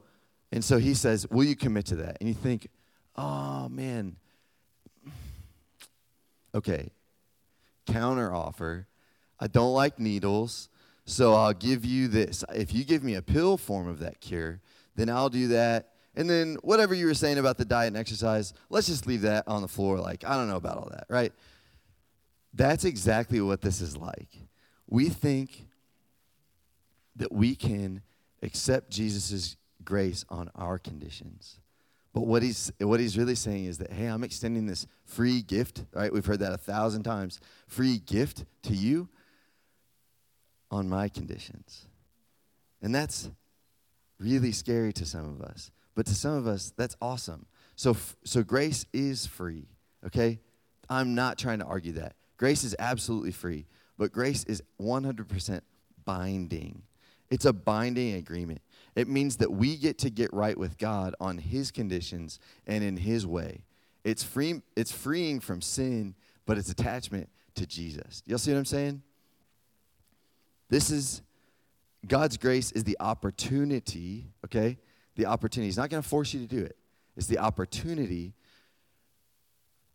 and 0.51 0.63
so 0.63 0.77
he 0.77 0.93
says, 0.93 1.27
Will 1.29 1.43
you 1.43 1.55
commit 1.55 1.85
to 1.87 1.95
that? 1.97 2.17
And 2.19 2.29
you 2.29 2.35
think, 2.35 2.67
Oh, 3.15 3.67
man. 3.69 4.15
Okay. 6.53 6.91
Counter 7.85 8.33
offer. 8.33 8.87
I 9.39 9.47
don't 9.47 9.73
like 9.73 9.99
needles, 9.99 10.69
so 11.07 11.33
I'll 11.33 11.53
give 11.53 11.85
you 11.85 12.09
this. 12.09 12.43
If 12.53 12.73
you 12.73 12.83
give 12.83 13.01
me 13.01 13.15
a 13.15 13.21
pill 13.21 13.57
form 13.57 13.87
of 13.87 13.99
that 13.99 14.19
cure, 14.19 14.59
then 14.95 15.09
I'll 15.09 15.29
do 15.29 15.47
that. 15.47 15.93
And 16.15 16.29
then 16.29 16.57
whatever 16.63 16.93
you 16.93 17.05
were 17.05 17.13
saying 17.13 17.37
about 17.37 17.57
the 17.57 17.63
diet 17.63 17.87
and 17.87 17.97
exercise, 17.97 18.53
let's 18.69 18.87
just 18.87 19.07
leave 19.07 19.21
that 19.21 19.47
on 19.47 19.61
the 19.61 19.67
floor. 19.69 19.99
Like, 19.99 20.25
I 20.25 20.35
don't 20.35 20.49
know 20.49 20.57
about 20.57 20.77
all 20.77 20.89
that, 20.91 21.05
right? 21.09 21.31
That's 22.53 22.83
exactly 22.83 23.39
what 23.39 23.61
this 23.61 23.79
is 23.79 23.95
like. 23.95 24.29
We 24.85 25.07
think 25.07 25.67
that 27.15 27.31
we 27.31 27.55
can 27.55 28.01
accept 28.43 28.89
Jesus' 28.89 29.55
grace 29.83 30.25
on 30.29 30.51
our 30.55 30.77
conditions. 30.77 31.59
But 32.13 32.25
what 32.25 32.43
he's, 32.43 32.71
what 32.79 32.99
he's 32.99 33.17
really 33.17 33.35
saying 33.35 33.65
is 33.65 33.77
that, 33.77 33.91
hey, 33.91 34.07
I'm 34.07 34.23
extending 34.23 34.65
this 34.65 34.87
free 35.05 35.41
gift, 35.41 35.85
right? 35.93 36.11
We've 36.11 36.25
heard 36.25 36.39
that 36.39 36.51
a 36.51 36.57
thousand 36.57 37.03
times. 37.03 37.39
Free 37.67 37.99
gift 37.99 38.43
to 38.63 38.73
you 38.73 39.07
on 40.71 40.89
my 40.89 41.09
conditions. 41.09 41.85
And 42.81 42.93
that's 42.93 43.29
really 44.19 44.51
scary 44.51 44.93
to 44.93 45.05
some 45.05 45.25
of 45.25 45.41
us. 45.41 45.71
But 45.95 46.05
to 46.07 46.15
some 46.15 46.33
of 46.33 46.47
us, 46.47 46.73
that's 46.77 46.95
awesome. 47.01 47.45
So, 47.75 47.95
so 48.23 48.43
grace 48.43 48.85
is 48.93 49.25
free, 49.25 49.67
okay? 50.05 50.39
I'm 50.89 51.15
not 51.15 51.37
trying 51.37 51.59
to 51.59 51.65
argue 51.65 51.93
that. 51.93 52.15
Grace 52.37 52.63
is 52.63 52.75
absolutely 52.77 53.31
free, 53.31 53.65
but 53.97 54.11
grace 54.11 54.43
is 54.43 54.61
100% 54.79 55.61
binding. 56.05 56.83
It's 57.29 57.45
a 57.45 57.53
binding 57.53 58.13
agreement. 58.13 58.61
It 58.95 59.07
means 59.07 59.37
that 59.37 59.51
we 59.51 59.75
get 59.75 59.97
to 59.99 60.09
get 60.09 60.33
right 60.33 60.57
with 60.57 60.77
God 60.77 61.13
on 61.19 61.37
His 61.37 61.71
conditions 61.71 62.39
and 62.65 62.83
in 62.83 62.97
His 62.97 63.27
way. 63.27 63.63
It's, 64.03 64.23
free, 64.23 64.61
it's 64.75 64.91
freeing 64.91 65.39
from 65.39 65.61
sin, 65.61 66.15
but 66.45 66.57
it's 66.57 66.69
attachment 66.69 67.29
to 67.55 67.65
Jesus. 67.65 68.23
Y'all 68.25 68.37
see 68.37 68.51
what 68.51 68.59
I'm 68.59 68.65
saying? 68.65 69.01
This 70.69 70.91
is 70.91 71.21
God's 72.05 72.37
grace 72.37 72.71
is 72.71 72.83
the 72.83 72.97
opportunity, 72.99 74.27
okay? 74.45 74.77
The 75.15 75.25
opportunity. 75.25 75.67
He's 75.67 75.77
not 75.77 75.89
going 75.89 76.03
to 76.03 76.07
force 76.07 76.33
you 76.33 76.39
to 76.39 76.47
do 76.47 76.63
it. 76.63 76.77
It's 77.15 77.27
the 77.27 77.39
opportunity 77.39 78.33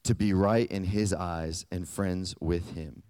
to 0.05 0.15
be 0.15 0.33
right 0.33 0.71
in 0.71 0.85
His 0.85 1.13
eyes 1.13 1.65
and 1.71 1.89
friends 1.89 2.35
with 2.41 2.75
Him. 2.75 3.03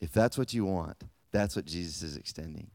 If 0.00 0.12
that's 0.12 0.38
what 0.38 0.54
you 0.54 0.64
want, 0.64 0.96
that's 1.32 1.54
what 1.54 1.66
Jesus 1.66 2.02
is 2.02 2.16
extending. 2.16 2.70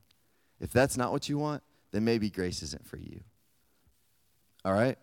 If 0.59 0.71
that's 0.71 0.97
not 0.97 1.11
what 1.11 1.27
you 1.27 1.37
want, 1.37 1.63
then 1.91 2.05
maybe 2.05 2.29
grace 2.29 2.61
isn't 2.61 2.85
for 2.85 2.97
you. 2.97 3.21
All 4.63 4.73
right? 4.73 4.97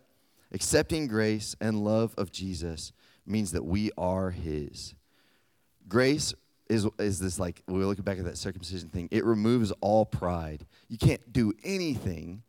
Accepting 0.53 1.07
grace 1.07 1.55
and 1.59 1.83
love 1.83 2.13
of 2.17 2.31
Jesus 2.31 2.93
means 3.25 3.51
that 3.51 3.65
we 3.65 3.91
are 3.97 4.31
His. 4.31 4.95
Grace 5.87 6.33
is, 6.71 6.87
is 6.99 7.19
this 7.19 7.37
like, 7.37 7.61
we're 7.67 7.85
looking 7.85 8.05
back 8.05 8.17
at 8.17 8.23
that 8.23 8.37
circumcision 8.37 8.89
thing, 8.89 9.09
it 9.11 9.25
removes 9.25 9.71
all 9.81 10.05
pride. 10.05 10.65
You 10.87 10.97
can't 10.97 11.33
do 11.33 11.53
anything 11.63 12.43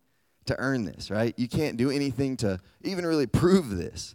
to 0.47 0.57
earn 0.59 0.85
this, 0.85 1.11
right? 1.11 1.35
You 1.37 1.49
can't 1.49 1.77
do 1.77 1.91
anything 1.91 2.37
to 2.39 2.61
even 2.83 3.05
really 3.05 3.27
prove 3.27 3.71
this. 3.71 4.15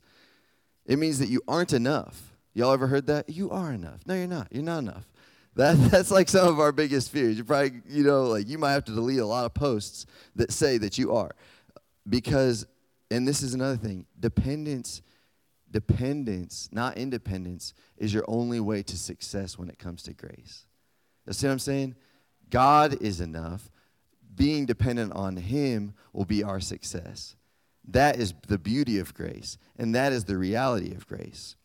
It 0.85 0.97
means 0.97 1.19
that 1.19 1.27
you 1.27 1.41
aren't 1.45 1.73
enough. 1.73 2.33
Y'all 2.53 2.71
ever 2.71 2.87
heard 2.87 3.07
that? 3.07 3.29
You 3.29 3.51
are 3.51 3.73
enough. 3.73 3.99
No, 4.05 4.15
you're 4.15 4.27
not. 4.27 4.47
You're 4.49 4.63
not 4.63 4.79
enough. 4.79 5.05
That, 5.55 5.75
that's 5.91 6.09
like 6.09 6.29
some 6.29 6.47
of 6.47 6.59
our 6.61 6.71
biggest 6.71 7.11
fears. 7.11 7.37
You 7.37 7.43
probably, 7.43 7.81
you 7.89 8.05
know, 8.05 8.23
like 8.23 8.47
you 8.47 8.57
might 8.57 8.71
have 8.71 8.85
to 8.85 8.93
delete 8.93 9.19
a 9.19 9.25
lot 9.25 9.45
of 9.45 9.53
posts 9.53 10.05
that 10.37 10.53
say 10.53 10.77
that 10.77 10.97
you 10.97 11.13
are. 11.13 11.35
Because, 12.07 12.65
and 13.11 13.27
this 13.27 13.43
is 13.43 13.53
another 13.53 13.75
thing, 13.75 14.05
dependence, 14.17 15.01
dependence, 15.71 16.69
not 16.71 16.97
independence, 16.97 17.73
is 17.97 18.13
your 18.13 18.25
only 18.27 18.59
way 18.59 18.83
to 18.83 18.97
success 18.97 19.57
when 19.57 19.69
it 19.69 19.79
comes 19.79 20.03
to 20.03 20.13
grace. 20.13 20.65
You 21.25 21.33
see 21.33 21.47
what 21.47 21.53
I'm 21.53 21.59
saying? 21.59 21.95
God 22.49 23.01
is 23.01 23.19
enough. 23.19 23.69
Being 24.35 24.65
dependent 24.65 25.13
on 25.13 25.35
Him 25.35 25.93
will 26.13 26.25
be 26.25 26.43
our 26.43 26.59
success. 26.59 27.35
That 27.89 28.17
is 28.17 28.33
the 28.47 28.57
beauty 28.57 28.99
of 28.99 29.13
grace, 29.13 29.57
and 29.77 29.95
that 29.95 30.13
is 30.13 30.25
the 30.25 30.37
reality 30.37 30.93
of 30.93 31.07
grace. 31.07 31.55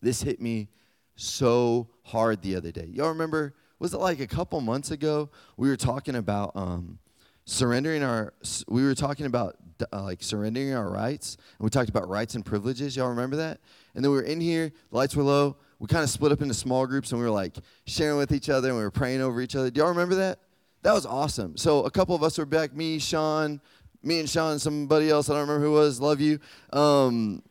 This 0.00 0.22
hit 0.22 0.40
me 0.40 0.68
so 1.14 1.88
hard 2.04 2.42
the 2.42 2.56
other 2.56 2.72
day. 2.72 2.88
Y'all 2.90 3.08
remember, 3.08 3.54
was 3.78 3.94
it 3.94 3.98
like 3.98 4.20
a 4.20 4.26
couple 4.26 4.60
months 4.60 4.90
ago? 4.90 5.30
We 5.56 5.68
were 5.68 5.76
talking 5.76 6.16
about 6.16 6.52
um, 6.54 6.98
surrendering 7.44 8.02
our 8.02 8.34
we 8.68 8.82
were 8.82 8.94
talking 8.94 9.26
about 9.26 9.56
uh, 9.80 10.02
like 10.02 10.22
surrendering 10.22 10.74
our 10.74 10.90
rights 10.90 11.36
and 11.58 11.64
we 11.64 11.70
talked 11.70 11.88
about 11.88 12.08
rights 12.08 12.34
and 12.34 12.44
privileges 12.44 12.96
y'all 12.96 13.08
remember 13.08 13.36
that? 13.36 13.60
And 13.94 14.04
then 14.04 14.10
we 14.10 14.16
were 14.16 14.24
in 14.24 14.40
here 14.40 14.72
the 14.90 14.96
lights 14.96 15.16
were 15.16 15.22
low 15.22 15.56
we 15.78 15.86
kind 15.86 16.02
of 16.02 16.10
split 16.10 16.32
up 16.32 16.40
into 16.40 16.54
small 16.54 16.86
groups 16.86 17.12
and 17.12 17.20
we 17.20 17.26
were 17.26 17.32
like 17.32 17.56
sharing 17.86 18.16
with 18.16 18.32
each 18.32 18.48
other 18.48 18.68
and 18.68 18.76
we 18.76 18.82
were 18.82 18.90
praying 18.90 19.20
over 19.20 19.40
each 19.40 19.56
other. 19.56 19.70
Do 19.70 19.80
y'all 19.80 19.90
remember 19.90 20.14
that? 20.16 20.38
That 20.82 20.92
was 20.92 21.04
awesome. 21.04 21.56
So 21.56 21.84
a 21.84 21.90
couple 21.90 22.14
of 22.14 22.22
us 22.22 22.38
were 22.38 22.46
back 22.46 22.74
me 22.74 22.98
sean 22.98 23.60
me 24.02 24.20
and 24.20 24.30
sean 24.30 24.58
somebody 24.58 25.10
else 25.10 25.28
i 25.28 25.32
don't 25.32 25.48
remember 25.48 25.64
who 25.64 25.72
was 25.72 26.00
love 26.00 26.20
you. 26.20 26.38
Um, 26.72 27.42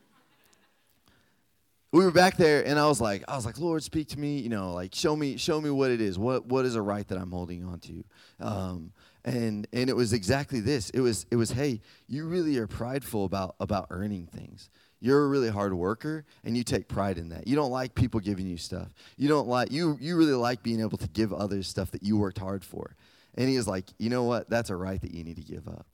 we 1.91 2.03
were 2.03 2.11
back 2.11 2.35
there 2.35 2.65
and 2.65 2.77
I 2.77 2.87
was 2.87 2.99
like, 2.99 3.23
I 3.27 3.37
was 3.37 3.45
like, 3.45 3.57
Lord, 3.57 3.81
speak 3.81 4.09
to 4.09 4.19
me, 4.19 4.39
you 4.39 4.49
know, 4.49 4.73
like 4.73 4.93
show 4.93 5.15
me, 5.15 5.37
show 5.37 5.61
me 5.61 5.69
what 5.69 5.91
it 5.91 6.01
is. 6.01 6.19
What 6.19 6.45
what 6.45 6.65
is 6.65 6.75
a 6.75 6.81
right 6.81 7.07
that 7.07 7.17
I'm 7.17 7.31
holding 7.31 7.63
on 7.63 7.79
to? 7.79 8.03
Um, 8.39 8.91
and 9.25 9.67
and 9.73 9.89
it 9.89 9.95
was 9.95 10.13
exactly 10.13 10.59
this. 10.59 10.91
It 10.91 11.01
was 11.01 11.25
it 11.31 11.35
was, 11.35 11.51
hey, 11.51 11.81
you 12.07 12.25
really 12.25 12.57
are 12.57 12.67
prideful 12.67 13.25
about 13.25 13.55
about 13.59 13.87
earning 13.89 14.27
things. 14.27 14.69
You're 15.01 15.25
a 15.25 15.27
really 15.27 15.49
hard 15.49 15.73
worker 15.73 16.25
and 16.43 16.55
you 16.55 16.63
take 16.63 16.87
pride 16.87 17.17
in 17.17 17.29
that. 17.29 17.47
You 17.47 17.55
don't 17.55 17.71
like 17.71 17.95
people 17.95 18.19
giving 18.19 18.47
you 18.47 18.57
stuff. 18.57 18.93
You 19.17 19.27
don't 19.27 19.47
like 19.47 19.71
you 19.71 19.97
you 19.99 20.15
really 20.15 20.33
like 20.33 20.63
being 20.63 20.79
able 20.79 20.97
to 20.99 21.09
give 21.09 21.33
others 21.33 21.67
stuff 21.67 21.91
that 21.91 22.03
you 22.03 22.17
worked 22.17 22.37
hard 22.37 22.63
for. 22.63 22.95
And 23.33 23.49
he 23.49 23.57
was 23.57 23.67
like, 23.67 23.85
you 23.97 24.09
know 24.09 24.23
what? 24.23 24.49
That's 24.49 24.69
a 24.69 24.75
right 24.75 25.01
that 25.01 25.11
you 25.11 25.23
need 25.23 25.35
to 25.35 25.43
give 25.43 25.67
up. 25.67 25.87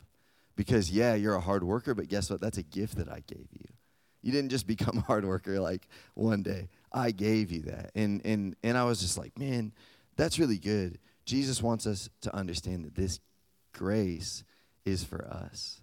Because 0.55 0.91
yeah, 0.91 1.15
you're 1.15 1.35
a 1.35 1.41
hard 1.41 1.63
worker, 1.63 1.95
but 1.95 2.09
guess 2.09 2.29
what? 2.29 2.41
That's 2.41 2.57
a 2.57 2.63
gift 2.63 2.97
that 2.97 3.09
I 3.09 3.23
gave 3.25 3.47
you. 3.53 3.65
You 4.21 4.31
didn't 4.31 4.49
just 4.49 4.67
become 4.75 4.97
a 4.97 5.01
hard 5.01 5.25
worker 5.25 5.59
like 5.59 5.87
one 6.15 6.43
day. 6.43 6.67
I 6.91 7.11
gave 7.11 7.49
you 7.51 7.61
that. 7.63 7.91
And 7.95 8.21
and 8.25 8.57
and 8.61 8.77
I 8.77 8.83
was 8.83 8.99
just 8.99 9.17
like, 9.17 9.39
man, 9.39 9.71
that's 10.17 10.37
really 10.37 10.57
good. 10.57 10.99
Jesus 11.31 11.63
wants 11.63 11.87
us 11.87 12.09
to 12.19 12.35
understand 12.35 12.83
that 12.83 12.93
this 12.93 13.21
grace 13.71 14.43
is 14.83 15.01
for 15.05 15.25
us. 15.25 15.79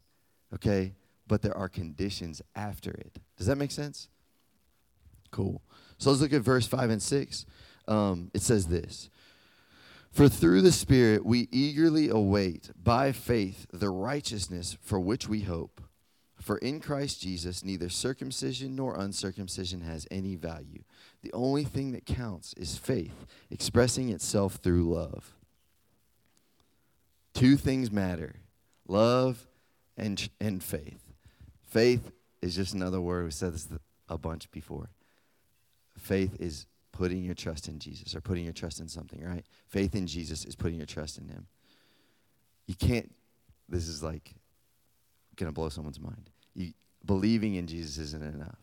Okay? 0.55 0.93
But 1.27 1.41
there 1.41 1.57
are 1.57 1.71
conditions 1.71 2.43
after 2.55 2.91
it. 2.91 3.17
Does 3.39 3.47
that 3.47 3.57
make 3.57 3.71
sense? 3.71 4.11
Cool. 5.31 5.63
So 5.97 6.11
let's 6.11 6.21
look 6.21 6.35
at 6.35 6.43
verse 6.43 6.67
5 6.67 6.91
and 6.91 7.03
6. 7.03 7.47
Um, 7.87 8.31
it 8.35 8.43
says 8.43 8.67
this 8.67 9.09
For 10.13 10.29
through 10.29 10.61
the 10.61 10.71
Spirit 10.71 11.25
we 11.25 11.49
eagerly 11.51 12.11
await 12.11 12.71
by 12.77 13.11
faith 13.13 13.67
the 13.73 13.89
righteousness 13.89 14.77
for 14.83 15.01
which 15.01 15.31
we 15.31 15.41
hope. 15.41 15.81
For 16.43 16.59
in 16.59 16.79
Christ 16.79 17.23
Jesus, 17.23 17.65
neither 17.65 17.89
circumcision 17.89 18.77
nor 18.77 19.01
uncircumcision 19.01 19.81
has 19.81 20.07
any 20.11 20.37
value. 20.37 20.83
The 21.23 21.33
only 21.33 21.65
thing 21.65 21.93
that 21.93 22.05
counts 22.05 22.53
is 22.53 22.77
faith, 22.77 23.25
expressing 23.51 24.11
itself 24.11 24.57
through 24.57 24.93
love. 24.93 25.38
Two 27.39 27.57
things 27.57 27.91
matter 27.91 28.37
love 28.87 29.47
and, 29.97 30.29
and 30.41 30.63
faith. 30.63 31.01
Faith 31.69 32.11
is 32.41 32.57
just 32.57 32.75
another 32.75 33.01
word. 33.01 33.25
We 33.25 33.31
said 33.31 33.53
this 33.53 33.69
a 34.09 34.19
bunch 34.19 34.51
before. 34.51 34.91
Faith 35.97 36.37
is 36.41 36.67
putting 36.93 37.23
your 37.23 37.35
trust 37.35 37.69
in 37.69 37.79
Jesus 37.79 38.15
or 38.15 38.21
putting 38.21 38.45
your 38.45 38.53
trust 38.53 38.81
in 38.81 38.89
something, 38.89 39.23
right? 39.23 39.45
Faith 39.69 39.95
in 39.95 40.07
Jesus 40.07 40.45
is 40.45 40.57
putting 40.57 40.79
your 40.79 40.87
trust 40.87 41.19
in 41.19 41.29
Him. 41.29 41.47
You 42.67 42.75
can't, 42.75 43.15
this 43.69 43.87
is 43.87 44.03
like 44.03 44.35
going 45.37 45.49
to 45.49 45.55
blow 45.55 45.69
someone's 45.69 46.01
mind 46.01 46.31
you, 46.59 46.73
believing 47.05 47.55
in 47.55 47.67
Jesus 47.67 47.99
isn't 47.99 48.35
enough. 48.35 48.59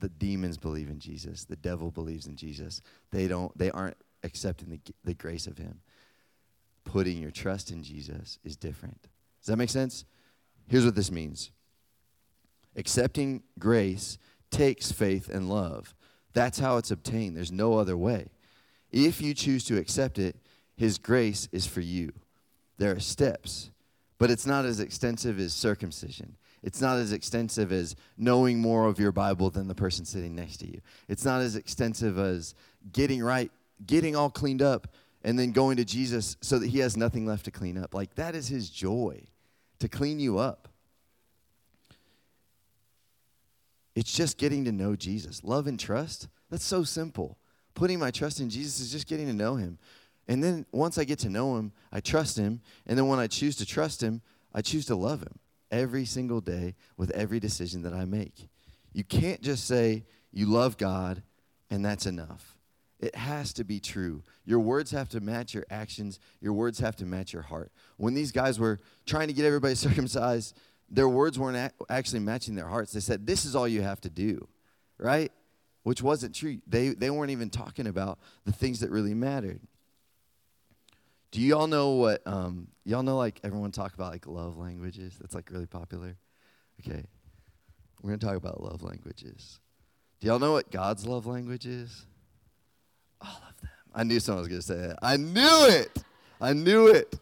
The 0.00 0.08
demons 0.08 0.56
believe 0.56 0.88
in 0.88 0.98
Jesus. 0.98 1.44
The 1.44 1.56
devil 1.56 1.90
believes 1.90 2.26
in 2.26 2.36
Jesus. 2.36 2.80
They 3.10 3.28
don't. 3.28 3.56
They 3.58 3.70
aren't 3.70 3.96
accepting 4.22 4.70
the, 4.70 4.80
the 5.04 5.14
grace 5.14 5.46
of 5.46 5.58
Him. 5.58 5.80
Putting 6.88 7.18
your 7.18 7.30
trust 7.30 7.70
in 7.70 7.82
Jesus 7.82 8.38
is 8.44 8.56
different. 8.56 9.02
Does 9.02 9.48
that 9.48 9.58
make 9.58 9.68
sense? 9.68 10.06
Here's 10.68 10.86
what 10.86 10.94
this 10.94 11.10
means. 11.10 11.50
Accepting 12.76 13.42
grace 13.58 14.16
takes 14.50 14.90
faith 14.90 15.28
and 15.28 15.50
love. 15.50 15.94
That's 16.32 16.60
how 16.60 16.78
it's 16.78 16.90
obtained. 16.90 17.36
There's 17.36 17.52
no 17.52 17.74
other 17.74 17.94
way. 17.94 18.28
If 18.90 19.20
you 19.20 19.34
choose 19.34 19.64
to 19.64 19.76
accept 19.76 20.18
it, 20.18 20.36
His 20.76 20.96
grace 20.96 21.46
is 21.52 21.66
for 21.66 21.82
you. 21.82 22.14
There 22.78 22.92
are 22.92 23.00
steps. 23.00 23.70
But 24.16 24.30
it's 24.30 24.46
not 24.46 24.64
as 24.64 24.80
extensive 24.80 25.38
as 25.38 25.52
circumcision. 25.52 26.36
It's 26.62 26.80
not 26.80 26.96
as 26.96 27.12
extensive 27.12 27.70
as 27.70 27.96
knowing 28.16 28.60
more 28.60 28.86
of 28.86 28.98
your 28.98 29.12
Bible 29.12 29.50
than 29.50 29.68
the 29.68 29.74
person 29.74 30.06
sitting 30.06 30.34
next 30.34 30.56
to 30.60 30.66
you. 30.66 30.80
It's 31.06 31.26
not 31.26 31.42
as 31.42 31.54
extensive 31.54 32.18
as 32.18 32.54
getting 32.90 33.22
right, 33.22 33.52
getting 33.86 34.16
all 34.16 34.30
cleaned 34.30 34.62
up, 34.62 34.88
and 35.22 35.38
then 35.38 35.52
going 35.52 35.76
to 35.76 35.84
Jesus 35.84 36.36
so 36.40 36.58
that 36.58 36.68
he 36.68 36.78
has 36.78 36.96
nothing 36.96 37.26
left 37.26 37.44
to 37.46 37.50
clean 37.50 37.76
up. 37.76 37.94
Like 37.94 38.14
that 38.14 38.34
is 38.34 38.48
his 38.48 38.70
joy 38.70 39.22
to 39.78 39.88
clean 39.88 40.20
you 40.20 40.38
up. 40.38 40.68
It's 43.94 44.12
just 44.12 44.38
getting 44.38 44.64
to 44.64 44.72
know 44.72 44.94
Jesus. 44.94 45.42
Love 45.42 45.66
and 45.66 45.78
trust, 45.78 46.28
that's 46.50 46.64
so 46.64 46.84
simple. 46.84 47.36
Putting 47.74 47.98
my 47.98 48.10
trust 48.10 48.40
in 48.40 48.50
Jesus 48.50 48.80
is 48.80 48.92
just 48.92 49.08
getting 49.08 49.26
to 49.26 49.32
know 49.32 49.56
him. 49.56 49.78
And 50.28 50.44
then 50.44 50.66
once 50.72 50.98
I 50.98 51.04
get 51.04 51.18
to 51.20 51.30
know 51.30 51.56
him, 51.56 51.72
I 51.92 52.00
trust 52.00 52.36
him. 52.36 52.60
And 52.86 52.98
then 52.98 53.08
when 53.08 53.18
I 53.18 53.26
choose 53.26 53.56
to 53.56 53.66
trust 53.66 54.02
him, 54.02 54.20
I 54.54 54.60
choose 54.60 54.86
to 54.86 54.94
love 54.94 55.22
him 55.22 55.38
every 55.70 56.04
single 56.04 56.40
day 56.40 56.74
with 56.96 57.10
every 57.10 57.40
decision 57.40 57.82
that 57.82 57.92
I 57.92 58.04
make. 58.04 58.48
You 58.92 59.04
can't 59.04 59.40
just 59.40 59.66
say 59.66 60.04
you 60.32 60.46
love 60.46 60.76
God 60.76 61.22
and 61.70 61.84
that's 61.84 62.06
enough. 62.06 62.57
It 63.00 63.14
has 63.14 63.52
to 63.54 63.64
be 63.64 63.78
true. 63.78 64.22
Your 64.44 64.58
words 64.58 64.90
have 64.90 65.08
to 65.10 65.20
match 65.20 65.54
your 65.54 65.64
actions, 65.70 66.18
your 66.40 66.52
words 66.52 66.80
have 66.80 66.96
to 66.96 67.06
match 67.06 67.32
your 67.32 67.42
heart. 67.42 67.70
When 67.96 68.14
these 68.14 68.32
guys 68.32 68.58
were 68.58 68.78
trying 69.06 69.28
to 69.28 69.34
get 69.34 69.44
everybody 69.44 69.74
circumcised, 69.76 70.56
their 70.90 71.08
words 71.08 71.38
weren't 71.38 71.72
actually 71.88 72.20
matching 72.20 72.54
their 72.54 72.66
hearts. 72.66 72.92
They 72.92 73.00
said, 73.00 73.26
This 73.26 73.44
is 73.44 73.54
all 73.54 73.68
you 73.68 73.82
have 73.82 74.00
to 74.02 74.10
do, 74.10 74.48
right? 74.98 75.30
Which 75.82 76.02
wasn't 76.02 76.34
true. 76.34 76.58
They, 76.66 76.90
they 76.90 77.10
weren't 77.10 77.30
even 77.30 77.50
talking 77.50 77.86
about 77.86 78.18
the 78.44 78.52
things 78.52 78.80
that 78.80 78.90
really 78.90 79.14
mattered. 79.14 79.60
Do 81.30 81.40
y'all 81.42 81.66
know 81.66 81.90
what 81.90 82.26
um, 82.26 82.68
y'all 82.84 83.02
know? 83.02 83.16
Like 83.16 83.40
everyone 83.44 83.70
talk 83.70 83.94
about 83.94 84.12
like 84.12 84.26
love 84.26 84.56
languages. 84.56 85.14
That's 85.20 85.34
like 85.34 85.50
really 85.50 85.66
popular. 85.66 86.16
Okay, 86.80 87.04
we're 88.00 88.10
gonna 88.10 88.18
talk 88.18 88.36
about 88.36 88.62
love 88.62 88.82
languages. 88.82 89.60
Do 90.20 90.26
y'all 90.26 90.38
know 90.38 90.52
what 90.52 90.70
God's 90.70 91.06
love 91.06 91.26
language 91.26 91.66
is? 91.66 92.06
All 93.20 93.42
of 93.48 93.60
them. 93.60 93.70
I 93.94 94.04
knew 94.04 94.20
someone 94.20 94.42
was 94.42 94.48
gonna 94.48 94.62
say 94.62 94.88
that. 94.88 94.98
I 95.02 95.16
knew 95.16 95.66
it. 95.68 96.02
I 96.40 96.52
knew 96.52 96.88
it. 96.88 97.18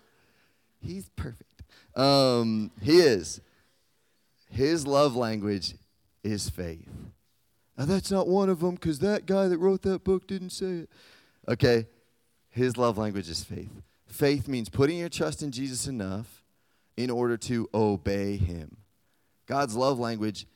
He's 0.81 1.09
perfect. 1.17 1.63
Um, 1.95 2.71
he 2.83 2.99
is. 2.99 3.41
His 4.51 4.87
love 4.87 5.17
language 5.17 5.75
is 6.23 6.49
faith. 6.49 6.89
Now 7.77 7.85
that's 7.85 8.11
not 8.11 8.29
one 8.29 8.49
of 8.49 8.61
them 8.61 8.75
because 8.75 8.99
that 9.01 9.27
guy 9.27 9.49
that 9.49 9.59
wrote 9.59 9.83
that 9.83 10.05
book 10.05 10.27
didn't 10.27 10.51
say 10.51 10.67
it. 10.67 10.91
Okay, 11.49 11.87
his 12.51 12.77
love 12.77 12.99
language 12.99 13.29
is 13.29 13.45
faith. 13.45 13.71
Faith 14.07 14.49
means 14.49 14.69
putting 14.69 14.99
your 14.99 15.09
trust 15.09 15.43
in 15.43 15.53
Jesus 15.53 15.87
enough 15.87 16.43
in 16.97 17.11
order 17.11 17.37
to 17.37 17.69
obey 17.75 18.37
him. 18.37 18.79
God's 19.47 19.77
love 19.77 19.99
language 19.99 20.47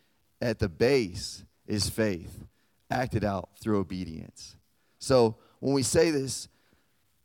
at 0.41 0.59
the 0.59 0.69
base 0.69 1.45
is 1.67 1.91
faith, 1.91 2.45
acted 2.91 3.25
out 3.25 3.51
through 3.61 3.79
obedience. 3.79 4.57
So 5.01 5.37
when 5.59 5.75
we 5.75 5.83
say 5.83 6.11
this, 6.11 6.49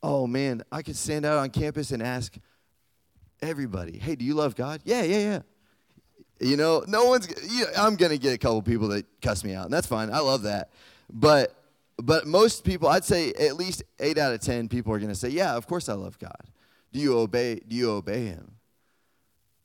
oh 0.01 0.25
man, 0.25 0.63
I 0.71 0.81
could 0.81 0.95
stand 0.95 1.25
out 1.25 1.37
on 1.37 1.51
campus 1.51 1.91
and 1.91 2.01
ask 2.01 2.35
everybody, 3.41 3.99
hey, 3.99 4.15
do 4.15 4.25
you 4.25 4.33
love 4.33 4.55
God? 4.55 4.81
Yeah, 4.83 5.03
yeah, 5.03 5.19
yeah. 5.19 5.39
You 6.39 6.57
know, 6.57 6.83
no 6.87 7.05
one's, 7.05 7.29
you 7.49 7.65
know, 7.65 7.71
I'm 7.77 7.95
going 7.95 8.11
to 8.11 8.17
get 8.17 8.33
a 8.33 8.37
couple 8.37 8.61
people 8.61 8.89
that 8.89 9.05
cuss 9.21 9.43
me 9.43 9.53
out, 9.53 9.65
and 9.65 9.73
that's 9.73 9.87
fine. 9.87 10.09
I 10.11 10.19
love 10.19 10.41
that. 10.43 10.71
But 11.09 11.55
but 11.97 12.27
most 12.27 12.65
people, 12.65 12.89
I'd 12.89 13.05
say 13.05 13.31
at 13.31 13.55
least 13.55 13.83
eight 13.99 14.17
out 14.17 14.33
of 14.33 14.41
ten 14.41 14.67
people 14.67 14.91
are 14.91 14.99
going 14.99 15.11
to 15.11 15.15
say, 15.15 15.29
"Yeah, 15.29 15.55
of 15.55 15.65
course 15.65 15.87
I 15.87 15.93
love 15.93 16.19
God." 16.19 16.49
Do 16.91 16.99
you 16.99 17.17
obey? 17.17 17.61
Do 17.65 17.73
you 17.73 17.91
obey 17.91 18.25
Him? 18.25 18.55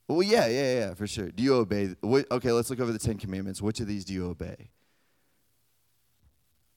Well, 0.06 0.22
yeah, 0.22 0.46
yeah, 0.46 0.74
yeah, 0.74 0.94
for 0.94 1.08
sure. 1.08 1.30
Do 1.30 1.42
you 1.42 1.54
obey? 1.54 1.94
Okay, 2.04 2.52
let's 2.52 2.70
look 2.70 2.78
over 2.78 2.92
the 2.92 3.00
Ten 3.00 3.18
Commandments. 3.18 3.60
Which 3.60 3.80
of 3.80 3.88
these 3.88 4.04
do 4.04 4.12
you 4.12 4.28
obey? 4.28 4.70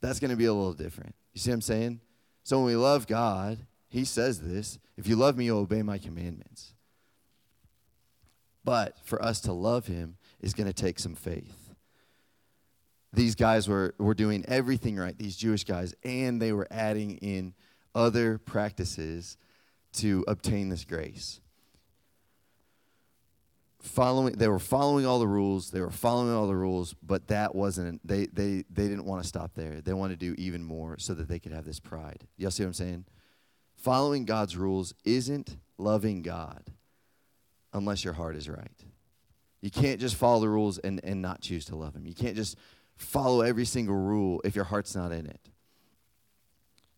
That's 0.02 0.20
going 0.20 0.32
to 0.32 0.38
be 0.38 0.46
a 0.46 0.54
little 0.54 0.74
different. 0.74 1.16
You 1.34 1.40
see 1.40 1.50
what 1.50 1.56
I'm 1.56 1.62
saying? 1.62 2.00
So 2.44 2.58
when 2.58 2.68
we 2.68 2.76
love 2.76 3.08
God, 3.08 3.60
He 3.90 4.06
says 4.06 4.42
this: 4.42 4.80
"If 4.98 5.08
you 5.08 5.16
love 5.16 5.38
Me, 5.38 5.46
you'll 5.46 5.60
obey 5.60 5.82
My 5.82 5.98
commandments." 5.98 6.74
But 8.66 8.98
for 9.04 9.22
us 9.22 9.42
to 9.42 9.54
love 9.54 9.88
Him 9.88 10.18
is 10.40 10.54
going 10.54 10.68
to 10.68 10.74
take 10.74 11.00
some 11.00 11.16
faith 11.16 11.64
these 13.14 13.36
guys 13.36 13.68
were, 13.68 13.94
were 14.00 14.16
doing 14.16 14.44
everything 14.48 14.98
right, 14.98 15.18
these 15.18 15.38
Jewish 15.38 15.64
guys, 15.64 15.94
and 16.04 16.42
they 16.42 16.52
were 16.52 16.68
adding 16.72 17.18
in 17.18 17.54
other 17.94 18.40
practices 18.40 19.38
to 19.94 20.26
obtain 20.28 20.70
this 20.70 20.84
grace. 20.84 21.40
Following, 23.84 24.36
they 24.38 24.48
were 24.48 24.60
following 24.60 25.06
all 25.06 25.20
the 25.20 25.28
rules. 25.28 25.72
They 25.72 25.82
were 25.82 25.92
following 25.92 26.34
all 26.34 26.48
the 26.48 26.56
rules, 26.56 26.96
but 27.04 27.28
that 27.28 27.54
wasn't. 27.54 28.06
They 28.08 28.28
they 28.28 28.64
they 28.70 28.88
didn't 28.88 29.04
want 29.04 29.22
to 29.22 29.28
stop 29.28 29.56
there. 29.56 29.82
They 29.82 29.92
wanted 29.92 30.22
to 30.22 30.26
do 30.26 30.42
even 30.42 30.64
more 30.64 30.98
so 30.98 31.14
that 31.14 31.28
they 31.28 31.38
could 31.38 31.52
have 31.52 31.66
this 31.66 31.82
pride. 31.82 32.26
Y'all 32.38 32.50
see 32.50 32.64
what 32.64 32.68
I'm 32.68 32.74
saying? 32.74 33.06
Following 33.76 34.24
God's 34.24 34.56
rules 34.56 34.94
isn't 35.04 35.58
loving 35.78 36.22
God 36.22 36.72
unless 37.74 38.06
your 38.06 38.14
heart 38.14 38.38
is 38.38 38.48
right. 38.48 38.86
You 39.60 39.70
can't 39.70 40.00
just 40.00 40.16
follow 40.16 40.40
the 40.40 40.50
rules 40.50 40.78
and, 40.78 41.02
and 41.04 41.22
not 41.22 41.42
choose 41.42 41.66
to 41.66 41.76
love 41.76 41.94
Him. 41.94 42.06
You 42.06 42.16
can't 42.16 42.38
just 42.38 42.58
follow 42.96 43.42
every 43.42 43.66
single 43.66 43.96
rule 43.96 44.40
if 44.46 44.56
your 44.56 44.66
heart's 44.66 44.96
not 44.96 45.12
in 45.12 45.26
it. 45.26 45.50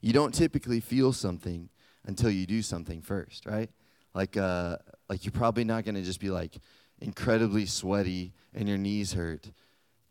You 0.02 0.14
don't 0.14 0.36
typically 0.36 0.82
feel 0.82 1.14
something 1.14 1.70
until 2.06 2.30
you 2.30 2.46
do 2.46 2.62
something 2.62 3.02
first, 3.02 3.48
right? 3.48 3.72
Like, 4.14 4.38
uh, 4.38 4.78
like 5.10 5.26
you're 5.26 5.32
probably 5.32 5.64
not 5.64 5.86
going 5.86 5.96
to 5.96 6.02
just 6.02 6.20
be 6.20 6.30
like 6.30 6.58
incredibly 7.00 7.66
sweaty 7.66 8.34
and 8.54 8.68
your 8.68 8.78
knees 8.78 9.14
hurt 9.14 9.52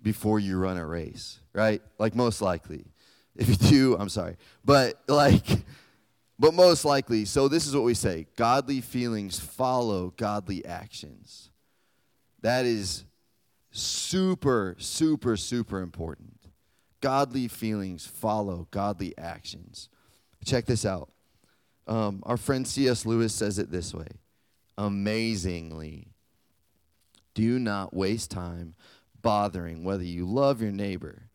before 0.02 0.38
you 0.38 0.58
run 0.58 0.76
a 0.76 0.86
race, 0.86 1.40
right? 1.52 1.82
Like 1.98 2.14
most 2.14 2.42
likely. 2.42 2.84
If 3.36 3.48
you 3.48 3.56
do, 3.56 3.96
I'm 3.98 4.08
sorry. 4.08 4.36
But 4.64 5.00
like 5.08 5.46
but 6.38 6.52
most 6.54 6.84
likely, 6.84 7.24
so 7.24 7.48
this 7.48 7.66
is 7.66 7.74
what 7.74 7.84
we 7.84 7.94
say 7.94 8.26
godly 8.36 8.80
feelings 8.80 9.38
follow 9.38 10.12
godly 10.16 10.64
actions. 10.64 11.50
That 12.42 12.66
is 12.66 13.04
super, 13.70 14.76
super, 14.78 15.36
super 15.36 15.80
important. 15.80 16.38
Godly 17.00 17.48
feelings 17.48 18.06
follow 18.06 18.66
godly 18.70 19.16
actions. 19.16 19.88
Check 20.44 20.66
this 20.66 20.84
out. 20.84 21.10
Um, 21.86 22.22
our 22.24 22.36
friend 22.36 22.66
C.S. 22.66 23.06
Lewis 23.06 23.34
says 23.34 23.58
it 23.58 23.70
this 23.70 23.94
way 23.94 24.08
amazingly. 24.76 26.08
Do 27.34 27.58
not 27.58 27.94
waste 27.94 28.30
time 28.30 28.74
bothering 29.20 29.84
whether 29.84 30.04
you 30.04 30.26
love 30.26 30.62
your 30.62 30.72
neighbor. 30.72 31.30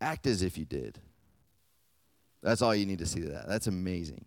Act 0.00 0.26
as 0.26 0.42
if 0.42 0.58
you 0.58 0.64
did. 0.64 0.98
That's 2.42 2.60
all 2.60 2.74
you 2.74 2.86
need 2.86 2.98
to 2.98 3.06
see 3.06 3.20
to 3.20 3.28
that. 3.28 3.48
That's 3.48 3.68
amazing. 3.68 4.26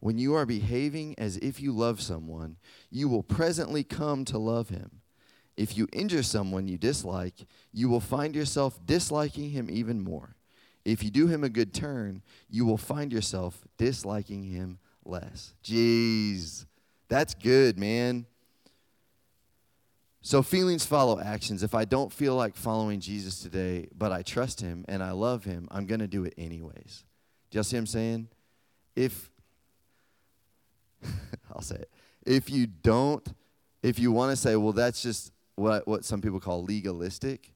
When 0.00 0.16
you 0.16 0.34
are 0.34 0.46
behaving 0.46 1.14
as 1.18 1.36
if 1.36 1.60
you 1.60 1.72
love 1.72 2.00
someone, 2.00 2.56
you 2.90 3.08
will 3.08 3.22
presently 3.22 3.84
come 3.84 4.24
to 4.24 4.38
love 4.38 4.70
him. 4.70 5.02
If 5.58 5.76
you 5.76 5.88
injure 5.92 6.22
someone 6.22 6.68
you 6.68 6.78
dislike, 6.78 7.46
you 7.70 7.90
will 7.90 8.00
find 8.00 8.34
yourself 8.34 8.80
disliking 8.86 9.50
him 9.50 9.68
even 9.70 10.00
more. 10.00 10.36
If 10.86 11.04
you 11.04 11.10
do 11.10 11.26
him 11.26 11.44
a 11.44 11.50
good 11.50 11.74
turn, 11.74 12.22
you 12.48 12.64
will 12.64 12.78
find 12.78 13.12
yourself 13.12 13.66
disliking 13.76 14.44
him 14.44 14.78
less. 15.04 15.52
Jeez, 15.62 16.64
that's 17.10 17.34
good, 17.34 17.78
man. 17.78 18.24
So 20.22 20.42
feelings 20.42 20.86
follow 20.86 21.18
actions. 21.20 21.62
If 21.62 21.74
I 21.74 21.84
don't 21.84 22.12
feel 22.12 22.36
like 22.36 22.54
following 22.56 23.00
Jesus 23.00 23.40
today, 23.42 23.88
but 23.96 24.12
I 24.12 24.22
trust 24.22 24.60
him 24.60 24.84
and 24.88 25.02
I 25.02 25.10
love 25.10 25.44
him, 25.44 25.66
I'm 25.70 25.86
going 25.86 26.00
to 26.00 26.06
do 26.06 26.24
it 26.24 26.34
anyways. 26.38 27.04
Do 27.50 27.56
y'all 27.56 27.64
see 27.64 27.76
what 27.76 27.80
I'm 27.80 27.86
saying? 27.86 28.28
If, 28.94 29.28
I'll 31.52 31.62
say 31.62 31.76
it, 31.76 31.90
if 32.24 32.48
you 32.48 32.66
don't, 32.66 33.26
if 33.82 33.98
you 33.98 34.12
want 34.12 34.30
to 34.30 34.36
say, 34.36 34.56
well, 34.56 34.72
that's 34.72 35.02
just 35.02 35.32
what, 35.56 35.88
what 35.88 36.04
some 36.04 36.20
people 36.20 36.38
call 36.38 36.62
legalistic, 36.62 37.52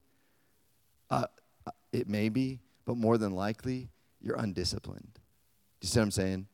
uh, 1.09 1.25
uh, 1.65 1.71
it 1.93 2.09
may 2.09 2.29
be, 2.29 2.59
but 2.83 2.97
more 2.97 3.17
than 3.17 3.31
likely, 3.31 3.89
you're 4.19 4.35
undisciplined. 4.35 5.13
Do 5.13 5.85
you 5.85 5.87
see 5.87 5.99
what 5.99 6.03
I'm 6.05 6.11
saying? 6.11 6.47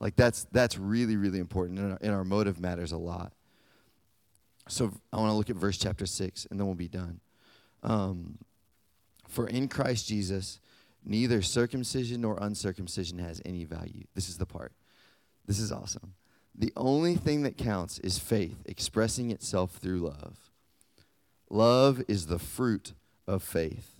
Like 0.00 0.16
that's 0.16 0.44
that's 0.50 0.78
really 0.78 1.16
really 1.16 1.38
important, 1.38 1.78
and 1.78 1.92
our, 1.92 1.98
and 2.00 2.12
our 2.12 2.24
motive 2.24 2.58
matters 2.58 2.92
a 2.92 2.98
lot. 2.98 3.32
So 4.68 4.92
I 5.12 5.18
want 5.18 5.30
to 5.30 5.34
look 5.34 5.50
at 5.50 5.56
verse 5.56 5.76
chapter 5.76 6.06
six, 6.06 6.46
and 6.50 6.58
then 6.58 6.66
we'll 6.66 6.74
be 6.74 6.88
done. 6.88 7.20
Um, 7.82 8.38
For 9.28 9.46
in 9.46 9.68
Christ 9.68 10.08
Jesus, 10.08 10.60
Neither 11.04 11.40
circumcision 11.42 12.20
nor 12.20 12.36
uncircumcision 12.40 13.18
has 13.18 13.40
any 13.44 13.64
value. 13.64 14.04
This 14.14 14.28
is 14.28 14.38
the 14.38 14.46
part. 14.46 14.72
This 15.46 15.58
is 15.58 15.72
awesome. 15.72 16.14
The 16.54 16.72
only 16.76 17.14
thing 17.14 17.42
that 17.42 17.56
counts 17.56 17.98
is 18.00 18.18
faith 18.18 18.62
expressing 18.66 19.30
itself 19.30 19.72
through 19.72 20.00
love. 20.00 20.50
Love 21.48 22.02
is 22.06 22.26
the 22.26 22.38
fruit 22.38 22.92
of 23.26 23.42
faith. 23.42 23.96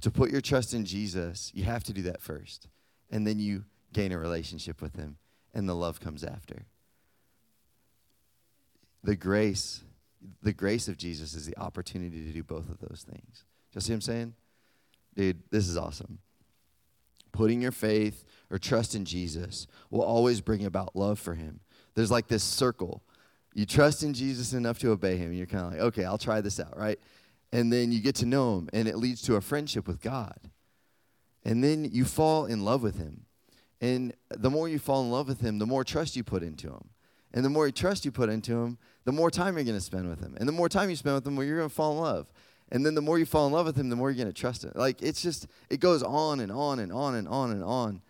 to 0.00 0.10
put 0.10 0.32
your 0.32 0.40
trust 0.40 0.74
in 0.74 0.84
Jesus, 0.84 1.52
you 1.54 1.62
have 1.62 1.84
to 1.84 1.92
do 1.92 2.02
that 2.02 2.20
first. 2.20 2.66
And 3.08 3.24
then 3.24 3.38
you 3.38 3.64
gain 3.92 4.12
a 4.12 4.18
relationship 4.18 4.80
with 4.80 4.96
Him, 4.96 5.16
and 5.54 5.68
the 5.68 5.74
love 5.74 6.00
comes 6.00 6.24
after. 6.24 6.66
The 9.04 9.16
grace, 9.16 9.82
the 10.42 10.52
grace 10.52 10.88
of 10.88 10.96
Jesus 10.96 11.34
is 11.34 11.46
the 11.46 11.56
opportunity 11.58 12.24
to 12.24 12.32
do 12.32 12.42
both 12.42 12.70
of 12.70 12.78
those 12.78 13.04
things. 13.08 13.44
You 13.74 13.80
see 13.80 13.92
what 13.92 13.96
I'm 13.96 14.00
saying? 14.02 14.34
dude, 15.14 15.42
this 15.50 15.68
is 15.68 15.76
awesome. 15.76 16.18
Putting 17.32 17.62
your 17.62 17.72
faith 17.72 18.24
or 18.50 18.58
trust 18.58 18.94
in 18.94 19.04
Jesus 19.04 19.66
will 19.90 20.02
always 20.02 20.40
bring 20.40 20.64
about 20.64 20.94
love 20.94 21.18
for 21.18 21.34
him. 21.34 21.60
There's 21.94 22.10
like 22.10 22.28
this 22.28 22.42
circle. 22.42 23.02
You 23.54 23.66
trust 23.66 24.02
in 24.02 24.14
Jesus 24.14 24.52
enough 24.52 24.78
to 24.80 24.90
obey 24.90 25.16
him, 25.16 25.28
and 25.28 25.36
you're 25.36 25.46
kind 25.46 25.66
of 25.66 25.72
like, 25.72 25.80
okay, 25.80 26.04
I'll 26.04 26.18
try 26.18 26.40
this 26.40 26.60
out, 26.60 26.76
right? 26.76 26.98
And 27.52 27.72
then 27.72 27.92
you 27.92 28.00
get 28.00 28.14
to 28.16 28.26
know 28.26 28.58
him, 28.58 28.68
and 28.72 28.88
it 28.88 28.96
leads 28.96 29.22
to 29.22 29.36
a 29.36 29.40
friendship 29.40 29.86
with 29.86 30.00
God. 30.00 30.38
And 31.44 31.62
then 31.62 31.88
you 31.90 32.04
fall 32.04 32.46
in 32.46 32.64
love 32.64 32.82
with 32.82 32.96
him. 32.96 33.26
And 33.82 34.14
the 34.30 34.48
more 34.48 34.68
you 34.68 34.78
fall 34.78 35.02
in 35.02 35.10
love 35.10 35.26
with 35.26 35.40
him, 35.40 35.58
the 35.58 35.66
more 35.66 35.82
trust 35.82 36.14
you 36.14 36.22
put 36.22 36.44
into 36.44 36.68
him. 36.68 36.88
And 37.34 37.44
the 37.44 37.50
more 37.50 37.68
trust 37.72 38.04
you 38.04 38.12
put 38.12 38.28
into 38.28 38.62
him, 38.62 38.78
the 39.04 39.12
more 39.12 39.28
time 39.28 39.56
you're 39.56 39.64
going 39.64 39.76
to 39.76 39.80
spend 39.80 40.08
with 40.08 40.20
him. 40.20 40.36
And 40.38 40.48
the 40.48 40.52
more 40.52 40.68
time 40.68 40.88
you 40.88 40.94
spend 40.94 41.16
with 41.16 41.26
him, 41.26 41.34
more 41.34 41.44
you're 41.44 41.56
going 41.56 41.68
to 41.68 41.74
fall 41.74 41.92
in 41.92 41.98
love. 41.98 42.32
And 42.70 42.86
then 42.86 42.94
the 42.94 43.02
more 43.02 43.18
you 43.18 43.26
fall 43.26 43.48
in 43.48 43.52
love 43.52 43.66
with 43.66 43.76
him, 43.76 43.88
the 43.88 43.96
more 43.96 44.10
you're 44.10 44.24
going 44.24 44.32
to 44.32 44.40
trust 44.40 44.62
him. 44.62 44.70
Like 44.76 45.02
it's 45.02 45.20
just, 45.20 45.48
it 45.68 45.80
goes 45.80 46.02
on 46.04 46.38
and 46.38 46.52
on 46.52 46.78
and 46.78 46.92
on 46.92 47.16
and 47.16 47.26
on 47.26 47.50
and 47.50 47.64
on. 47.64 48.02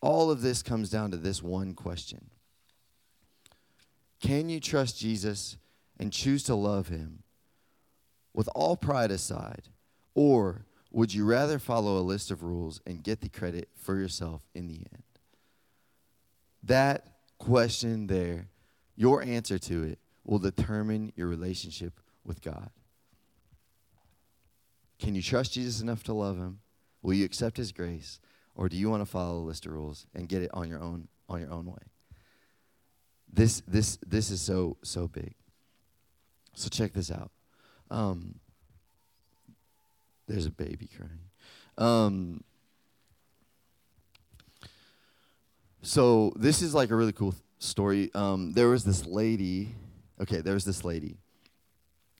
All 0.00 0.30
of 0.30 0.40
this 0.40 0.62
comes 0.62 0.88
down 0.88 1.10
to 1.10 1.18
this 1.18 1.42
one 1.42 1.74
question 1.74 2.30
Can 4.20 4.48
you 4.48 4.60
trust 4.60 4.98
Jesus 4.98 5.58
and 6.00 6.10
choose 6.10 6.42
to 6.44 6.54
love 6.54 6.88
him 6.88 7.22
with 8.32 8.48
all 8.54 8.76
pride 8.76 9.10
aside? 9.10 9.68
Or 10.14 10.64
would 10.92 11.14
you 11.14 11.24
rather 11.24 11.58
follow 11.58 11.98
a 11.98 12.02
list 12.02 12.30
of 12.30 12.42
rules 12.42 12.80
and 12.86 13.02
get 13.02 13.20
the 13.20 13.28
credit 13.28 13.68
for 13.74 13.98
yourself 13.98 14.42
in 14.54 14.68
the 14.68 14.76
end? 14.76 15.02
That 16.62 17.06
question 17.38 18.06
there, 18.06 18.48
your 18.94 19.22
answer 19.22 19.58
to 19.58 19.84
it, 19.84 19.98
will 20.24 20.38
determine 20.38 21.12
your 21.16 21.26
relationship 21.26 21.98
with 22.24 22.42
God. 22.42 22.70
Can 24.98 25.14
you 25.14 25.22
trust 25.22 25.54
Jesus 25.54 25.80
enough 25.80 26.04
to 26.04 26.12
love 26.12 26.36
him? 26.36 26.60
Will 27.02 27.14
you 27.14 27.24
accept 27.24 27.56
his 27.56 27.72
grace? 27.72 28.20
Or 28.54 28.68
do 28.68 28.76
you 28.76 28.88
want 28.88 29.00
to 29.00 29.06
follow 29.06 29.38
a 29.38 29.46
list 29.46 29.66
of 29.66 29.72
rules 29.72 30.06
and 30.14 30.28
get 30.28 30.42
it 30.42 30.50
on 30.52 30.68
your 30.68 30.80
own 30.80 31.08
on 31.28 31.40
your 31.40 31.50
own 31.50 31.66
way? 31.66 31.82
This 33.32 33.62
this 33.66 33.98
this 34.06 34.30
is 34.30 34.40
so 34.40 34.76
so 34.82 35.08
big. 35.08 35.34
So 36.54 36.68
check 36.68 36.92
this 36.92 37.10
out. 37.10 37.30
Um, 37.90 38.36
there's 40.26 40.46
a 40.46 40.50
baby 40.50 40.88
crying. 40.96 41.20
Um, 41.78 42.44
so 45.82 46.32
this 46.36 46.62
is 46.62 46.74
like 46.74 46.90
a 46.90 46.96
really 46.96 47.12
cool 47.12 47.34
story. 47.58 48.10
Um, 48.14 48.52
there 48.52 48.68
was 48.68 48.84
this 48.84 49.06
lady. 49.06 49.74
Okay, 50.20 50.40
there 50.40 50.54
was 50.54 50.64
this 50.64 50.84
lady, 50.84 51.16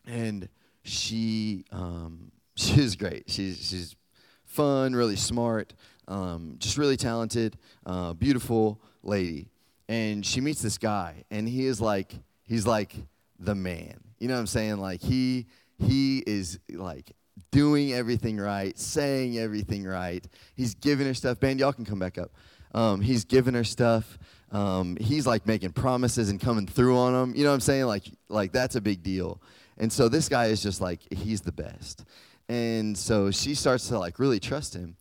and 0.06 0.48
she 0.82 1.64
um, 1.70 2.32
she's 2.56 2.96
great. 2.96 3.24
She's 3.30 3.64
she's 3.64 3.96
fun, 4.44 4.94
really 4.94 5.16
smart, 5.16 5.74
um, 6.08 6.56
just 6.58 6.76
really 6.76 6.96
talented, 6.96 7.56
uh, 7.86 8.12
beautiful 8.12 8.80
lady. 9.02 9.48
And 9.88 10.24
she 10.24 10.40
meets 10.40 10.62
this 10.62 10.78
guy, 10.78 11.24
and 11.30 11.48
he 11.48 11.66
is 11.66 11.80
like 11.80 12.12
he's 12.44 12.66
like 12.66 12.94
the 13.38 13.54
man. 13.54 14.00
You 14.18 14.28
know 14.28 14.34
what 14.34 14.40
I'm 14.40 14.46
saying? 14.46 14.78
Like 14.78 15.00
he 15.00 15.46
he 15.78 16.22
is 16.26 16.58
like 16.70 17.12
doing 17.50 17.92
everything 17.92 18.38
right, 18.38 18.78
saying 18.78 19.38
everything 19.38 19.84
right. 19.84 20.26
He's 20.54 20.74
giving 20.74 21.06
her 21.06 21.14
stuff. 21.14 21.40
Band, 21.40 21.60
y'all 21.60 21.72
can 21.72 21.84
come 21.84 21.98
back 21.98 22.18
up. 22.18 22.30
Um, 22.74 23.00
he's 23.00 23.24
giving 23.24 23.54
her 23.54 23.64
stuff. 23.64 24.18
Um, 24.50 24.96
he's 25.00 25.26
like 25.26 25.46
making 25.46 25.72
promises 25.72 26.28
and 26.28 26.40
coming 26.40 26.66
through 26.66 26.96
on 26.96 27.12
them. 27.12 27.34
You 27.34 27.44
know 27.44 27.50
what 27.50 27.54
I'm 27.54 27.60
saying? 27.60 27.86
Like 27.86 28.04
like 28.28 28.52
that's 28.52 28.76
a 28.76 28.80
big 28.80 29.02
deal. 29.02 29.40
And 29.78 29.92
so 29.92 30.08
this 30.08 30.28
guy 30.28 30.46
is 30.46 30.62
just 30.62 30.80
like 30.80 31.00
he's 31.12 31.40
the 31.40 31.52
best. 31.52 32.04
And 32.48 32.96
so 32.96 33.30
she 33.30 33.54
starts 33.54 33.88
to 33.88 33.98
like 33.98 34.18
really 34.18 34.40
trust 34.40 34.74
him. 34.74 34.96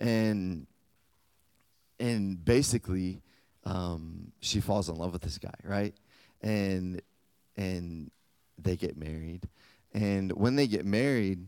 And 0.00 0.66
and 2.00 2.44
basically 2.44 3.22
um, 3.64 4.32
she 4.40 4.60
falls 4.60 4.88
in 4.88 4.96
love 4.96 5.12
with 5.12 5.22
this 5.22 5.38
guy, 5.38 5.54
right? 5.64 5.94
And 6.42 7.00
and 7.56 8.10
they 8.58 8.76
get 8.76 8.96
married. 8.96 9.48
And 9.92 10.32
when 10.32 10.56
they 10.56 10.66
get 10.66 10.84
married, 10.84 11.46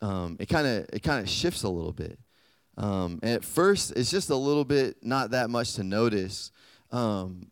um, 0.00 0.36
it 0.40 0.46
kind 0.48 0.66
of 0.66 0.86
it 0.92 1.02
kind 1.02 1.22
of 1.22 1.28
shifts 1.28 1.62
a 1.62 1.68
little 1.68 1.92
bit. 1.92 2.18
Um, 2.76 3.20
and 3.22 3.32
at 3.32 3.44
first, 3.44 3.92
it's 3.96 4.10
just 4.10 4.30
a 4.30 4.36
little 4.36 4.64
bit, 4.64 4.96
not 5.02 5.32
that 5.32 5.50
much 5.50 5.74
to 5.74 5.84
notice. 5.84 6.50
Um, 6.90 7.50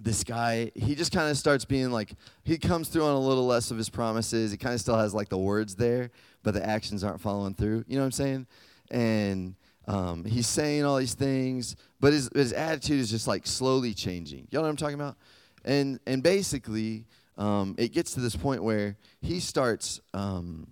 this 0.00 0.22
guy, 0.22 0.70
he 0.74 0.94
just 0.94 1.12
kind 1.12 1.30
of 1.30 1.36
starts 1.36 1.64
being 1.64 1.90
like, 1.90 2.12
he 2.44 2.58
comes 2.58 2.88
through 2.88 3.04
on 3.04 3.14
a 3.14 3.18
little 3.18 3.46
less 3.46 3.70
of 3.70 3.76
his 3.76 3.88
promises. 3.88 4.50
He 4.50 4.56
kind 4.56 4.74
of 4.74 4.80
still 4.80 4.96
has 4.96 5.14
like 5.14 5.28
the 5.28 5.38
words 5.38 5.74
there, 5.74 6.10
but 6.42 6.54
the 6.54 6.64
actions 6.64 7.02
aren't 7.02 7.20
following 7.20 7.54
through. 7.54 7.84
You 7.88 7.96
know 7.96 8.02
what 8.02 8.06
I'm 8.06 8.12
saying? 8.12 8.46
And 8.90 9.54
um, 9.86 10.24
he's 10.24 10.46
saying 10.46 10.84
all 10.84 10.98
these 10.98 11.14
things, 11.14 11.74
but 11.98 12.12
his, 12.12 12.28
his 12.34 12.52
attitude 12.52 13.00
is 13.00 13.10
just 13.10 13.26
like 13.26 13.46
slowly 13.46 13.94
changing. 13.94 14.46
Y'all 14.50 14.60
know 14.60 14.68
what 14.68 14.70
I'm 14.70 14.76
talking 14.76 14.94
about? 14.94 15.16
And, 15.64 15.98
and 16.06 16.22
basically, 16.22 17.06
um, 17.36 17.74
it 17.78 17.92
gets 17.92 18.12
to 18.12 18.20
this 18.20 18.36
point 18.36 18.62
where 18.62 18.96
he 19.20 19.40
starts 19.40 20.00
um, 20.12 20.66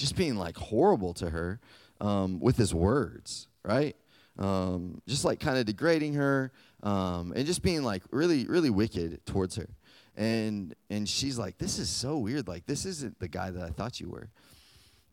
just 0.00 0.16
being 0.16 0.36
like 0.36 0.56
horrible 0.56 1.14
to 1.14 1.30
her 1.30 1.60
um, 2.00 2.40
with 2.40 2.56
his 2.56 2.74
words, 2.74 3.46
right? 3.62 3.94
Um, 4.38 5.02
just 5.06 5.24
like 5.24 5.38
kind 5.38 5.58
of 5.58 5.66
degrading 5.66 6.14
her 6.14 6.50
um, 6.82 7.32
and 7.36 7.46
just 7.46 7.62
being 7.62 7.82
like 7.82 8.02
really, 8.10 8.46
really 8.46 8.70
wicked 8.70 9.24
towards 9.26 9.56
her. 9.56 9.68
And, 10.16 10.74
and 10.88 11.08
she's 11.08 11.38
like, 11.38 11.58
this 11.58 11.78
is 11.78 11.88
so 11.88 12.18
weird. 12.18 12.48
Like, 12.48 12.66
this 12.66 12.84
isn't 12.86 13.20
the 13.20 13.28
guy 13.28 13.50
that 13.50 13.62
I 13.62 13.68
thought 13.68 14.00
you 14.00 14.08
were. 14.08 14.30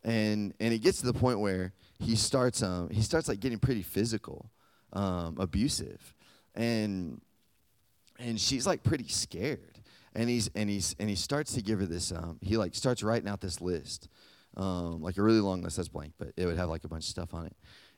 And, 0.04 0.54
and 0.60 0.74
it 0.74 0.80
gets 0.80 1.02
to 1.02 1.06
the 1.06 1.14
point 1.14 1.40
where 1.40 1.74
he 2.00 2.16
starts, 2.16 2.64
um, 2.64 2.90
he 2.90 3.02
starts 3.02 3.28
like 3.28 3.42
getting 3.42 3.60
pretty 3.60 3.84
physical, 3.84 4.50
um, 4.94 5.36
abusive. 5.38 6.14
And, 6.56 7.22
and 8.18 8.40
she's 8.40 8.66
like 8.66 8.84
pretty 8.84 9.08
scared. 9.08 9.82
And 10.16 10.30
he's, 10.30 10.50
and 10.56 10.70
he's, 10.70 10.96
and 11.00 11.10
he 11.10 11.16
starts 11.16 11.54
to 11.54 11.62
give 11.62 11.80
her 11.80 11.86
this, 11.86 12.12
um, 12.12 12.40
he 12.42 12.58
like 12.58 12.74
starts 12.74 13.04
writing 13.04 13.28
out 13.28 13.42
this 13.42 13.62
list, 13.62 14.08
um, 14.58 15.02
like 15.02 15.18
a 15.18 15.22
really 15.22 15.40
long 15.40 15.62
list 15.62 15.78
that's 15.78 15.88
blank, 15.88 16.14
but 16.18 16.30
it 16.36 16.46
would 16.46 16.58
have 16.58 16.70
like 16.70 16.84
a 16.84 16.88
bunch 16.88 17.04
of 17.04 17.10
stuff 17.10 17.34
on 17.34 17.46
it. 17.46 17.56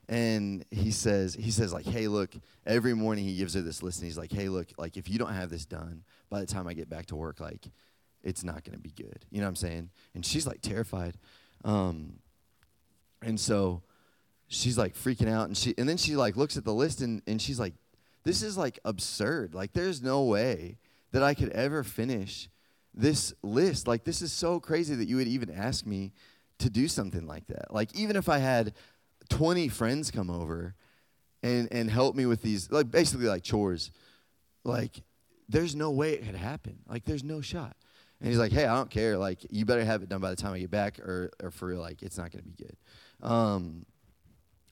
And 0.08 0.64
he 0.70 0.90
says 0.90 1.34
he 1.34 1.50
says 1.50 1.72
like 1.72 1.86
hey 1.86 2.08
look 2.08 2.34
every 2.66 2.94
morning 2.94 3.24
he 3.24 3.36
gives 3.36 3.54
her 3.54 3.60
this 3.60 3.80
list 3.80 4.00
and 4.00 4.06
he's 4.06 4.18
like 4.18 4.32
hey 4.32 4.48
look 4.48 4.66
like 4.76 4.96
if 4.96 5.08
you 5.08 5.18
don't 5.18 5.32
have 5.32 5.50
this 5.50 5.64
done 5.64 6.02
by 6.28 6.40
the 6.40 6.46
time 6.46 6.66
i 6.66 6.74
get 6.74 6.90
back 6.90 7.06
to 7.06 7.16
work 7.16 7.38
like 7.38 7.68
it's 8.24 8.42
not 8.42 8.64
going 8.64 8.74
to 8.74 8.82
be 8.82 8.90
good. 8.90 9.24
You 9.30 9.38
know 9.38 9.46
what 9.46 9.50
i'm 9.50 9.56
saying? 9.56 9.90
And 10.14 10.26
she's 10.26 10.46
like 10.46 10.60
terrified. 10.62 11.16
Um, 11.64 12.14
and 13.22 13.38
so 13.38 13.82
she's 14.48 14.76
like 14.76 14.94
freaking 14.94 15.30
out 15.30 15.46
and 15.46 15.56
she 15.56 15.74
and 15.78 15.88
then 15.88 15.96
she 15.96 16.16
like 16.16 16.36
looks 16.36 16.56
at 16.56 16.64
the 16.64 16.74
list 16.74 17.00
and, 17.02 17.22
and 17.28 17.40
she's 17.40 17.60
like 17.60 17.74
this 18.24 18.42
is 18.42 18.58
like 18.58 18.80
absurd. 18.84 19.54
Like 19.54 19.72
there's 19.72 20.02
no 20.02 20.24
way 20.24 20.78
that 21.12 21.22
i 21.22 21.34
could 21.34 21.50
ever 21.50 21.84
finish 21.84 22.48
this 22.92 23.32
list. 23.42 23.86
Like 23.86 24.04
this 24.04 24.22
is 24.22 24.32
so 24.32 24.58
crazy 24.58 24.94
that 24.96 25.06
you 25.06 25.16
would 25.16 25.28
even 25.28 25.50
ask 25.50 25.86
me 25.86 26.12
to 26.60 26.70
do 26.70 26.86
something 26.88 27.26
like 27.26 27.46
that 27.48 27.72
like 27.72 27.94
even 27.94 28.16
if 28.16 28.28
i 28.28 28.38
had 28.38 28.72
20 29.30 29.68
friends 29.68 30.10
come 30.10 30.28
over 30.28 30.74
and, 31.42 31.68
and 31.72 31.90
help 31.90 32.14
me 32.14 32.26
with 32.26 32.42
these, 32.42 32.70
like 32.70 32.90
basically 32.90 33.26
like 33.26 33.42
chores, 33.42 33.90
like 34.64 35.02
there's 35.48 35.74
no 35.74 35.90
way 35.90 36.12
it 36.12 36.26
could 36.26 36.34
happen. 36.34 36.80
Like 36.86 37.04
there's 37.04 37.24
no 37.24 37.40
shot. 37.40 37.76
And 38.20 38.28
he's 38.28 38.38
like, 38.38 38.52
hey, 38.52 38.66
I 38.66 38.74
don't 38.74 38.90
care. 38.90 39.16
Like 39.16 39.38
you 39.50 39.64
better 39.64 39.84
have 39.84 40.02
it 40.02 40.10
done 40.10 40.20
by 40.20 40.30
the 40.30 40.36
time 40.36 40.52
I 40.52 40.58
get 40.58 40.70
back 40.70 40.98
or, 40.98 41.30
or 41.42 41.50
for 41.50 41.68
real, 41.68 41.80
like 41.80 42.02
it's 42.02 42.18
not 42.18 42.30
going 42.30 42.42
to 42.42 42.48
be 42.48 42.64
good. 42.64 42.76
Um, 43.22 43.86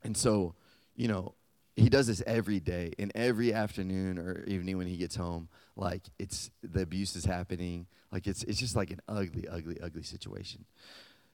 and 0.02 0.16
so, 0.16 0.54
you 0.94 1.08
know, 1.08 1.34
he 1.76 1.88
does 1.88 2.08
this 2.08 2.22
every 2.26 2.60
day 2.60 2.92
and 2.98 3.12
every 3.14 3.54
afternoon 3.54 4.18
or 4.18 4.44
evening 4.44 4.76
when 4.78 4.88
he 4.88 4.96
gets 4.96 5.14
home 5.14 5.48
like 5.76 6.02
it's 6.18 6.50
the 6.64 6.82
abuse 6.82 7.14
is 7.14 7.24
happening 7.24 7.86
like 8.10 8.26
it's 8.26 8.42
it's 8.42 8.58
just 8.58 8.74
like 8.74 8.90
an 8.90 9.00
ugly 9.06 9.46
ugly 9.46 9.78
ugly 9.80 10.02
situation 10.02 10.64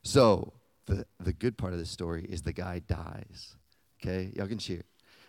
so 0.05 0.53
the, 0.87 1.07
the 1.19 1.33
good 1.33 1.57
part 1.57 1.73
of 1.73 1.79
this 1.79 1.91
story 1.91 2.25
is 2.29 2.43
the 2.43 2.53
guy 2.53 2.81
dies. 2.87 3.57
Okay? 4.01 4.31
Y'all 4.37 4.47
can 4.47 4.59
cheer. 4.59 4.83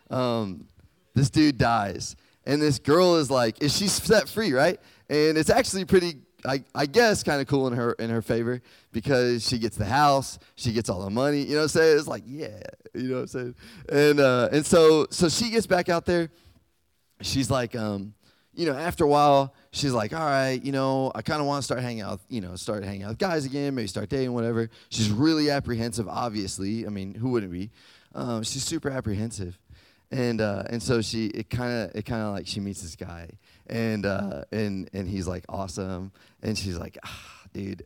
Um, 0.09 0.67
this 1.13 1.29
dude 1.29 1.57
dies. 1.57 2.15
And 2.45 2.61
this 2.61 2.77
girl 2.77 3.15
is 3.15 3.31
like, 3.31 3.63
is 3.63 3.75
she 3.75 3.88
set 3.88 4.29
free, 4.29 4.53
right? 4.53 4.79
And 5.09 5.38
it's 5.38 5.49
actually 5.49 5.85
pretty, 5.85 6.15
I, 6.45 6.63
I 6.75 6.85
guess, 6.85 7.23
kind 7.23 7.41
of 7.41 7.47
cool 7.47 7.67
in 7.67 7.73
her 7.73 7.93
in 7.93 8.09
her 8.09 8.21
favor 8.21 8.61
because 8.91 9.47
she 9.47 9.57
gets 9.57 9.77
the 9.77 9.85
house, 9.85 10.38
she 10.55 10.71
gets 10.73 10.89
all 10.89 11.01
the 11.01 11.09
money. 11.09 11.41
You 11.41 11.51
know 11.51 11.57
what 11.57 11.63
I'm 11.63 11.69
saying? 11.69 11.97
It's 11.97 12.07
like, 12.07 12.23
yeah, 12.27 12.59
you 12.93 13.09
know 13.09 13.15
what 13.15 13.21
I'm 13.21 13.27
saying? 13.27 13.55
And 13.89 14.19
uh, 14.19 14.49
and 14.51 14.65
so 14.65 15.07
so 15.09 15.27
she 15.29 15.49
gets 15.49 15.65
back 15.65 15.89
out 15.89 16.05
there. 16.05 16.29
She's 17.21 17.49
like, 17.49 17.75
um, 17.75 18.13
you 18.53 18.65
know, 18.67 18.77
after 18.77 19.05
a 19.05 19.07
while, 19.07 19.55
she's 19.75 19.91
like, 19.91 20.13
all 20.13 20.25
right, 20.25 20.63
you 20.63 20.71
know, 20.71 21.11
I 21.13 21.21
kind 21.21 21.41
of 21.41 21.47
want 21.47 21.59
to 21.59 21.63
start 21.63 21.81
hanging 21.81 22.01
out, 22.01 22.21
you 22.29 22.41
know, 22.41 22.55
start 22.55 22.83
hanging 22.83 23.03
out 23.03 23.09
with 23.09 23.17
guys 23.17 23.45
again, 23.45 23.75
maybe 23.75 23.88
start 23.88 24.09
dating, 24.09 24.33
whatever. 24.33 24.69
She's 24.89 25.11
really 25.11 25.49
apprehensive, 25.49 26.07
obviously. 26.07 26.85
I 26.85 26.89
mean, 26.89 27.13
who 27.13 27.29
wouldn't 27.29 27.51
be? 27.51 27.71
Um, 28.13 28.43
she's 28.43 28.63
super 28.63 28.89
apprehensive. 28.89 29.59
And, 30.11 30.39
uh, 30.39 30.63
and 30.69 30.81
so 30.81 31.01
she, 31.01 31.27
it 31.27 31.49
kind 31.49 31.73
of, 31.73 31.95
it 31.95 32.03
kind 32.03 32.21
of 32.21 32.33
like 32.33 32.47
she 32.47 32.59
meets 32.59 32.81
this 32.81 32.95
guy 32.95 33.29
and, 33.67 34.05
uh, 34.05 34.43
and, 34.51 34.89
and 34.93 35.09
he's 35.09 35.27
like 35.27 35.43
awesome. 35.49 36.11
And 36.41 36.57
she's 36.57 36.77
like, 36.77 36.97
ah, 37.03 37.41
dude, 37.51 37.85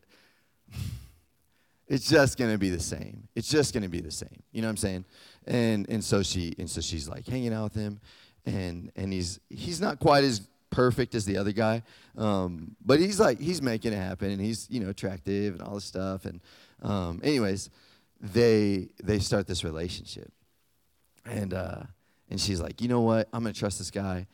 it's 1.88 2.08
just 2.08 2.38
to 2.38 2.58
be 2.58 2.69
the 2.69 2.80
same. 2.80 3.28
It's 3.36 3.49
just 3.49 3.73
to 3.73 3.88
be 3.88 4.02
the 4.02 4.12
same. 4.12 4.43
You 4.52 4.62
know 4.62 4.67
what 4.67 4.71
I'm 4.71 4.78
saying? 4.78 5.06
And, 5.47 5.89
and 5.89 6.04
so 6.04 6.21
she, 6.21 6.54
and 6.60 6.69
so 6.69 6.82
she's 6.82 7.10
like 7.10 7.25
hanging 7.25 7.54
out 7.54 7.63
with 7.63 7.75
him 7.75 7.99
and, 8.45 8.91
and 8.95 9.12
he's, 9.12 9.39
he's 9.49 9.82
not 9.82 9.99
quite 9.99 10.23
as 10.23 10.41
perfect 10.69 11.15
as 11.15 11.25
the 11.25 11.38
other 11.38 11.51
guy. 11.51 11.84
Um, 12.17 12.75
but 12.84 12.99
he's 12.99 13.19
like 13.19 13.39
he's 13.39 13.62
making 13.62 13.93
it 13.93 13.97
happen, 13.97 14.32
and 14.32 14.41
he's 14.41 14.67
you 14.69 14.79
know 14.79 14.89
attractive 14.89 15.53
and 15.55 15.62
all 15.62 15.75
this 15.75 15.86
stuff. 15.86 16.25
And 16.25 16.41
um, 16.82 17.21
anyways, 17.23 17.69
they 18.19 18.89
they 19.03 19.19
start 19.19 19.47
this 19.47 19.63
relationship, 19.63 20.32
and 21.25 21.53
uh, 21.53 21.84
and 22.29 22.39
she's 22.39 22.62
like, 22.62 22.82
you 22.82 22.88
know 22.88 23.01
what, 23.01 23.27
I'm 23.34 23.43
gonna 23.43 23.53
trust 23.53 23.77
this 23.77 23.91
guy, 23.91 24.27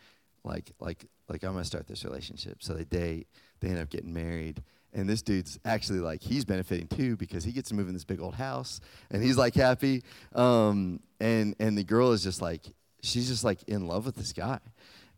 like 0.44 0.72
like 0.80 1.06
like 1.30 1.44
I'm 1.44 1.54
gonna 1.54 1.66
start 1.66 1.88
this 1.88 2.04
relationship. 2.04 2.58
So 2.62 2.74
they 2.74 2.84
date, 2.84 3.28
they 3.60 3.70
end 3.70 3.80
up 3.80 3.90
getting 3.90 4.14
married. 4.14 4.64
And 4.94 5.10
this 5.10 5.22
dude's 5.22 5.60
actually 5.66 6.00
like 6.00 6.22
he's 6.22 6.46
benefiting 6.46 6.88
too 6.88 7.18
because 7.18 7.44
he 7.44 7.52
gets 7.52 7.68
to 7.70 7.76
move 7.76 7.90
in 7.90 7.94
this 7.94 8.06
big 8.06 8.22
old 8.22 8.36
house 8.36 8.80
and 9.12 9.22
he's 9.22 9.38
like 9.38 9.54
happy. 9.54 10.04
Um, 10.34 11.02
and 11.20 11.54
and 11.60 11.78
the 11.78 11.84
girl 11.84 12.14
is 12.14 12.24
just 12.24 12.42
like 12.42 12.62
she's 13.02 13.28
just 13.28 13.44
like 13.44 13.62
in 13.64 13.88
love 13.88 14.06
with 14.06 14.16
this 14.16 14.32
guy. 14.32 14.60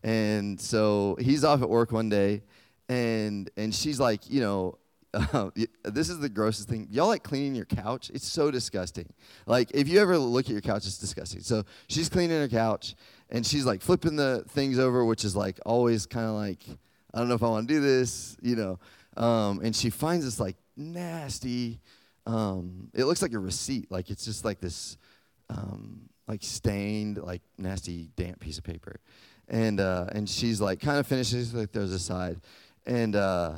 And 0.03 0.59
so 0.59 1.17
he's 1.19 1.43
off 1.43 1.61
at 1.61 1.69
work 1.69 1.91
one 1.91 2.09
day, 2.09 2.43
and 2.89 3.49
and 3.57 3.73
she's 3.73 3.99
like, 3.99 4.29
you 4.29 4.41
know, 4.41 4.77
uh, 5.13 5.49
this 5.83 6.09
is 6.09 6.19
the 6.19 6.29
grossest 6.29 6.69
thing. 6.69 6.87
Y'all 6.91 7.07
like 7.07 7.23
cleaning 7.23 7.55
your 7.55 7.65
couch? 7.65 8.11
It's 8.13 8.27
so 8.27 8.51
disgusting. 8.51 9.07
Like 9.45 9.71
if 9.73 9.87
you 9.87 9.99
ever 9.99 10.17
look 10.17 10.45
at 10.45 10.51
your 10.51 10.61
couch, 10.61 10.85
it's 10.85 10.97
disgusting. 10.97 11.41
So 11.41 11.63
she's 11.87 12.09
cleaning 12.09 12.39
her 12.39 12.47
couch, 12.47 12.95
and 13.29 13.45
she's 13.45 13.65
like 13.65 13.81
flipping 13.81 14.15
the 14.15 14.43
things 14.49 14.79
over, 14.79 15.05
which 15.05 15.25
is 15.25 15.35
like 15.35 15.59
always 15.65 16.05
kind 16.05 16.27
of 16.27 16.35
like, 16.35 16.63
I 17.13 17.19
don't 17.19 17.29
know 17.29 17.35
if 17.35 17.43
I 17.43 17.47
want 17.47 17.67
to 17.67 17.73
do 17.73 17.81
this, 17.81 18.37
you 18.41 18.55
know. 18.55 18.79
Um, 19.15 19.61
and 19.63 19.75
she 19.75 19.89
finds 19.89 20.25
this 20.25 20.39
like 20.39 20.57
nasty. 20.75 21.79
Um, 22.25 22.89
it 22.93 23.05
looks 23.05 23.21
like 23.21 23.33
a 23.33 23.39
receipt. 23.39 23.89
Like 23.89 24.09
it's 24.09 24.25
just 24.25 24.45
like 24.45 24.59
this, 24.59 24.97
um, 25.49 26.09
like 26.27 26.43
stained, 26.43 27.17
like 27.17 27.41
nasty, 27.57 28.09
damp 28.15 28.39
piece 28.39 28.57
of 28.57 28.63
paper 28.63 28.99
and 29.47 29.79
uh, 29.79 30.07
and 30.11 30.29
she's 30.29 30.59
like 30.59 30.79
kind 30.79 30.99
of 30.99 31.07
finishes 31.07 31.53
like 31.53 31.71
throws 31.71 31.91
aside, 31.91 32.39
and 32.85 33.15
uh, 33.15 33.53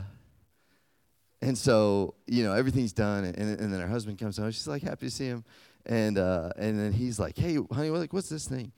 and 1.41 1.57
so 1.57 2.15
you 2.27 2.43
know 2.43 2.53
everything's 2.53 2.93
done, 2.93 3.23
and, 3.23 3.59
and 3.59 3.73
then 3.73 3.79
her 3.79 3.87
husband 3.87 4.19
comes 4.19 4.37
home. 4.37 4.51
She's 4.51 4.67
like 4.67 4.83
happy 4.83 5.07
to 5.07 5.11
see 5.11 5.25
him, 5.25 5.43
and 5.85 6.17
uh, 6.17 6.51
and 6.57 6.79
then 6.79 6.93
he's 6.93 7.19
like, 7.19 7.37
hey 7.37 7.57
honey, 7.71 7.89
like 7.89 8.13
what's 8.13 8.29
this 8.29 8.47
thing, 8.47 8.71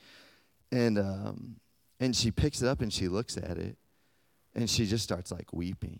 and 0.71 0.97
um, 0.97 1.55
and 1.99 2.15
she 2.15 2.31
picks 2.31 2.61
it 2.61 2.67
up 2.67 2.81
and 2.81 2.91
she 2.91 3.07
looks 3.07 3.37
at 3.37 3.57
it, 3.57 3.77
and 4.55 4.69
she 4.69 4.85
just 4.85 5.03
starts 5.03 5.31
like 5.31 5.51
weeping, 5.51 5.99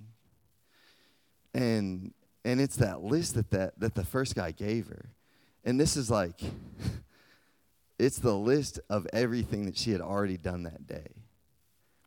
and 1.53 2.13
and 2.45 2.61
it's 2.61 2.77
that 2.77 3.03
list 3.03 3.35
that 3.35 3.51
that 3.51 3.79
that 3.79 3.95
the 3.95 4.05
first 4.05 4.35
guy 4.35 4.51
gave 4.51 4.87
her, 4.87 5.09
and 5.65 5.79
this 5.79 5.97
is 5.97 6.09
like. 6.09 6.41
It's 8.01 8.17
the 8.17 8.35
list 8.35 8.79
of 8.89 9.05
everything 9.13 9.67
that 9.67 9.77
she 9.77 9.91
had 9.91 10.01
already 10.01 10.35
done 10.35 10.63
that 10.63 10.87
day 10.87 11.09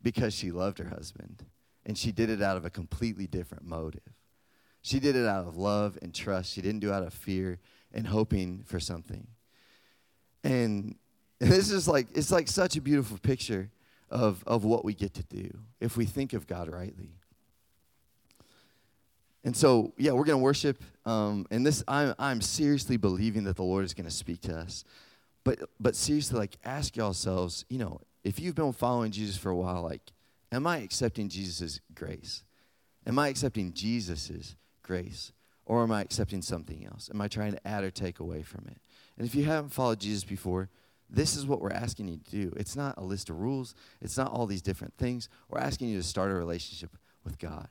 because 0.02 0.34
she 0.34 0.50
loved 0.50 0.78
her 0.78 0.88
husband. 0.88 1.44
And 1.86 1.96
she 1.96 2.10
did 2.10 2.30
it 2.30 2.42
out 2.42 2.56
of 2.56 2.64
a 2.64 2.70
completely 2.70 3.28
different 3.28 3.64
motive. 3.64 4.00
She 4.82 4.98
did 4.98 5.14
it 5.14 5.24
out 5.24 5.46
of 5.46 5.56
love 5.56 5.96
and 6.02 6.12
trust. 6.12 6.52
She 6.52 6.60
didn't 6.60 6.80
do 6.80 6.90
it 6.90 6.94
out 6.94 7.04
of 7.04 7.14
fear 7.14 7.60
and 7.92 8.08
hoping 8.08 8.64
for 8.66 8.80
something. 8.80 9.28
And, 10.42 10.96
this 11.38 11.70
is 11.70 11.86
like, 11.86 12.08
it's 12.12 12.32
like 12.32 12.48
such 12.48 12.76
a 12.76 12.80
beautiful 12.80 13.18
picture 13.18 13.70
of, 14.10 14.42
of 14.48 14.64
what 14.64 14.84
we 14.84 14.94
get 14.94 15.14
to 15.14 15.22
do 15.22 15.48
if 15.80 15.96
we 15.96 16.06
think 16.06 16.32
of 16.32 16.48
God 16.48 16.68
rightly. 16.68 17.10
And 19.44 19.56
so, 19.56 19.92
yeah, 19.96 20.10
we're 20.10 20.24
going 20.24 20.40
to 20.40 20.44
worship. 20.44 20.82
Um, 21.06 21.46
and 21.52 21.64
this, 21.64 21.84
I'm, 21.86 22.14
I'm 22.18 22.40
seriously 22.40 22.96
believing 22.96 23.44
that 23.44 23.54
the 23.54 23.62
Lord 23.62 23.84
is 23.84 23.94
going 23.94 24.08
to 24.08 24.14
speak 24.14 24.40
to 24.42 24.56
us. 24.56 24.84
But 25.44 25.60
but 25.78 25.94
seriously, 25.94 26.38
like 26.38 26.56
ask 26.64 26.96
yourselves, 26.96 27.64
you 27.68 27.78
know, 27.78 28.00
if 28.24 28.40
you've 28.40 28.54
been 28.54 28.72
following 28.72 29.12
Jesus 29.12 29.36
for 29.36 29.50
a 29.50 29.56
while, 29.56 29.82
like, 29.82 30.12
am 30.50 30.66
I 30.66 30.78
accepting 30.78 31.28
Jesus' 31.28 31.80
grace? 31.94 32.42
Am 33.06 33.18
I 33.18 33.28
accepting 33.28 33.72
Jesus' 33.72 34.56
grace? 34.82 35.32
Or 35.66 35.82
am 35.82 35.92
I 35.92 36.02
accepting 36.02 36.42
something 36.42 36.84
else? 36.84 37.10
Am 37.12 37.20
I 37.20 37.28
trying 37.28 37.52
to 37.52 37.66
add 37.66 37.84
or 37.84 37.90
take 37.90 38.20
away 38.20 38.42
from 38.42 38.66
it? 38.68 38.78
And 39.16 39.26
if 39.26 39.34
you 39.34 39.44
haven't 39.44 39.70
followed 39.70 40.00
Jesus 40.00 40.24
before, 40.24 40.68
this 41.08 41.36
is 41.36 41.46
what 41.46 41.60
we're 41.60 41.70
asking 41.70 42.08
you 42.08 42.18
to 42.18 42.30
do. 42.30 42.52
It's 42.56 42.76
not 42.76 42.98
a 42.98 43.04
list 43.04 43.30
of 43.30 43.40
rules, 43.40 43.74
it's 44.00 44.16
not 44.16 44.30
all 44.30 44.46
these 44.46 44.62
different 44.62 44.94
things. 44.98 45.28
We're 45.48 45.60
asking 45.60 45.88
you 45.88 45.96
to 45.98 46.02
start 46.02 46.30
a 46.30 46.34
relationship 46.34 46.96
with 47.24 47.38
God. 47.38 47.68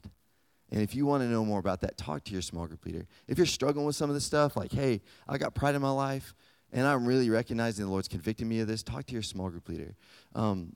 And 0.71 0.81
if 0.81 0.95
you 0.95 1.05
want 1.05 1.21
to 1.21 1.29
know 1.29 1.45
more 1.45 1.59
about 1.59 1.81
that, 1.81 1.97
talk 1.97 2.23
to 2.23 2.31
your 2.31 2.41
small 2.41 2.65
group 2.65 2.83
leader. 2.85 3.05
If 3.27 3.37
you're 3.37 3.45
struggling 3.45 3.85
with 3.85 3.95
some 3.95 4.09
of 4.09 4.15
this 4.15 4.25
stuff, 4.25 4.57
like, 4.57 4.71
hey, 4.71 5.01
I 5.27 5.37
got 5.37 5.53
pride 5.53 5.75
in 5.75 5.81
my 5.83 5.91
life, 5.91 6.33
and 6.73 6.87
I'm 6.87 7.05
really 7.05 7.29
recognizing 7.29 7.85
the 7.85 7.91
Lord's 7.91 8.07
convicting 8.07 8.49
me 8.49 8.59
of 8.59 8.67
this, 8.67 8.81
talk 8.81 9.05
to 9.05 9.13
your 9.13 9.21
small 9.21 9.49
group 9.49 9.69
leader. 9.69 9.95
Um, 10.33 10.75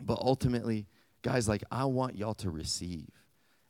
but 0.00 0.18
ultimately, 0.20 0.86
guys, 1.22 1.46
like 1.48 1.62
I 1.70 1.84
want 1.84 2.16
y'all 2.16 2.34
to 2.34 2.50
receive. 2.50 3.10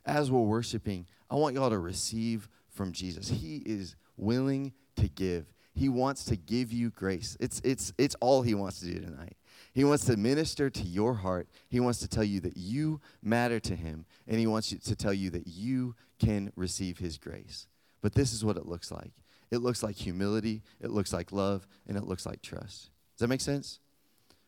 As 0.06 0.30
we're 0.30 0.40
worshiping, 0.40 1.06
I 1.28 1.34
want 1.34 1.56
y'all 1.56 1.68
to 1.68 1.78
receive 1.78 2.48
from 2.70 2.92
Jesus. 2.92 3.28
He 3.28 3.56
is 3.66 3.96
willing 4.16 4.72
to 4.96 5.08
give. 5.08 5.52
He 5.74 5.88
wants 5.88 6.24
to 6.26 6.36
give 6.36 6.72
you 6.72 6.90
grace. 6.90 7.36
It's, 7.40 7.60
it's, 7.64 7.92
it's 7.98 8.14
all 8.20 8.42
He 8.42 8.54
wants 8.54 8.80
to 8.80 8.86
do 8.86 9.00
tonight. 9.00 9.36
He 9.74 9.84
wants 9.84 10.04
to 10.06 10.16
minister 10.16 10.70
to 10.70 10.82
your 10.82 11.14
heart. 11.14 11.48
He 11.68 11.80
wants 11.80 11.98
to 12.00 12.08
tell 12.08 12.24
you 12.24 12.40
that 12.40 12.56
you 12.56 13.00
matter 13.22 13.60
to 13.60 13.76
Him, 13.76 14.06
and 14.26 14.38
He 14.38 14.46
wants 14.46 14.70
to 14.70 14.96
tell 14.96 15.12
you 15.12 15.30
that 15.30 15.46
you 15.46 15.96
can 16.18 16.52
receive 16.56 16.98
His 16.98 17.18
grace. 17.18 17.66
But 18.00 18.14
this 18.14 18.32
is 18.32 18.44
what 18.44 18.56
it 18.56 18.66
looks 18.66 18.90
like 18.90 19.12
it 19.50 19.58
looks 19.58 19.82
like 19.82 19.96
humility, 19.96 20.62
it 20.80 20.90
looks 20.90 21.12
like 21.12 21.32
love, 21.32 21.66
and 21.86 21.96
it 21.96 22.04
looks 22.04 22.26
like 22.26 22.42
trust. 22.42 22.90
Does 23.16 23.20
that 23.20 23.28
make 23.28 23.40
sense? 23.40 23.80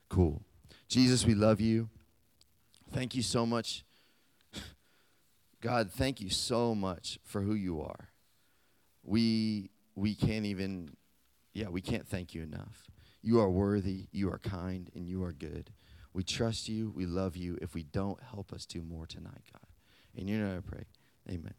Cool. 0.09 0.43
Jesus, 0.89 1.25
we 1.25 1.35
love 1.35 1.61
you. 1.61 1.89
Thank 2.93 3.15
you 3.15 3.23
so 3.23 3.47
much. 3.47 3.85
God, 5.61 5.91
thank 5.91 6.21
you 6.21 6.31
so 6.31 6.75
much 6.75 7.19
for 7.25 7.43
who 7.43 7.55
you 7.55 7.81
are. 7.81 8.09
We 9.03 9.71
we 9.95 10.15
can't 10.15 10.45
even 10.45 10.97
yeah, 11.53 11.69
we 11.69 11.81
can't 11.81 12.07
thank 12.07 12.35
you 12.35 12.43
enough. 12.43 12.91
You 13.23 13.41
are 13.41 13.51
worthy, 13.51 14.09
you 14.13 14.31
are 14.31 14.39
kind, 14.39 14.91
and 14.95 15.07
you 15.07 15.23
are 15.25 15.33
good. 15.33 15.71
We 16.13 16.25
trust 16.25 16.69
you, 16.69 16.93
we 16.95 17.07
love 17.07 17.37
you. 17.37 17.59
If 17.61 17.75
we 17.75 17.83
don't, 17.83 18.21
help 18.23 18.53
us 18.53 18.67
do 18.67 18.83
more 18.83 19.07
tonight, 19.07 19.43
God. 19.53 19.67
In 20.15 20.27
your 20.27 20.39
name 20.39 20.57
I 20.57 20.69
pray. 20.69 20.85
Amen. 21.29 21.55